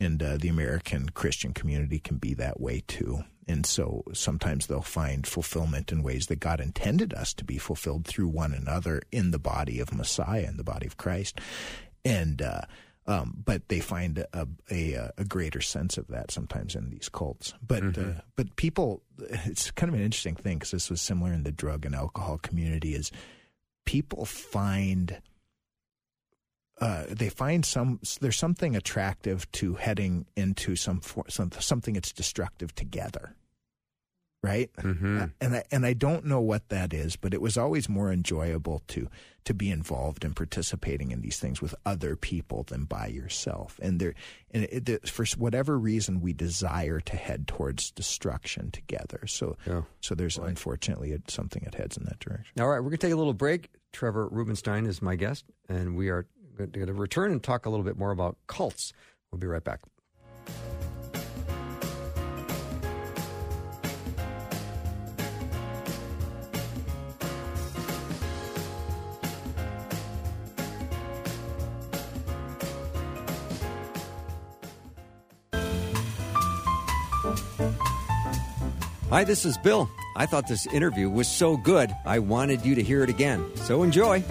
and 0.01 0.23
uh, 0.23 0.37
the 0.39 0.49
American 0.49 1.09
Christian 1.11 1.53
community 1.53 1.99
can 1.99 2.19
be 2.19 2.35
that 2.35 2.61
way 2.61 2.83
too. 2.87 3.25
And 3.49 3.67
so 3.67 4.05
sometimes 4.13 4.67
they'll 4.67 4.83
find 4.83 5.27
fulfillment 5.27 5.91
in 5.91 6.03
ways 6.05 6.27
that 6.27 6.39
God 6.41 6.61
intended 6.61 7.13
us 7.13 7.35
to 7.35 7.45
be 7.45 7.59
fulfilled 7.59 8.07
through 8.07 8.29
one 8.29 8.55
another 8.55 9.03
in 9.11 9.33
the 9.33 9.39
body 9.39 9.81
of 9.81 9.93
Messiah, 9.93 10.47
in 10.49 10.57
the 10.57 10.65
body 10.65 10.87
of 10.87 10.97
Christ. 10.97 11.41
And, 12.05 12.41
uh, 12.41 12.63
um, 13.07 13.43
but 13.45 13.69
they 13.69 13.81
find 13.81 14.25
a, 14.33 14.47
a, 14.71 15.11
a 15.19 15.25
greater 15.25 15.61
sense 15.61 15.99
of 15.99 16.07
that 16.09 16.31
sometimes 16.31 16.77
in 16.77 16.91
these 16.91 17.09
cults. 17.09 17.53
But 17.67 17.83
uh, 17.99 18.21
but 18.37 18.55
people, 18.55 19.03
it's 19.19 19.73
kind 19.73 19.89
of 19.93 19.99
an 19.99 20.05
interesting 20.05 20.37
thing 20.37 20.59
because 20.59 20.71
this 20.71 20.89
was 20.89 21.01
similar 21.03 21.33
in 21.33 21.43
the 21.43 21.51
drug 21.51 21.85
and 21.85 21.97
alcohol 21.97 22.39
community. 22.39 22.95
Is 22.95 23.11
people 23.85 24.25
find 24.25 25.21
uh, 26.81 27.05
they 27.09 27.29
find 27.29 27.65
some 27.65 28.01
there's 28.21 28.37
something 28.39 28.75
attractive 28.75 29.51
to 29.53 29.75
heading 29.75 30.27
into 30.37 30.75
some, 30.77 31.01
for, 31.01 31.25
some 31.29 31.51
something 31.53 31.95
that's 31.95 32.13
destructive 32.13 32.75
together, 32.75 33.37
right? 34.43 34.71
Mhm. 34.79 35.23
Uh, 35.23 35.27
and 35.41 35.57
I 35.57 35.65
and 35.71 35.87
I 35.87 35.93
don't 35.93 36.25
know 36.25 36.41
what 36.41 36.69
that 36.71 36.93
is, 36.93 37.15
but 37.17 37.33
it 37.35 37.41
was 37.41 37.57
always 37.57 37.89
more 37.89 38.11
enjoyable 38.13 38.83
to 38.89 39.09
to 39.45 39.55
be 39.55 39.71
involved 39.71 40.25
and 40.25 40.37
participating 40.37 41.11
in 41.11 41.21
these 41.21 41.39
things 41.39 41.61
with 41.61 41.75
other 41.85 42.15
people 42.15 42.63
than 42.63 42.85
by 42.85 43.09
yourself. 43.09 43.77
And 43.83 43.99
there, 44.01 44.15
and 44.53 44.63
it, 44.71 44.89
it, 44.89 45.09
for 45.09 45.25
whatever 45.37 45.77
reason, 45.77 46.21
we 46.21 46.33
desire 46.33 47.01
to 47.01 47.17
head 47.17 47.49
towards 47.49 47.91
destruction 47.91 48.71
together. 48.71 49.27
So 49.27 49.57
Yeah. 49.67 49.83
so 50.01 50.15
there's 50.15 50.39
unfortunately 50.39 51.17
something 51.29 51.63
that 51.65 51.75
heads 51.75 51.97
in 51.97 52.05
that 52.05 52.21
direction. 52.21 52.61
All 52.63 52.69
right, 52.69 52.79
we're 52.79 52.91
going 52.91 52.99
to 52.99 53.07
take 53.09 53.13
a 53.13 53.17
little 53.17 53.35
break. 53.35 53.71
Trevor 53.93 54.29
Rubenstein 54.29 54.87
is 54.87 55.03
my 55.03 55.17
guest, 55.17 55.45
and 55.69 55.97
we 55.97 56.09
are 56.09 56.27
going 56.57 56.87
to 56.87 56.93
return 56.93 57.33
and 57.33 57.43
talk 57.43 57.67
a 57.67 57.71
little 57.71 57.85
bit 57.85 57.99
more 57.99 58.11
about 58.11 58.37
cults. 58.47 58.93
We'll 59.31 59.39
be 59.39 59.47
right 59.47 59.65
back. 59.65 59.81
Hi, 79.13 79.25
this 79.25 79.45
is 79.45 79.59
Bill. 79.59 79.91
I 80.17 80.25
thought 80.25 80.49
this 80.49 80.67
interview 80.67 81.11
was 81.11 81.29
so 81.29 81.59
good, 81.59 81.95
I 82.07 82.19
wanted 82.19 82.65
you 82.65 82.75
to 82.75 82.83
hear 82.83 83.03
it 83.03 83.11
again. 83.11 83.45
So 83.57 83.83
enjoy. 83.83 84.25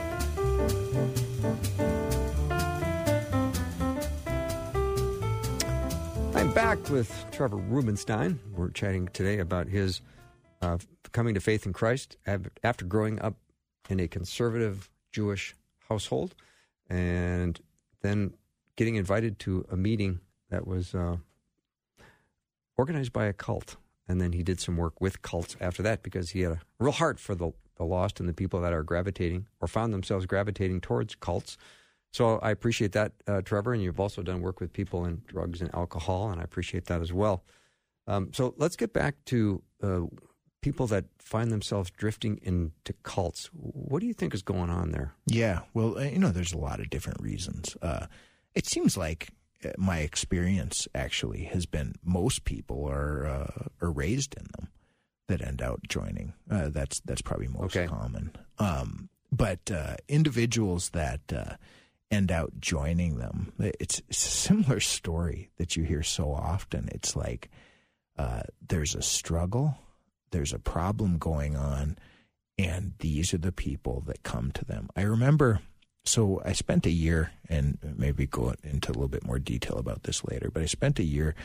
I'm 6.42 6.52
back 6.54 6.90
with 6.90 7.14
Trevor 7.30 7.58
Rubenstein. 7.58 8.40
We're 8.56 8.72
chatting 8.72 9.10
today 9.10 9.38
about 9.38 9.68
his 9.68 10.02
uh, 10.64 10.80
coming 11.12 11.36
to 11.36 11.40
faith 11.40 11.68
in 11.68 11.72
Christ 11.72 12.18
after 12.26 12.84
growing 12.84 13.22
up 13.22 13.36
in 13.92 14.00
a 14.00 14.08
conservative 14.08 14.90
Jewish 15.12 15.54
household 15.88 16.34
and 16.90 17.62
then 18.02 18.34
getting 18.76 18.96
invited 18.96 19.38
to 19.42 19.68
a 19.72 19.78
meeting 19.78 20.20
that 20.50 20.66
was 20.66 20.96
uh, 20.96 21.18
organized 22.76 23.14
by 23.14 23.26
a 23.26 23.34
cult. 23.34 23.76
And 24.08 24.20
then 24.20 24.34
he 24.34 24.42
did 24.42 24.60
some 24.60 24.78
work 24.78 25.00
with 25.00 25.22
cults 25.22 25.56
after 25.62 25.84
that 25.84 26.02
because 26.02 26.32
he 26.32 26.42
had 26.42 26.54
a 26.54 26.62
real 26.80 26.92
heart 26.92 27.20
for 27.20 27.36
the, 27.36 27.52
the 27.76 27.86
lost 27.86 28.20
and 28.20 28.28
the 28.28 28.34
people 28.34 28.62
that 28.62 28.74
are 28.74 28.82
gravitating 28.82 29.46
or 29.60 29.68
found 29.68 29.94
themselves 29.94 30.26
gravitating 30.26 30.82
towards 30.82 31.14
cults. 31.14 31.56
So 32.12 32.40
I 32.40 32.52
appreciate 32.52 32.92
that, 32.92 33.14
uh, 33.28 33.42
Trevor. 33.42 33.74
And 33.74 33.82
you've 33.82 34.00
also 34.00 34.22
done 34.22 34.42
work 34.42 34.60
with 34.60 34.74
people 34.74 35.06
in 35.06 35.22
drugs 35.28 35.62
and 35.62 35.74
alcohol, 35.74 36.30
and 36.30 36.42
I 36.42 36.44
appreciate 36.44 36.86
that 36.86 37.02
as 37.02 37.14
well. 37.14 37.44
Um, 38.08 38.32
so 38.34 38.54
let's 38.58 38.76
get 38.76 38.92
back 38.94 39.16
to 39.26 39.62
uh, 39.82 40.02
people 40.62 40.88
that 40.88 41.06
find 41.20 41.52
themselves 41.52 41.90
drifting 41.92 42.40
into 42.44 42.94
cults. 43.04 43.50
What 43.54 44.02
do 44.02 44.08
you 44.08 44.14
think 44.14 44.34
is 44.34 44.42
going 44.42 44.70
on 44.70 44.92
there? 44.92 45.14
Yeah, 45.26 45.62
well, 45.74 45.98
uh, 45.98 46.04
you 46.04 46.20
know, 46.20 46.32
there's 46.32 46.54
a 46.54 46.58
lot 46.58 46.80
of 46.80 46.90
different 46.90 47.22
reasons. 47.22 47.78
Uh, 47.82 48.08
it 48.56 48.68
seems 48.68 48.98
like 48.98 49.30
my 49.78 50.00
experience 50.00 50.88
actually 50.96 51.44
has 51.46 51.66
been 51.66 51.94
most 52.04 52.44
people 52.46 52.86
are 52.90 53.26
uh, 53.28 53.68
are 53.80 53.92
raised 53.92 54.34
in 54.36 54.46
them 54.58 54.68
that 55.28 55.42
end 55.42 55.62
out 55.62 55.80
joining. 55.88 56.34
Uh, 56.50 56.68
that's 56.70 57.00
that's 57.02 57.22
probably 57.22 57.48
most 57.48 57.78
Okay. 57.78 57.88
common. 57.88 58.36
Um, 58.58 59.08
but 59.32 59.72
uh, 59.72 59.96
individuals 60.10 60.90
that 60.90 61.22
uh, 61.32 61.56
end 62.12 62.32
out 62.32 62.52
joining 62.60 63.18
them, 63.18 63.54
it's, 63.60 64.02
a 64.10 64.14
similar 64.14 64.80
story 64.80 65.50
that 65.58 65.76
you 65.76 65.84
hear 65.84 66.04
so 66.04 66.32
often. 66.34 66.90
It's 66.92 67.16
like 67.16 67.50
uh, 68.18 68.42
there's 68.68 68.94
a 68.94 69.02
struggle, 69.02 69.78
there's 70.32 70.54
a 70.54 70.60
problem 70.60 71.18
going 71.18 71.56
on, 71.56 71.98
and 72.58 72.94
these 73.00 73.34
are 73.34 73.40
the 73.40 73.52
people 73.52 74.04
that 74.08 74.24
come 74.24 74.52
to 74.52 74.66
them. 74.66 74.90
I 74.96 75.02
remember. 75.04 75.62
So 76.04 76.42
I 76.44 76.54
spent 76.54 76.88
a 76.88 76.92
year, 76.92 77.32
and 77.48 77.78
maybe 77.96 78.26
go 78.26 78.56
into 78.64 78.90
a 78.90 78.94
little 78.94 79.08
bit 79.08 79.24
more 79.24 79.38
detail 79.38 79.78
about 79.78 80.04
this 80.04 80.24
later. 80.26 80.50
But 80.52 80.64
I 80.64 80.66
spent 80.66 80.98
a 80.98 81.04
year 81.04 81.36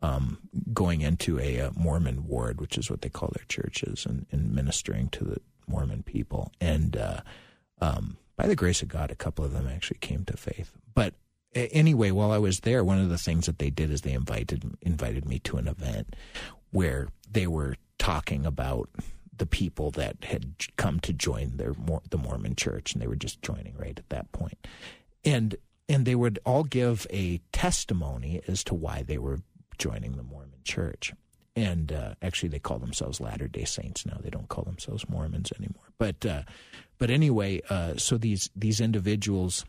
um, 0.00 0.38
going 0.72 1.02
into 1.02 1.38
a, 1.38 1.60
uh 1.60 1.70
Mormon 1.76 2.26
ward, 2.26 2.60
which 2.60 2.78
is 2.78 2.90
what 2.90 3.02
they 3.02 3.10
call 3.10 3.30
their 3.34 3.44
churches, 3.46 4.06
and, 4.06 4.24
and 4.32 4.54
ministering 4.54 5.10
to 5.10 5.24
the 5.24 5.40
Mormon 5.66 6.02
people. 6.02 6.50
And 6.62 6.96
uh, 6.96 7.20
um, 7.80 8.16
by 8.36 8.46
the 8.46 8.56
grace 8.56 8.82
of 8.82 8.88
God, 8.88 9.10
a 9.10 9.16
couple 9.16 9.44
of 9.44 9.52
them 9.52 9.66
actually 9.66 9.98
came 9.98 10.24
to 10.26 10.36
faith. 10.36 10.72
But 10.94 11.14
anyway, 11.54 12.10
while 12.10 12.32
I 12.32 12.38
was 12.38 12.60
there, 12.60 12.84
one 12.84 13.00
of 13.00 13.08
the 13.08 13.18
things 13.18 13.46
that 13.46 13.58
they 13.58 13.70
did 13.70 13.90
is 13.90 14.02
they 14.02 14.12
invited 14.12 14.76
invited 14.82 15.26
me 15.26 15.38
to 15.40 15.56
an 15.56 15.68
event 15.68 16.14
where 16.70 17.08
they 17.30 17.46
were 17.46 17.76
talking 17.98 18.44
about 18.44 18.88
the 19.36 19.46
people 19.46 19.90
that 19.92 20.24
had 20.24 20.54
come 20.76 21.00
to 21.00 21.12
join 21.12 21.56
their 21.56 21.74
the 22.10 22.18
Mormon 22.18 22.56
Church, 22.56 22.92
and 22.92 23.02
they 23.02 23.06
were 23.06 23.16
just 23.16 23.42
joining 23.42 23.76
right 23.76 23.98
at 23.98 24.08
that 24.10 24.30
point, 24.32 24.66
and 25.24 25.56
and 25.88 26.04
they 26.04 26.14
would 26.14 26.38
all 26.44 26.64
give 26.64 27.06
a 27.10 27.40
testimony 27.52 28.40
as 28.48 28.64
to 28.64 28.74
why 28.74 29.02
they 29.02 29.18
were 29.18 29.40
joining 29.78 30.16
the 30.16 30.22
Mormon 30.22 30.60
Church. 30.64 31.12
And 31.54 31.90
uh, 31.90 32.14
actually, 32.20 32.50
they 32.50 32.58
call 32.58 32.78
themselves 32.78 33.18
Latter 33.18 33.48
Day 33.48 33.64
Saints 33.64 34.04
now. 34.04 34.18
They 34.20 34.28
don't 34.28 34.48
call 34.48 34.64
themselves 34.64 35.08
Mormons 35.08 35.52
anymore. 35.58 35.84
But 35.96 36.26
uh, 36.26 36.42
but 36.98 37.10
anyway, 37.10 37.60
uh, 37.68 37.96
so 37.96 38.16
these 38.18 38.50
these 38.56 38.80
individuals 38.80 39.64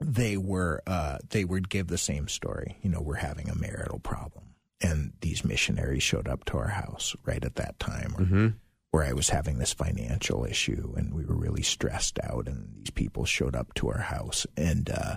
they 0.00 0.36
were 0.36 0.82
uh, 0.86 1.18
they 1.30 1.44
would 1.44 1.68
give 1.68 1.86
the 1.88 1.98
same 1.98 2.28
story. 2.28 2.78
You 2.82 2.90
know, 2.90 3.00
we're 3.00 3.14
having 3.16 3.48
a 3.48 3.54
marital 3.54 3.98
problem, 4.00 4.54
and 4.80 5.12
these 5.20 5.44
missionaries 5.44 6.02
showed 6.02 6.28
up 6.28 6.44
to 6.46 6.58
our 6.58 6.68
house 6.68 7.14
right 7.24 7.44
at 7.44 7.56
that 7.56 7.78
time, 7.78 8.14
or, 8.18 8.54
where 8.90 9.04
I 9.04 9.12
was 9.12 9.30
having 9.30 9.58
this 9.58 9.72
financial 9.72 10.44
issue, 10.44 10.92
and 10.96 11.14
we 11.14 11.24
were 11.24 11.36
really 11.36 11.62
stressed 11.62 12.18
out, 12.22 12.46
and 12.48 12.74
these 12.76 12.90
people 12.90 13.24
showed 13.24 13.54
up 13.56 13.72
to 13.74 13.88
our 13.88 14.00
house, 14.00 14.46
and 14.56 14.90
uh, 14.90 15.16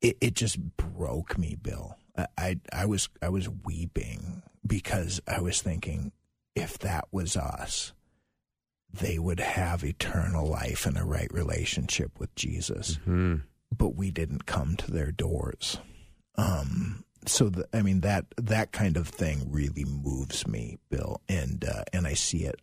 it, 0.00 0.16
it 0.20 0.34
just 0.34 0.58
broke 0.76 1.36
me, 1.36 1.56
Bill. 1.60 1.96
I, 2.16 2.26
I 2.38 2.60
I 2.72 2.86
was 2.86 3.08
I 3.20 3.28
was 3.28 3.48
weeping 3.48 4.42
because 4.66 5.20
I 5.26 5.40
was 5.40 5.60
thinking, 5.60 6.12
if 6.54 6.78
that 6.78 7.08
was 7.10 7.36
us, 7.36 7.92
they 8.98 9.18
would 9.18 9.40
have 9.40 9.84
eternal 9.84 10.46
life 10.46 10.86
and 10.86 10.96
a 10.96 11.04
right 11.04 11.32
relationship 11.32 12.18
with 12.18 12.34
Jesus 12.34 12.98
Hmm. 13.04 13.36
but 13.76 13.94
we 13.96 14.10
didn't 14.10 14.46
come 14.46 14.76
to 14.76 14.90
their 14.90 15.12
doors. 15.12 15.78
Um, 16.36 17.04
so 17.26 17.48
the, 17.48 17.66
I 17.72 17.82
mean 17.82 18.00
that 18.02 18.26
that 18.36 18.72
kind 18.72 18.96
of 18.96 19.08
thing 19.08 19.48
really 19.50 19.84
moves 19.84 20.46
me, 20.46 20.78
Bill, 20.90 21.20
and 21.28 21.64
uh, 21.64 21.84
and 21.92 22.06
I 22.06 22.14
see 22.14 22.44
it 22.44 22.60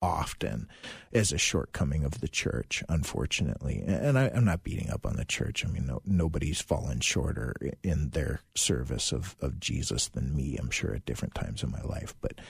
often 0.00 0.68
as 1.12 1.32
a 1.32 1.38
shortcoming 1.38 2.04
of 2.04 2.20
the 2.20 2.28
church, 2.28 2.84
unfortunately. 2.88 3.82
And 3.84 4.16
I, 4.16 4.30
I'm 4.32 4.44
not 4.44 4.62
beating 4.62 4.90
up 4.90 5.04
on 5.04 5.16
the 5.16 5.24
church. 5.24 5.64
I 5.66 5.68
mean, 5.68 5.86
no, 5.86 6.00
nobody's 6.04 6.60
fallen 6.60 7.00
shorter 7.00 7.54
in 7.82 8.10
their 8.10 8.40
service 8.54 9.12
of 9.12 9.36
of 9.40 9.58
Jesus 9.60 10.08
than 10.08 10.34
me. 10.34 10.56
I'm 10.56 10.70
sure 10.70 10.94
at 10.94 11.04
different 11.04 11.34
times 11.34 11.62
in 11.62 11.70
my 11.70 11.82
life, 11.82 12.14
but 12.20 12.40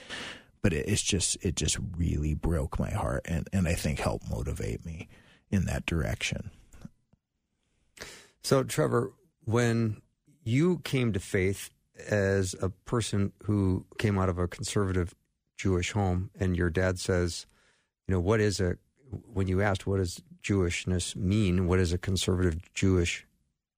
but 0.61 0.73
it, 0.73 0.87
it's 0.87 1.03
just 1.03 1.37
it 1.41 1.55
just 1.55 1.77
really 1.97 2.33
broke 2.33 2.79
my 2.79 2.91
heart, 2.91 3.25
and 3.25 3.47
and 3.53 3.67
I 3.67 3.73
think 3.73 3.99
helped 3.99 4.29
motivate 4.29 4.85
me 4.85 5.07
in 5.51 5.65
that 5.65 5.85
direction. 5.85 6.51
So, 8.41 8.63
Trevor, 8.63 9.11
when 9.45 10.01
you 10.43 10.79
came 10.79 11.13
to 11.13 11.19
faith 11.19 11.69
as 12.09 12.55
a 12.61 12.69
person 12.69 13.33
who 13.43 13.85
came 13.97 14.17
out 14.17 14.29
of 14.29 14.39
a 14.39 14.47
conservative 14.47 15.13
Jewish 15.57 15.91
home, 15.91 16.29
and 16.39 16.55
your 16.55 16.69
dad 16.69 16.99
says, 16.99 17.45
you 18.07 18.13
know, 18.13 18.21
what 18.21 18.39
is 18.39 18.59
a, 18.59 18.77
when 19.33 19.47
you 19.47 19.61
asked 19.61 19.85
what 19.85 19.97
does 19.97 20.21
Jewishness 20.41 21.15
mean, 21.15 21.67
what 21.67 21.79
is 21.79 21.91
a 21.91 21.97
conservative 21.97 22.73
Jewish 22.73 23.25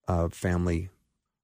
uh, 0.07 0.29
family, 0.29 0.89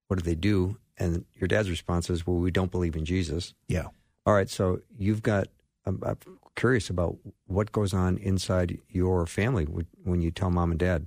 what 0.07 0.19
do 0.19 0.23
they 0.23 0.35
do? 0.35 0.77
And 0.97 1.25
your 1.35 1.47
dad's 1.47 1.69
response 1.69 2.09
is, 2.09 2.25
well, 2.25 2.37
we 2.37 2.51
don't 2.51 2.71
believe 2.71 2.95
in 2.95 3.05
Jesus. 3.05 3.53
Yeah. 3.67 3.87
All 4.27 4.33
right, 4.33 4.49
so 4.49 4.81
you've 4.97 5.23
got, 5.23 5.47
I'm, 5.85 6.01
I'm 6.05 6.17
curious 6.57 6.89
about 6.89 7.15
what 7.45 7.71
goes 7.71 7.93
on 7.93 8.17
inside 8.17 8.77
your 8.89 9.25
family 9.25 9.63
when- 9.63 10.21
you 10.21 10.31
tell 10.31 10.49
mom 10.51 10.71
and 10.71 10.79
dad, 10.79 11.05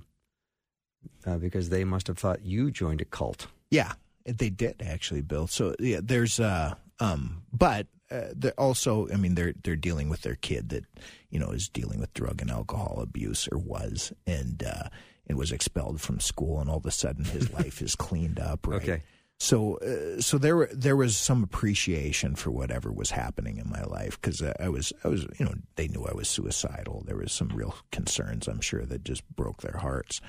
uh, 1.27 1.37
because 1.37 1.69
they 1.69 1.83
must 1.83 2.07
have 2.07 2.17
thought 2.17 2.43
you 2.43 2.71
joined 2.71 2.99
a 2.99 3.05
cult. 3.05 3.45
Yeah, 3.69 3.93
they 4.25 4.49
did 4.49 4.81
actually, 4.81 5.21
Bill. 5.21 5.45
So 5.45 5.75
yeah, 5.79 5.99
there's 6.01 6.39
uh 6.39 6.73
um 6.99 7.43
but 7.53 7.85
uh, 8.09 8.29
they're 8.35 8.59
also 8.59 9.07
I 9.13 9.17
mean 9.17 9.35
they're 9.35 9.53
they're 9.63 9.75
dealing 9.75 10.09
with 10.09 10.21
their 10.21 10.35
kid 10.35 10.69
that 10.69 10.85
you 11.29 11.39
know 11.39 11.49
is 11.51 11.69
dealing 11.69 11.99
with 11.99 12.13
drug 12.13 12.41
and 12.41 12.49
alcohol 12.51 12.99
abuse 13.01 13.47
or 13.51 13.57
was 13.57 14.13
and 14.27 14.63
uh 14.63 14.89
and 15.27 15.37
was 15.37 15.51
expelled 15.51 16.01
from 16.01 16.19
school 16.19 16.59
and 16.59 16.69
all 16.69 16.77
of 16.77 16.85
a 16.85 16.91
sudden 16.91 17.25
his 17.25 17.51
life 17.59 17.81
is 17.81 17.95
cleaned 17.95 18.39
up, 18.39 18.65
right? 18.67 18.81
Okay. 18.81 19.03
So, 19.41 19.77
uh, 19.77 20.21
so 20.21 20.37
there 20.37 20.69
there 20.71 20.95
was 20.95 21.17
some 21.17 21.41
appreciation 21.41 22.35
for 22.35 22.51
whatever 22.51 22.91
was 22.91 23.09
happening 23.09 23.57
in 23.57 23.67
my 23.67 23.81
life 23.81 24.21
because 24.21 24.43
I 24.59 24.69
was 24.69 24.93
I 25.03 25.07
was 25.07 25.23
you 25.39 25.45
know 25.45 25.55
they 25.77 25.87
knew 25.87 26.05
I 26.05 26.13
was 26.13 26.29
suicidal. 26.29 27.01
There 27.07 27.17
was 27.17 27.31
some 27.31 27.47
real 27.47 27.73
concerns 27.91 28.47
I'm 28.47 28.61
sure 28.61 28.85
that 28.85 29.03
just 29.03 29.27
broke 29.35 29.63
their 29.63 29.79
hearts, 29.79 30.21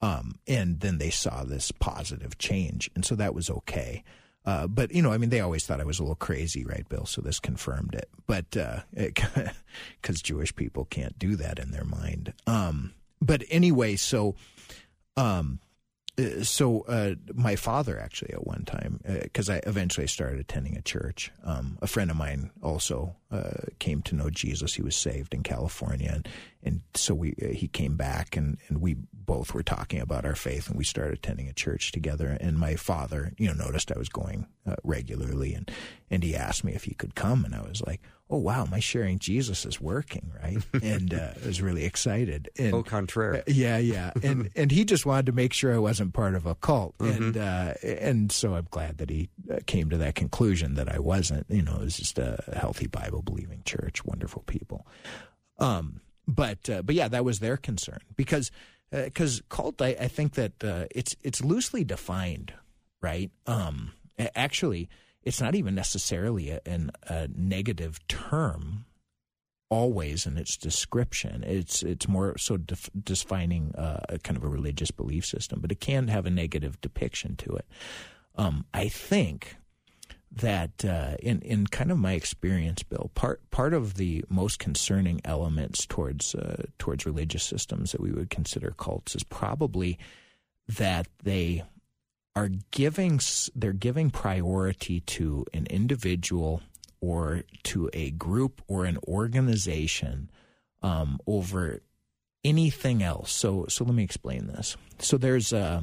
um, 0.00 0.38
and 0.46 0.78
then 0.78 0.98
they 0.98 1.10
saw 1.10 1.42
this 1.42 1.72
positive 1.72 2.38
change, 2.38 2.88
and 2.94 3.04
so 3.04 3.16
that 3.16 3.34
was 3.34 3.50
okay. 3.50 4.04
Uh, 4.46 4.68
but 4.68 4.92
you 4.92 5.02
know, 5.02 5.12
I 5.12 5.18
mean, 5.18 5.30
they 5.30 5.40
always 5.40 5.66
thought 5.66 5.80
I 5.80 5.84
was 5.84 5.98
a 5.98 6.04
little 6.04 6.14
crazy, 6.14 6.64
right, 6.64 6.88
Bill? 6.88 7.06
So 7.06 7.20
this 7.22 7.40
confirmed 7.40 7.96
it. 7.96 8.08
But 8.28 8.56
because 8.94 10.22
Jewish 10.22 10.54
people 10.54 10.84
can't 10.84 11.18
do 11.18 11.34
that 11.34 11.58
in 11.58 11.72
their 11.72 11.84
mind. 11.84 12.34
Um, 12.46 12.94
but 13.20 13.42
anyway, 13.50 13.96
so 13.96 14.36
um, 15.16 15.58
uh, 15.64 15.69
so 16.42 16.82
uh, 16.82 17.14
my 17.34 17.56
father 17.56 17.98
actually 17.98 18.32
at 18.32 18.46
one 18.46 18.64
time 18.64 19.00
because 19.22 19.50
I 19.50 19.60
eventually 19.66 20.06
started 20.06 20.40
attending 20.40 20.76
a 20.76 20.82
church. 20.82 21.30
Um, 21.44 21.78
a 21.82 21.86
friend 21.86 22.10
of 22.10 22.16
mine 22.16 22.50
also 22.62 23.16
uh, 23.30 23.66
came 23.78 24.02
to 24.02 24.14
know 24.14 24.30
Jesus. 24.30 24.74
He 24.74 24.82
was 24.82 24.96
saved 24.96 25.34
in 25.34 25.42
California, 25.42 26.10
and, 26.12 26.28
and 26.62 26.80
so 26.94 27.14
we 27.14 27.34
uh, 27.42 27.48
he 27.48 27.68
came 27.68 27.96
back 27.96 28.36
and, 28.36 28.58
and 28.68 28.80
we 28.80 28.96
both 29.12 29.54
were 29.54 29.62
talking 29.62 30.00
about 30.00 30.24
our 30.24 30.34
faith, 30.34 30.68
and 30.68 30.76
we 30.76 30.84
started 30.84 31.14
attending 31.14 31.48
a 31.48 31.52
church 31.52 31.92
together. 31.92 32.36
And 32.40 32.58
my 32.58 32.74
father, 32.74 33.32
you 33.38 33.46
know, 33.46 33.54
noticed 33.54 33.92
I 33.92 33.98
was 33.98 34.08
going 34.08 34.46
uh, 34.66 34.74
regularly, 34.82 35.54
and 35.54 35.70
and 36.10 36.24
he 36.24 36.34
asked 36.34 36.64
me 36.64 36.72
if 36.74 36.84
he 36.84 36.94
could 36.94 37.14
come, 37.14 37.44
and 37.44 37.54
I 37.54 37.60
was 37.62 37.80
like, 37.86 38.02
"Oh 38.28 38.38
wow, 38.38 38.64
my 38.64 38.80
sharing 38.80 39.20
Jesus 39.20 39.64
is 39.64 39.80
working, 39.80 40.32
right?" 40.42 40.58
and 40.82 41.14
uh, 41.14 41.34
I 41.40 41.46
was 41.46 41.62
really 41.62 41.84
excited. 41.84 42.50
And, 42.58 42.74
Au 42.74 42.82
contraire. 42.82 43.44
yeah, 43.46 43.78
yeah, 43.78 44.10
and 44.22 44.50
and 44.56 44.72
he 44.72 44.84
just 44.84 45.06
wanted 45.06 45.26
to 45.26 45.32
make 45.32 45.52
sure 45.52 45.72
I 45.72 45.78
wasn't 45.78 46.12
part 46.12 46.34
of 46.34 46.46
a 46.46 46.56
cult, 46.56 46.96
and 46.98 47.36
uh, 47.36 47.74
and 47.84 48.32
so 48.32 48.54
I'm 48.54 48.66
glad 48.70 48.98
that 48.98 49.10
he 49.10 49.30
came 49.66 49.90
to 49.90 49.96
that 49.98 50.16
conclusion 50.16 50.74
that 50.74 50.92
I 50.92 50.98
wasn't. 50.98 51.46
You 51.48 51.62
know, 51.62 51.76
it 51.76 51.82
was 51.82 51.96
just 51.96 52.18
a 52.18 52.42
healthy 52.56 52.88
Bible 52.88 53.19
believing 53.22 53.62
church, 53.64 54.04
wonderful 54.04 54.42
people. 54.46 54.86
Um, 55.58 56.00
but 56.26 56.68
uh, 56.70 56.82
but 56.82 56.94
yeah, 56.94 57.08
that 57.08 57.24
was 57.24 57.40
their 57.40 57.56
concern 57.56 58.00
because 58.16 58.50
because 58.90 59.42
cult, 59.48 59.80
I, 59.80 59.96
I 60.00 60.08
think 60.08 60.34
that 60.34 60.64
uh, 60.64 60.86
it's 60.90 61.16
it's 61.22 61.42
loosely 61.42 61.84
defined, 61.84 62.52
right? 63.00 63.30
Um, 63.46 63.92
actually, 64.34 64.88
it's 65.22 65.40
not 65.40 65.54
even 65.54 65.74
necessarily 65.74 66.50
a, 66.50 66.60
an, 66.66 66.90
a 67.04 67.28
negative 67.34 67.98
term 68.08 68.86
always 69.68 70.26
in 70.26 70.36
its 70.36 70.56
description. 70.56 71.44
It's 71.44 71.82
it's 71.82 72.08
more 72.08 72.36
so 72.38 72.56
def- 72.56 72.90
defining 73.02 73.74
uh, 73.76 74.00
a 74.08 74.18
kind 74.18 74.36
of 74.36 74.44
a 74.44 74.48
religious 74.48 74.90
belief 74.90 75.24
system, 75.24 75.60
but 75.60 75.72
it 75.72 75.80
can 75.80 76.08
have 76.08 76.26
a 76.26 76.30
negative 76.30 76.80
depiction 76.80 77.36
to 77.36 77.56
it. 77.56 77.66
Um, 78.36 78.64
I 78.74 78.88
think 78.88 79.56
that 80.32 80.84
uh, 80.84 81.16
in 81.20 81.40
in 81.42 81.66
kind 81.66 81.90
of 81.90 81.98
my 81.98 82.12
experience, 82.12 82.82
Bill, 82.82 83.10
part 83.14 83.48
part 83.50 83.74
of 83.74 83.94
the 83.94 84.24
most 84.28 84.58
concerning 84.58 85.20
elements 85.24 85.86
towards 85.86 86.34
uh, 86.34 86.64
towards 86.78 87.06
religious 87.06 87.42
systems 87.42 87.92
that 87.92 88.00
we 88.00 88.12
would 88.12 88.30
consider 88.30 88.72
cults 88.76 89.14
is 89.14 89.24
probably 89.24 89.98
that 90.68 91.08
they 91.24 91.64
are 92.36 92.50
giving 92.70 93.20
they're 93.54 93.72
giving 93.72 94.10
priority 94.10 95.00
to 95.00 95.44
an 95.52 95.66
individual 95.66 96.62
or 97.00 97.42
to 97.64 97.90
a 97.92 98.10
group 98.12 98.62
or 98.68 98.84
an 98.84 98.98
organization 99.08 100.30
um, 100.82 101.18
over 101.26 101.80
anything 102.44 103.02
else. 103.02 103.32
So 103.32 103.66
so 103.68 103.84
let 103.84 103.94
me 103.94 104.04
explain 104.04 104.46
this. 104.46 104.76
So 105.00 105.18
there's 105.18 105.52
a 105.52 105.82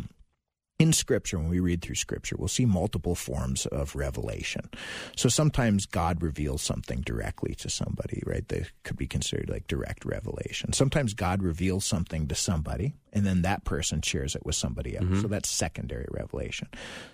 in 0.80 0.94
Scripture, 0.94 1.40
when 1.40 1.50
we 1.50 1.60
read 1.60 1.82
through 1.82 1.96
Scripture, 1.96 2.36
we'll 2.38 2.48
see 2.48 2.66
multiple 2.66 3.16
forms 3.16 3.66
of 3.66 3.96
revelation. 3.96 4.70
So 5.16 5.28
sometimes 5.28 5.88
God 5.88 6.22
reveals 6.22 6.62
something 6.62 7.02
directly 7.02 7.56
to 7.56 7.70
somebody, 7.70 8.22
right? 8.26 8.48
That 8.48 8.70
could 8.84 8.98
be 8.98 9.08
considered 9.08 9.50
like 9.50 9.68
direct 9.68 10.06
revelation. 10.06 10.74
Sometimes 10.74 11.16
God 11.16 11.42
reveals 11.42 11.84
something 11.84 12.28
to 12.28 12.36
somebody, 12.36 12.94
and 13.12 13.26
then 13.26 13.42
that 13.42 13.64
person 13.64 14.02
shares 14.02 14.36
it 14.36 14.46
with 14.46 14.56
somebody 14.56 14.96
else. 14.96 15.22
So 15.22 15.28
that's 15.28 15.50
secondary 15.50 16.06
revelation. 16.12 16.68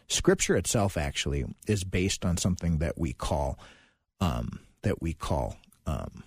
Scripture 0.07 0.57
itself 0.57 0.97
actually 0.97 1.45
is 1.65 1.85
based 1.85 2.25
on 2.25 2.35
something 2.35 2.79
that 2.79 2.97
we 2.97 3.13
call 3.13 3.57
um, 4.19 4.59
that 4.81 5.01
we 5.01 5.13
call 5.13 5.55
um, 5.87 6.23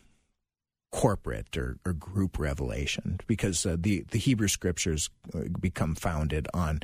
corporate 0.93 1.57
or, 1.59 1.77
or 1.85 1.93
group 1.93 2.39
revelation 2.39 3.21
because 3.27 3.67
uh, 3.67 3.77
the, 3.79 4.05
the 4.11 4.19
Hebrew 4.19 4.49
scriptures 4.49 5.11
uh, 5.35 5.41
become 5.61 5.95
founded 5.95 6.49
on 6.55 6.81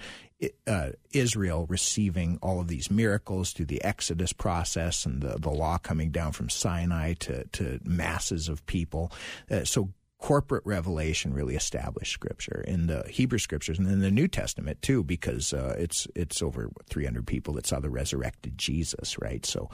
uh, 0.66 0.90
Israel 1.12 1.66
receiving 1.68 2.38
all 2.42 2.60
of 2.60 2.68
these 2.68 2.90
miracles 2.90 3.52
through 3.52 3.66
the 3.66 3.82
Exodus 3.84 4.32
process 4.32 5.06
and 5.06 5.22
the, 5.22 5.38
the 5.38 5.50
law 5.50 5.78
coming 5.78 6.10
down 6.10 6.32
from 6.32 6.48
Sinai 6.48 7.14
to, 7.14 7.44
to 7.48 7.80
masses 7.84 8.48
of 8.48 8.64
people. 8.66 9.12
Uh, 9.50 9.64
so 9.64 9.90
corporate 10.18 10.64
revelation 10.64 11.34
really 11.34 11.56
established 11.56 12.12
scripture 12.12 12.64
in 12.66 12.86
the 12.86 13.04
Hebrew 13.08 13.38
scriptures 13.38 13.78
and 13.78 13.88
in 13.88 14.00
the 14.00 14.10
New 14.10 14.28
Testament 14.28 14.80
too, 14.80 15.02
because 15.02 15.52
uh, 15.52 15.74
it's 15.78 16.06
it's 16.14 16.40
over 16.40 16.70
300 16.88 17.26
people 17.26 17.54
that 17.54 17.66
saw 17.66 17.80
the 17.80 17.90
resurrected 17.90 18.56
Jesus, 18.56 19.18
right? 19.18 19.44
So 19.44 19.68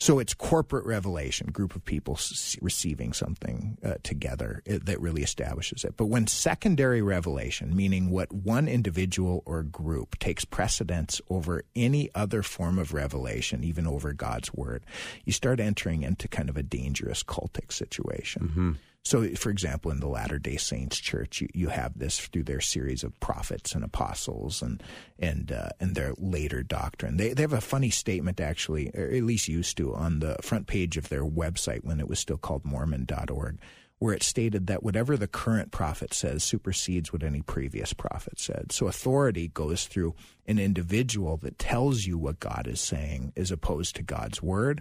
so 0.00 0.18
it's 0.18 0.34
corporate 0.34 0.84
revelation, 0.84 1.48
group 1.48 1.74
of 1.76 1.84
people 1.84 2.18
receiving 2.60 3.12
something 3.12 3.78
uh, 3.84 3.94
together 4.02 4.62
uh, 4.68 4.78
that 4.84 5.00
really 5.00 5.22
establishes 5.22 5.84
it. 5.84 5.96
But 5.96 6.06
when 6.06 6.26
secondary 6.26 7.00
revelation, 7.00 7.74
meaning 7.74 8.10
what 8.10 8.32
one 8.32 8.68
individual 8.68 9.42
or 9.46 9.62
group 9.62 10.18
takes 10.18 10.44
precedence 10.44 11.20
over 11.30 11.62
any 11.76 12.10
other 12.14 12.42
form 12.42 12.78
of 12.78 12.92
revelation, 12.92 13.64
even 13.64 13.86
over 13.86 14.12
God's 14.12 14.52
word, 14.52 14.84
you 15.24 15.32
start 15.32 15.60
entering 15.60 16.02
into 16.02 16.28
kind 16.28 16.48
of 16.48 16.56
a 16.56 16.62
dangerous 16.62 17.22
cultic 17.22 17.72
situation. 17.72 18.78
So, 19.04 19.28
for 19.34 19.50
example, 19.50 19.90
in 19.90 20.00
the 20.00 20.08
Latter 20.08 20.38
Day 20.38 20.56
Saints 20.56 20.98
Church, 20.98 21.42
you, 21.42 21.48
you 21.52 21.68
have 21.68 21.98
this 21.98 22.18
through 22.18 22.44
their 22.44 22.62
series 22.62 23.04
of 23.04 23.18
prophets 23.20 23.74
and 23.74 23.84
apostles 23.84 24.62
and 24.62 24.82
and 25.18 25.52
uh, 25.52 25.68
and 25.78 25.94
their 25.94 26.14
later 26.16 26.62
doctrine. 26.62 27.18
They 27.18 27.34
they 27.34 27.42
have 27.42 27.52
a 27.52 27.60
funny 27.60 27.90
statement 27.90 28.40
actually, 28.40 28.90
or 28.94 29.10
at 29.10 29.22
least 29.22 29.46
used 29.46 29.76
to, 29.76 29.94
on 29.94 30.20
the 30.20 30.36
front 30.40 30.66
page 30.66 30.96
of 30.96 31.10
their 31.10 31.24
website 31.24 31.84
when 31.84 32.00
it 32.00 32.08
was 32.08 32.18
still 32.18 32.38
called 32.38 32.64
Mormon.org, 32.64 33.58
where 33.98 34.14
it 34.14 34.22
stated 34.22 34.68
that 34.68 34.82
whatever 34.82 35.18
the 35.18 35.28
current 35.28 35.70
prophet 35.70 36.14
says 36.14 36.42
supersedes 36.42 37.12
what 37.12 37.22
any 37.22 37.42
previous 37.42 37.92
prophet 37.92 38.40
said. 38.40 38.72
So 38.72 38.86
authority 38.86 39.48
goes 39.48 39.84
through 39.84 40.14
an 40.46 40.58
individual 40.58 41.36
that 41.38 41.58
tells 41.58 42.06
you 42.06 42.16
what 42.16 42.40
God 42.40 42.66
is 42.66 42.80
saying, 42.80 43.34
as 43.36 43.50
opposed 43.50 43.96
to 43.96 44.02
God's 44.02 44.42
word 44.42 44.80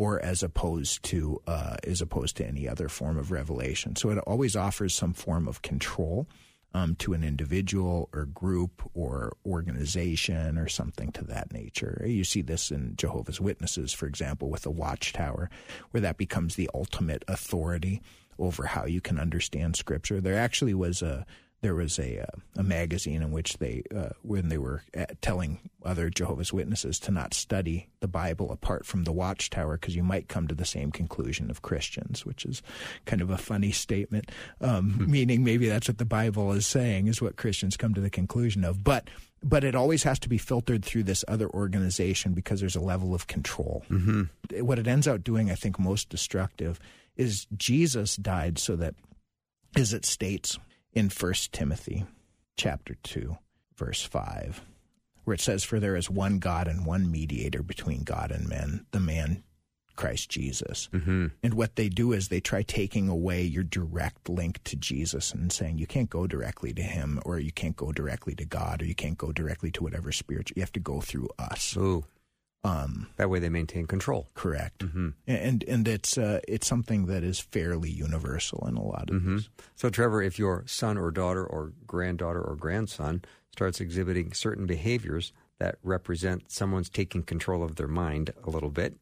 or 0.00 0.18
as 0.22 0.42
opposed 0.42 1.02
to 1.02 1.38
uh, 1.46 1.76
as 1.84 2.00
opposed 2.00 2.34
to 2.34 2.46
any 2.46 2.66
other 2.66 2.88
form 2.88 3.18
of 3.18 3.30
revelation. 3.30 3.94
So 3.96 4.08
it 4.08 4.16
always 4.20 4.56
offers 4.56 4.94
some 4.94 5.12
form 5.12 5.46
of 5.46 5.60
control 5.60 6.26
um, 6.72 6.94
to 7.00 7.12
an 7.12 7.22
individual 7.22 8.08
or 8.14 8.24
group 8.24 8.82
or 8.94 9.36
organization 9.44 10.56
or 10.56 10.68
something 10.68 11.12
to 11.12 11.24
that 11.24 11.52
nature. 11.52 12.02
You 12.06 12.24
see 12.24 12.40
this 12.40 12.70
in 12.70 12.96
Jehovah's 12.96 13.42
Witnesses, 13.42 13.92
for 13.92 14.06
example, 14.06 14.48
with 14.48 14.62
the 14.62 14.70
Watchtower, 14.70 15.50
where 15.90 16.00
that 16.00 16.16
becomes 16.16 16.54
the 16.54 16.70
ultimate 16.72 17.22
authority 17.28 18.00
over 18.38 18.64
how 18.64 18.86
you 18.86 19.02
can 19.02 19.20
understand 19.20 19.76
Scripture. 19.76 20.18
There 20.18 20.38
actually 20.38 20.72
was 20.72 21.02
a 21.02 21.26
there 21.62 21.74
was 21.74 21.98
a 21.98 22.20
uh, 22.20 22.38
a 22.56 22.62
magazine 22.62 23.22
in 23.22 23.32
which 23.32 23.58
they 23.58 23.82
uh, 23.94 24.10
when 24.22 24.48
they 24.48 24.58
were 24.58 24.82
uh, 24.96 25.06
telling 25.20 25.60
other 25.84 26.08
Jehovah's 26.08 26.52
Witnesses 26.52 26.98
to 27.00 27.10
not 27.10 27.34
study 27.34 27.88
the 28.00 28.08
Bible 28.08 28.50
apart 28.50 28.86
from 28.86 29.04
the 29.04 29.12
Watchtower 29.12 29.76
because 29.76 29.96
you 29.96 30.02
might 30.02 30.28
come 30.28 30.48
to 30.48 30.54
the 30.54 30.64
same 30.64 30.90
conclusion 30.90 31.50
of 31.50 31.62
Christians, 31.62 32.24
which 32.24 32.44
is 32.44 32.62
kind 33.04 33.20
of 33.20 33.30
a 33.30 33.38
funny 33.38 33.72
statement, 33.72 34.30
um, 34.60 35.06
meaning 35.10 35.44
maybe 35.44 35.68
that's 35.68 35.88
what 35.88 35.98
the 35.98 36.04
Bible 36.04 36.52
is 36.52 36.66
saying 36.66 37.06
is 37.08 37.20
what 37.20 37.36
Christians 37.36 37.76
come 37.76 37.94
to 37.94 38.00
the 38.00 38.10
conclusion 38.10 38.64
of, 38.64 38.82
but. 38.82 39.08
But 39.42 39.64
it 39.64 39.74
always 39.74 40.02
has 40.02 40.18
to 40.18 40.28
be 40.28 40.36
filtered 40.36 40.84
through 40.84 41.04
this 41.04 41.24
other 41.26 41.48
organization 41.48 42.34
because 42.34 42.60
there's 42.60 42.76
a 42.76 42.80
level 42.80 43.14
of 43.14 43.26
control. 43.26 43.86
Mm-hmm. 43.88 44.66
What 44.66 44.78
it 44.78 44.86
ends 44.86 45.08
out 45.08 45.24
doing, 45.24 45.50
I 45.50 45.54
think, 45.54 45.78
most 45.78 46.10
destructive 46.10 46.78
is 47.16 47.46
Jesus 47.56 48.16
died 48.16 48.58
so 48.58 48.76
that, 48.76 48.96
as 49.74 49.94
it 49.94 50.04
states, 50.04 50.58
in 50.92 51.08
1 51.08 51.32
Timothy 51.52 52.04
chapter 52.56 52.96
2 53.02 53.36
verse 53.76 54.02
5 54.02 54.62
where 55.24 55.34
it 55.34 55.40
says 55.40 55.64
for 55.64 55.78
there 55.78 55.96
is 55.96 56.10
one 56.10 56.38
God 56.38 56.66
and 56.66 56.84
one 56.84 57.10
mediator 57.10 57.62
between 57.62 58.02
God 58.02 58.30
and 58.30 58.48
men 58.48 58.86
the 58.90 59.00
man 59.00 59.42
Christ 60.00 60.30
Jesus. 60.30 60.88
Mm-hmm. 60.94 61.26
And 61.42 61.54
what 61.54 61.76
they 61.76 61.90
do 61.90 62.12
is 62.12 62.28
they 62.28 62.40
try 62.40 62.62
taking 62.62 63.10
away 63.10 63.42
your 63.42 63.64
direct 63.64 64.30
link 64.30 64.62
to 64.64 64.74
Jesus 64.74 65.34
and 65.34 65.52
saying 65.52 65.76
you 65.76 65.86
can't 65.86 66.08
go 66.08 66.26
directly 66.26 66.72
to 66.72 66.82
him 66.82 67.20
or 67.26 67.38
you 67.38 67.52
can't 67.52 67.76
go 67.76 67.92
directly 67.92 68.34
to 68.36 68.46
God 68.46 68.80
or 68.80 68.86
you 68.86 68.94
can't 68.94 69.18
go 69.18 69.30
directly 69.30 69.70
to 69.72 69.82
whatever 69.82 70.10
spirit 70.10 70.52
you 70.56 70.62
have 70.62 70.72
to 70.72 70.80
go 70.80 71.02
through 71.02 71.28
us. 71.38 71.76
Ooh. 71.76 72.06
Um 72.62 73.08
That 73.16 73.30
way 73.30 73.38
they 73.38 73.48
maintain 73.48 73.86
control. 73.86 74.28
correct. 74.34 74.80
Mm-hmm. 74.84 75.08
And 75.26 75.64
and 75.64 75.88
it's 75.88 76.18
uh, 76.18 76.40
it's 76.46 76.66
something 76.66 77.06
that 77.06 77.22
is 77.24 77.40
fairly 77.40 77.90
universal 77.90 78.66
in 78.68 78.76
a 78.76 78.82
lot 78.84 79.08
of 79.10 79.16
Mm-hmm. 79.16 79.36
these. 79.36 79.48
So, 79.76 79.88
Trevor, 79.90 80.22
if 80.22 80.38
your 80.38 80.64
son 80.66 80.98
or 80.98 81.10
daughter 81.10 81.44
or 81.44 81.72
granddaughter 81.86 82.42
or 82.42 82.56
grandson 82.56 83.22
starts 83.52 83.80
exhibiting 83.80 84.32
certain 84.34 84.66
behaviors 84.66 85.32
that 85.58 85.76
represent 85.82 86.50
someone's 86.52 86.88
taking 86.90 87.22
control 87.22 87.62
of 87.62 87.76
their 87.76 87.88
mind 87.88 88.32
a 88.44 88.50
little 88.50 88.70
bit, 88.70 88.96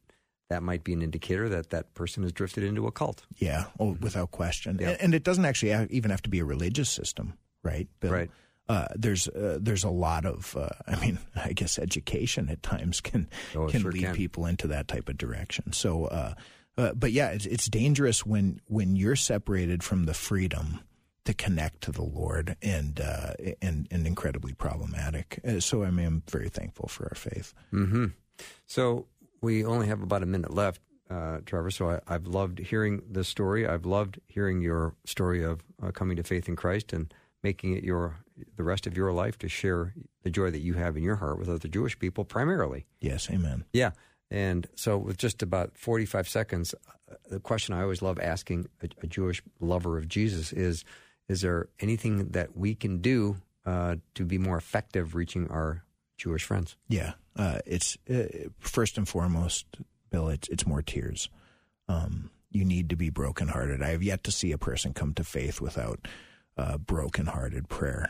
that 0.49 0.63
might 0.63 0.83
be 0.83 0.93
an 0.93 1.01
indicator 1.01 1.47
that 1.49 1.69
that 1.69 1.93
person 1.93 2.23
has 2.23 2.31
drifted 2.31 2.63
into 2.63 2.87
a 2.87 2.91
cult. 2.91 3.25
Yeah, 3.37 3.65
oh, 3.79 3.97
without 4.01 4.31
question. 4.31 4.73
Mm-hmm. 4.75 4.83
Yeah. 4.83 4.89
And, 4.91 5.01
and 5.01 5.13
it 5.15 5.23
doesn't 5.23 5.45
actually 5.45 5.87
even 5.91 6.11
have 6.11 6.21
to 6.23 6.29
be 6.29 6.39
a 6.39 6.45
religious 6.45 6.89
system, 6.89 7.33
right? 7.63 7.87
Bill? 7.99 8.11
Right. 8.11 8.31
Uh, 8.69 8.85
there's 8.95 9.27
uh, 9.29 9.57
there's 9.59 9.83
a 9.83 9.89
lot 9.89 10.25
of 10.25 10.55
uh, 10.55 10.69
I 10.87 10.95
mean 10.99 11.17
I 11.35 11.53
guess 11.53 11.77
education 11.79 12.49
at 12.49 12.61
times 12.63 13.01
can 13.01 13.27
Oh, 13.55 13.67
can 13.67 13.81
sure 13.81 13.91
lead 13.91 14.03
can. 14.03 14.15
people 14.15 14.45
into 14.45 14.67
that 14.67 14.87
type 14.87 15.09
of 15.09 15.17
direction. 15.17 15.73
So, 15.73 16.05
uh, 16.05 16.33
uh, 16.77 16.93
but 16.93 17.11
yeah, 17.11 17.29
it's, 17.29 17.47
it's 17.47 17.65
dangerous 17.67 18.25
when 18.25 18.61
when 18.67 18.95
you're 18.95 19.15
separated 19.15 19.81
from 19.83 20.05
the 20.05 20.13
freedom 20.13 20.81
to 21.25 21.33
connect 21.33 21.81
to 21.81 21.91
the 21.91 22.03
Lord, 22.03 22.55
and 22.61 23.01
uh, 23.01 23.33
and 23.61 23.87
and 23.91 24.05
incredibly 24.07 24.53
problematic. 24.53 25.39
So 25.59 25.83
I 25.83 25.89
mean, 25.91 26.05
I'm 26.05 26.23
very 26.29 26.49
thankful 26.49 26.87
for 26.87 27.05
our 27.05 27.15
faith. 27.15 27.53
Mm-hmm. 27.73 28.05
So 28.67 29.07
we 29.41 29.65
only 29.65 29.87
have 29.87 30.01
about 30.01 30.23
a 30.23 30.25
minute 30.25 30.53
left, 30.53 30.81
uh, 31.09 31.39
Trevor. 31.45 31.71
So 31.71 31.89
I, 31.89 31.99
I've 32.07 32.27
loved 32.27 32.59
hearing 32.59 33.01
this 33.09 33.27
story. 33.27 33.67
I've 33.67 33.85
loved 33.85 34.19
hearing 34.27 34.61
your 34.61 34.93
story 35.05 35.43
of 35.43 35.61
uh, 35.81 35.91
coming 35.91 36.17
to 36.17 36.23
faith 36.23 36.47
in 36.47 36.55
Christ 36.55 36.93
and 36.93 37.11
making 37.43 37.75
it 37.75 37.83
your 37.83 38.17
the 38.55 38.63
rest 38.63 38.87
of 38.87 38.95
your 38.95 39.11
life 39.11 39.37
to 39.39 39.49
share 39.49 39.93
the 40.23 40.29
joy 40.29 40.51
that 40.51 40.59
you 40.59 40.73
have 40.75 40.97
in 40.97 41.03
your 41.03 41.17
heart 41.17 41.39
with 41.39 41.49
other 41.49 41.67
Jewish 41.67 41.97
people, 41.97 42.25
primarily. 42.25 42.85
Yes, 42.99 43.29
Amen. 43.29 43.65
Yeah. 43.73 43.91
And 44.31 44.67
so, 44.75 44.97
with 44.97 45.17
just 45.17 45.41
about 45.41 45.77
45 45.77 46.27
seconds, 46.27 46.75
uh, 47.09 47.15
the 47.29 47.39
question 47.39 47.73
I 47.73 47.81
always 47.81 48.01
love 48.01 48.19
asking 48.19 48.67
a, 48.81 48.89
a 49.01 49.07
Jewish 49.07 49.41
lover 49.59 49.97
of 49.97 50.07
Jesus 50.07 50.53
is 50.53 50.85
Is 51.27 51.41
there 51.41 51.69
anything 51.79 52.29
that 52.29 52.55
we 52.55 52.75
can 52.75 52.99
do 52.99 53.37
uh, 53.65 53.95
to 54.15 54.25
be 54.25 54.37
more 54.37 54.57
effective 54.57 55.15
reaching 55.15 55.49
our 55.49 55.83
Jewish 56.17 56.43
friends? 56.43 56.75
Yeah, 56.87 57.13
uh, 57.35 57.59
it's 57.65 57.97
uh, 58.09 58.49
first 58.59 58.97
and 58.97 59.07
foremost, 59.07 59.65
Bill. 60.11 60.29
It's 60.29 60.47
it's 60.49 60.67
more 60.67 60.81
tears. 60.81 61.29
Um, 61.87 62.29
you 62.51 62.65
need 62.65 62.89
to 62.89 62.95
be 62.95 63.09
brokenhearted. 63.09 63.81
I 63.81 63.89
have 63.89 64.03
yet 64.03 64.23
to 64.25 64.31
see 64.31 64.51
a 64.51 64.57
person 64.57 64.93
come 64.93 65.13
to 65.15 65.23
faith 65.23 65.61
without 65.61 66.07
uh, 66.57 66.77
brokenhearted 66.77 67.69
prayer, 67.69 68.09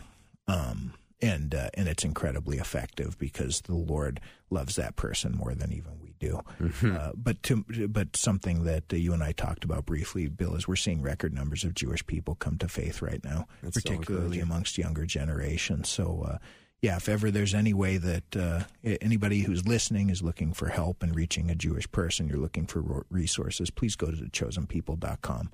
um, 0.49 0.93
and 1.21 1.53
uh, 1.53 1.69
and 1.73 1.87
it's 1.87 2.03
incredibly 2.03 2.57
effective 2.57 3.17
because 3.17 3.61
the 3.61 3.75
Lord 3.75 4.19
loves 4.49 4.75
that 4.77 4.95
person 4.95 5.35
more 5.35 5.53
than 5.53 5.71
even 5.71 5.99
we 6.01 6.13
do. 6.19 6.41
Uh, 6.83 7.11
but 7.15 7.41
to 7.43 7.63
but 7.89 8.15
something 8.15 8.63
that 8.63 8.91
uh, 8.91 8.95
you 8.95 9.13
and 9.13 9.23
I 9.23 9.31
talked 9.33 9.63
about 9.63 9.85
briefly, 9.85 10.27
Bill, 10.27 10.55
is 10.55 10.67
we're 10.67 10.75
seeing 10.77 11.01
record 11.01 11.33
numbers 11.33 11.63
of 11.63 11.73
Jewish 11.73 12.05
people 12.07 12.35
come 12.35 12.57
to 12.59 12.67
faith 12.67 13.01
right 13.01 13.23
now, 13.23 13.47
That's 13.61 13.75
particularly 13.81 14.25
encouraging. 14.25 14.41
amongst 14.41 14.77
younger 14.77 15.05
generations. 15.05 15.89
So. 15.89 16.25
Uh, 16.27 16.37
yeah, 16.81 16.95
if 16.95 17.09
ever 17.09 17.29
there's 17.29 17.53
any 17.53 17.73
way 17.73 17.97
that 17.97 18.37
uh, 18.37 18.61
anybody 19.01 19.41
who's 19.41 19.67
listening 19.67 20.09
is 20.09 20.23
looking 20.23 20.53
for 20.53 20.69
help 20.69 21.03
in 21.03 21.11
reaching 21.11 21.51
a 21.51 21.55
Jewish 21.55 21.91
person, 21.91 22.29
you're 22.29 22.37
looking 22.37 22.65
for 22.67 23.05
resources, 23.09 23.69
please 23.69 23.97
go 23.97 24.07
to 24.07 24.15
thechosenpeople.com. 24.15 25.49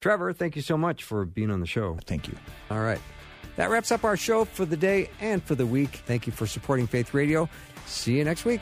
Trevor, 0.00 0.32
thank 0.32 0.54
you 0.54 0.62
so 0.62 0.78
much 0.78 1.02
for 1.02 1.24
being 1.24 1.50
on 1.50 1.58
the 1.58 1.66
show. 1.66 1.98
Thank 2.06 2.28
you. 2.28 2.34
All 2.70 2.78
right. 2.78 3.00
That 3.58 3.70
wraps 3.70 3.90
up 3.90 4.04
our 4.04 4.16
show 4.16 4.44
for 4.44 4.64
the 4.64 4.76
day 4.76 5.10
and 5.20 5.42
for 5.42 5.56
the 5.56 5.66
week. 5.66 6.02
Thank 6.06 6.28
you 6.28 6.32
for 6.32 6.46
supporting 6.46 6.86
Faith 6.86 7.12
Radio. 7.12 7.48
See 7.86 8.16
you 8.16 8.22
next 8.22 8.44
week. 8.44 8.60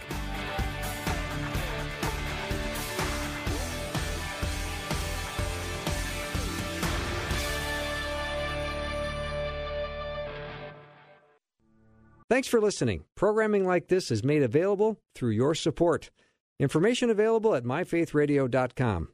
Thanks 12.30 12.48
for 12.48 12.58
listening. 12.58 13.04
Programming 13.16 13.66
like 13.66 13.88
this 13.88 14.10
is 14.10 14.24
made 14.24 14.42
available 14.42 14.98
through 15.14 15.32
your 15.32 15.54
support. 15.54 16.08
Information 16.58 17.10
available 17.10 17.54
at 17.54 17.64
myfaithradio.com. 17.64 19.08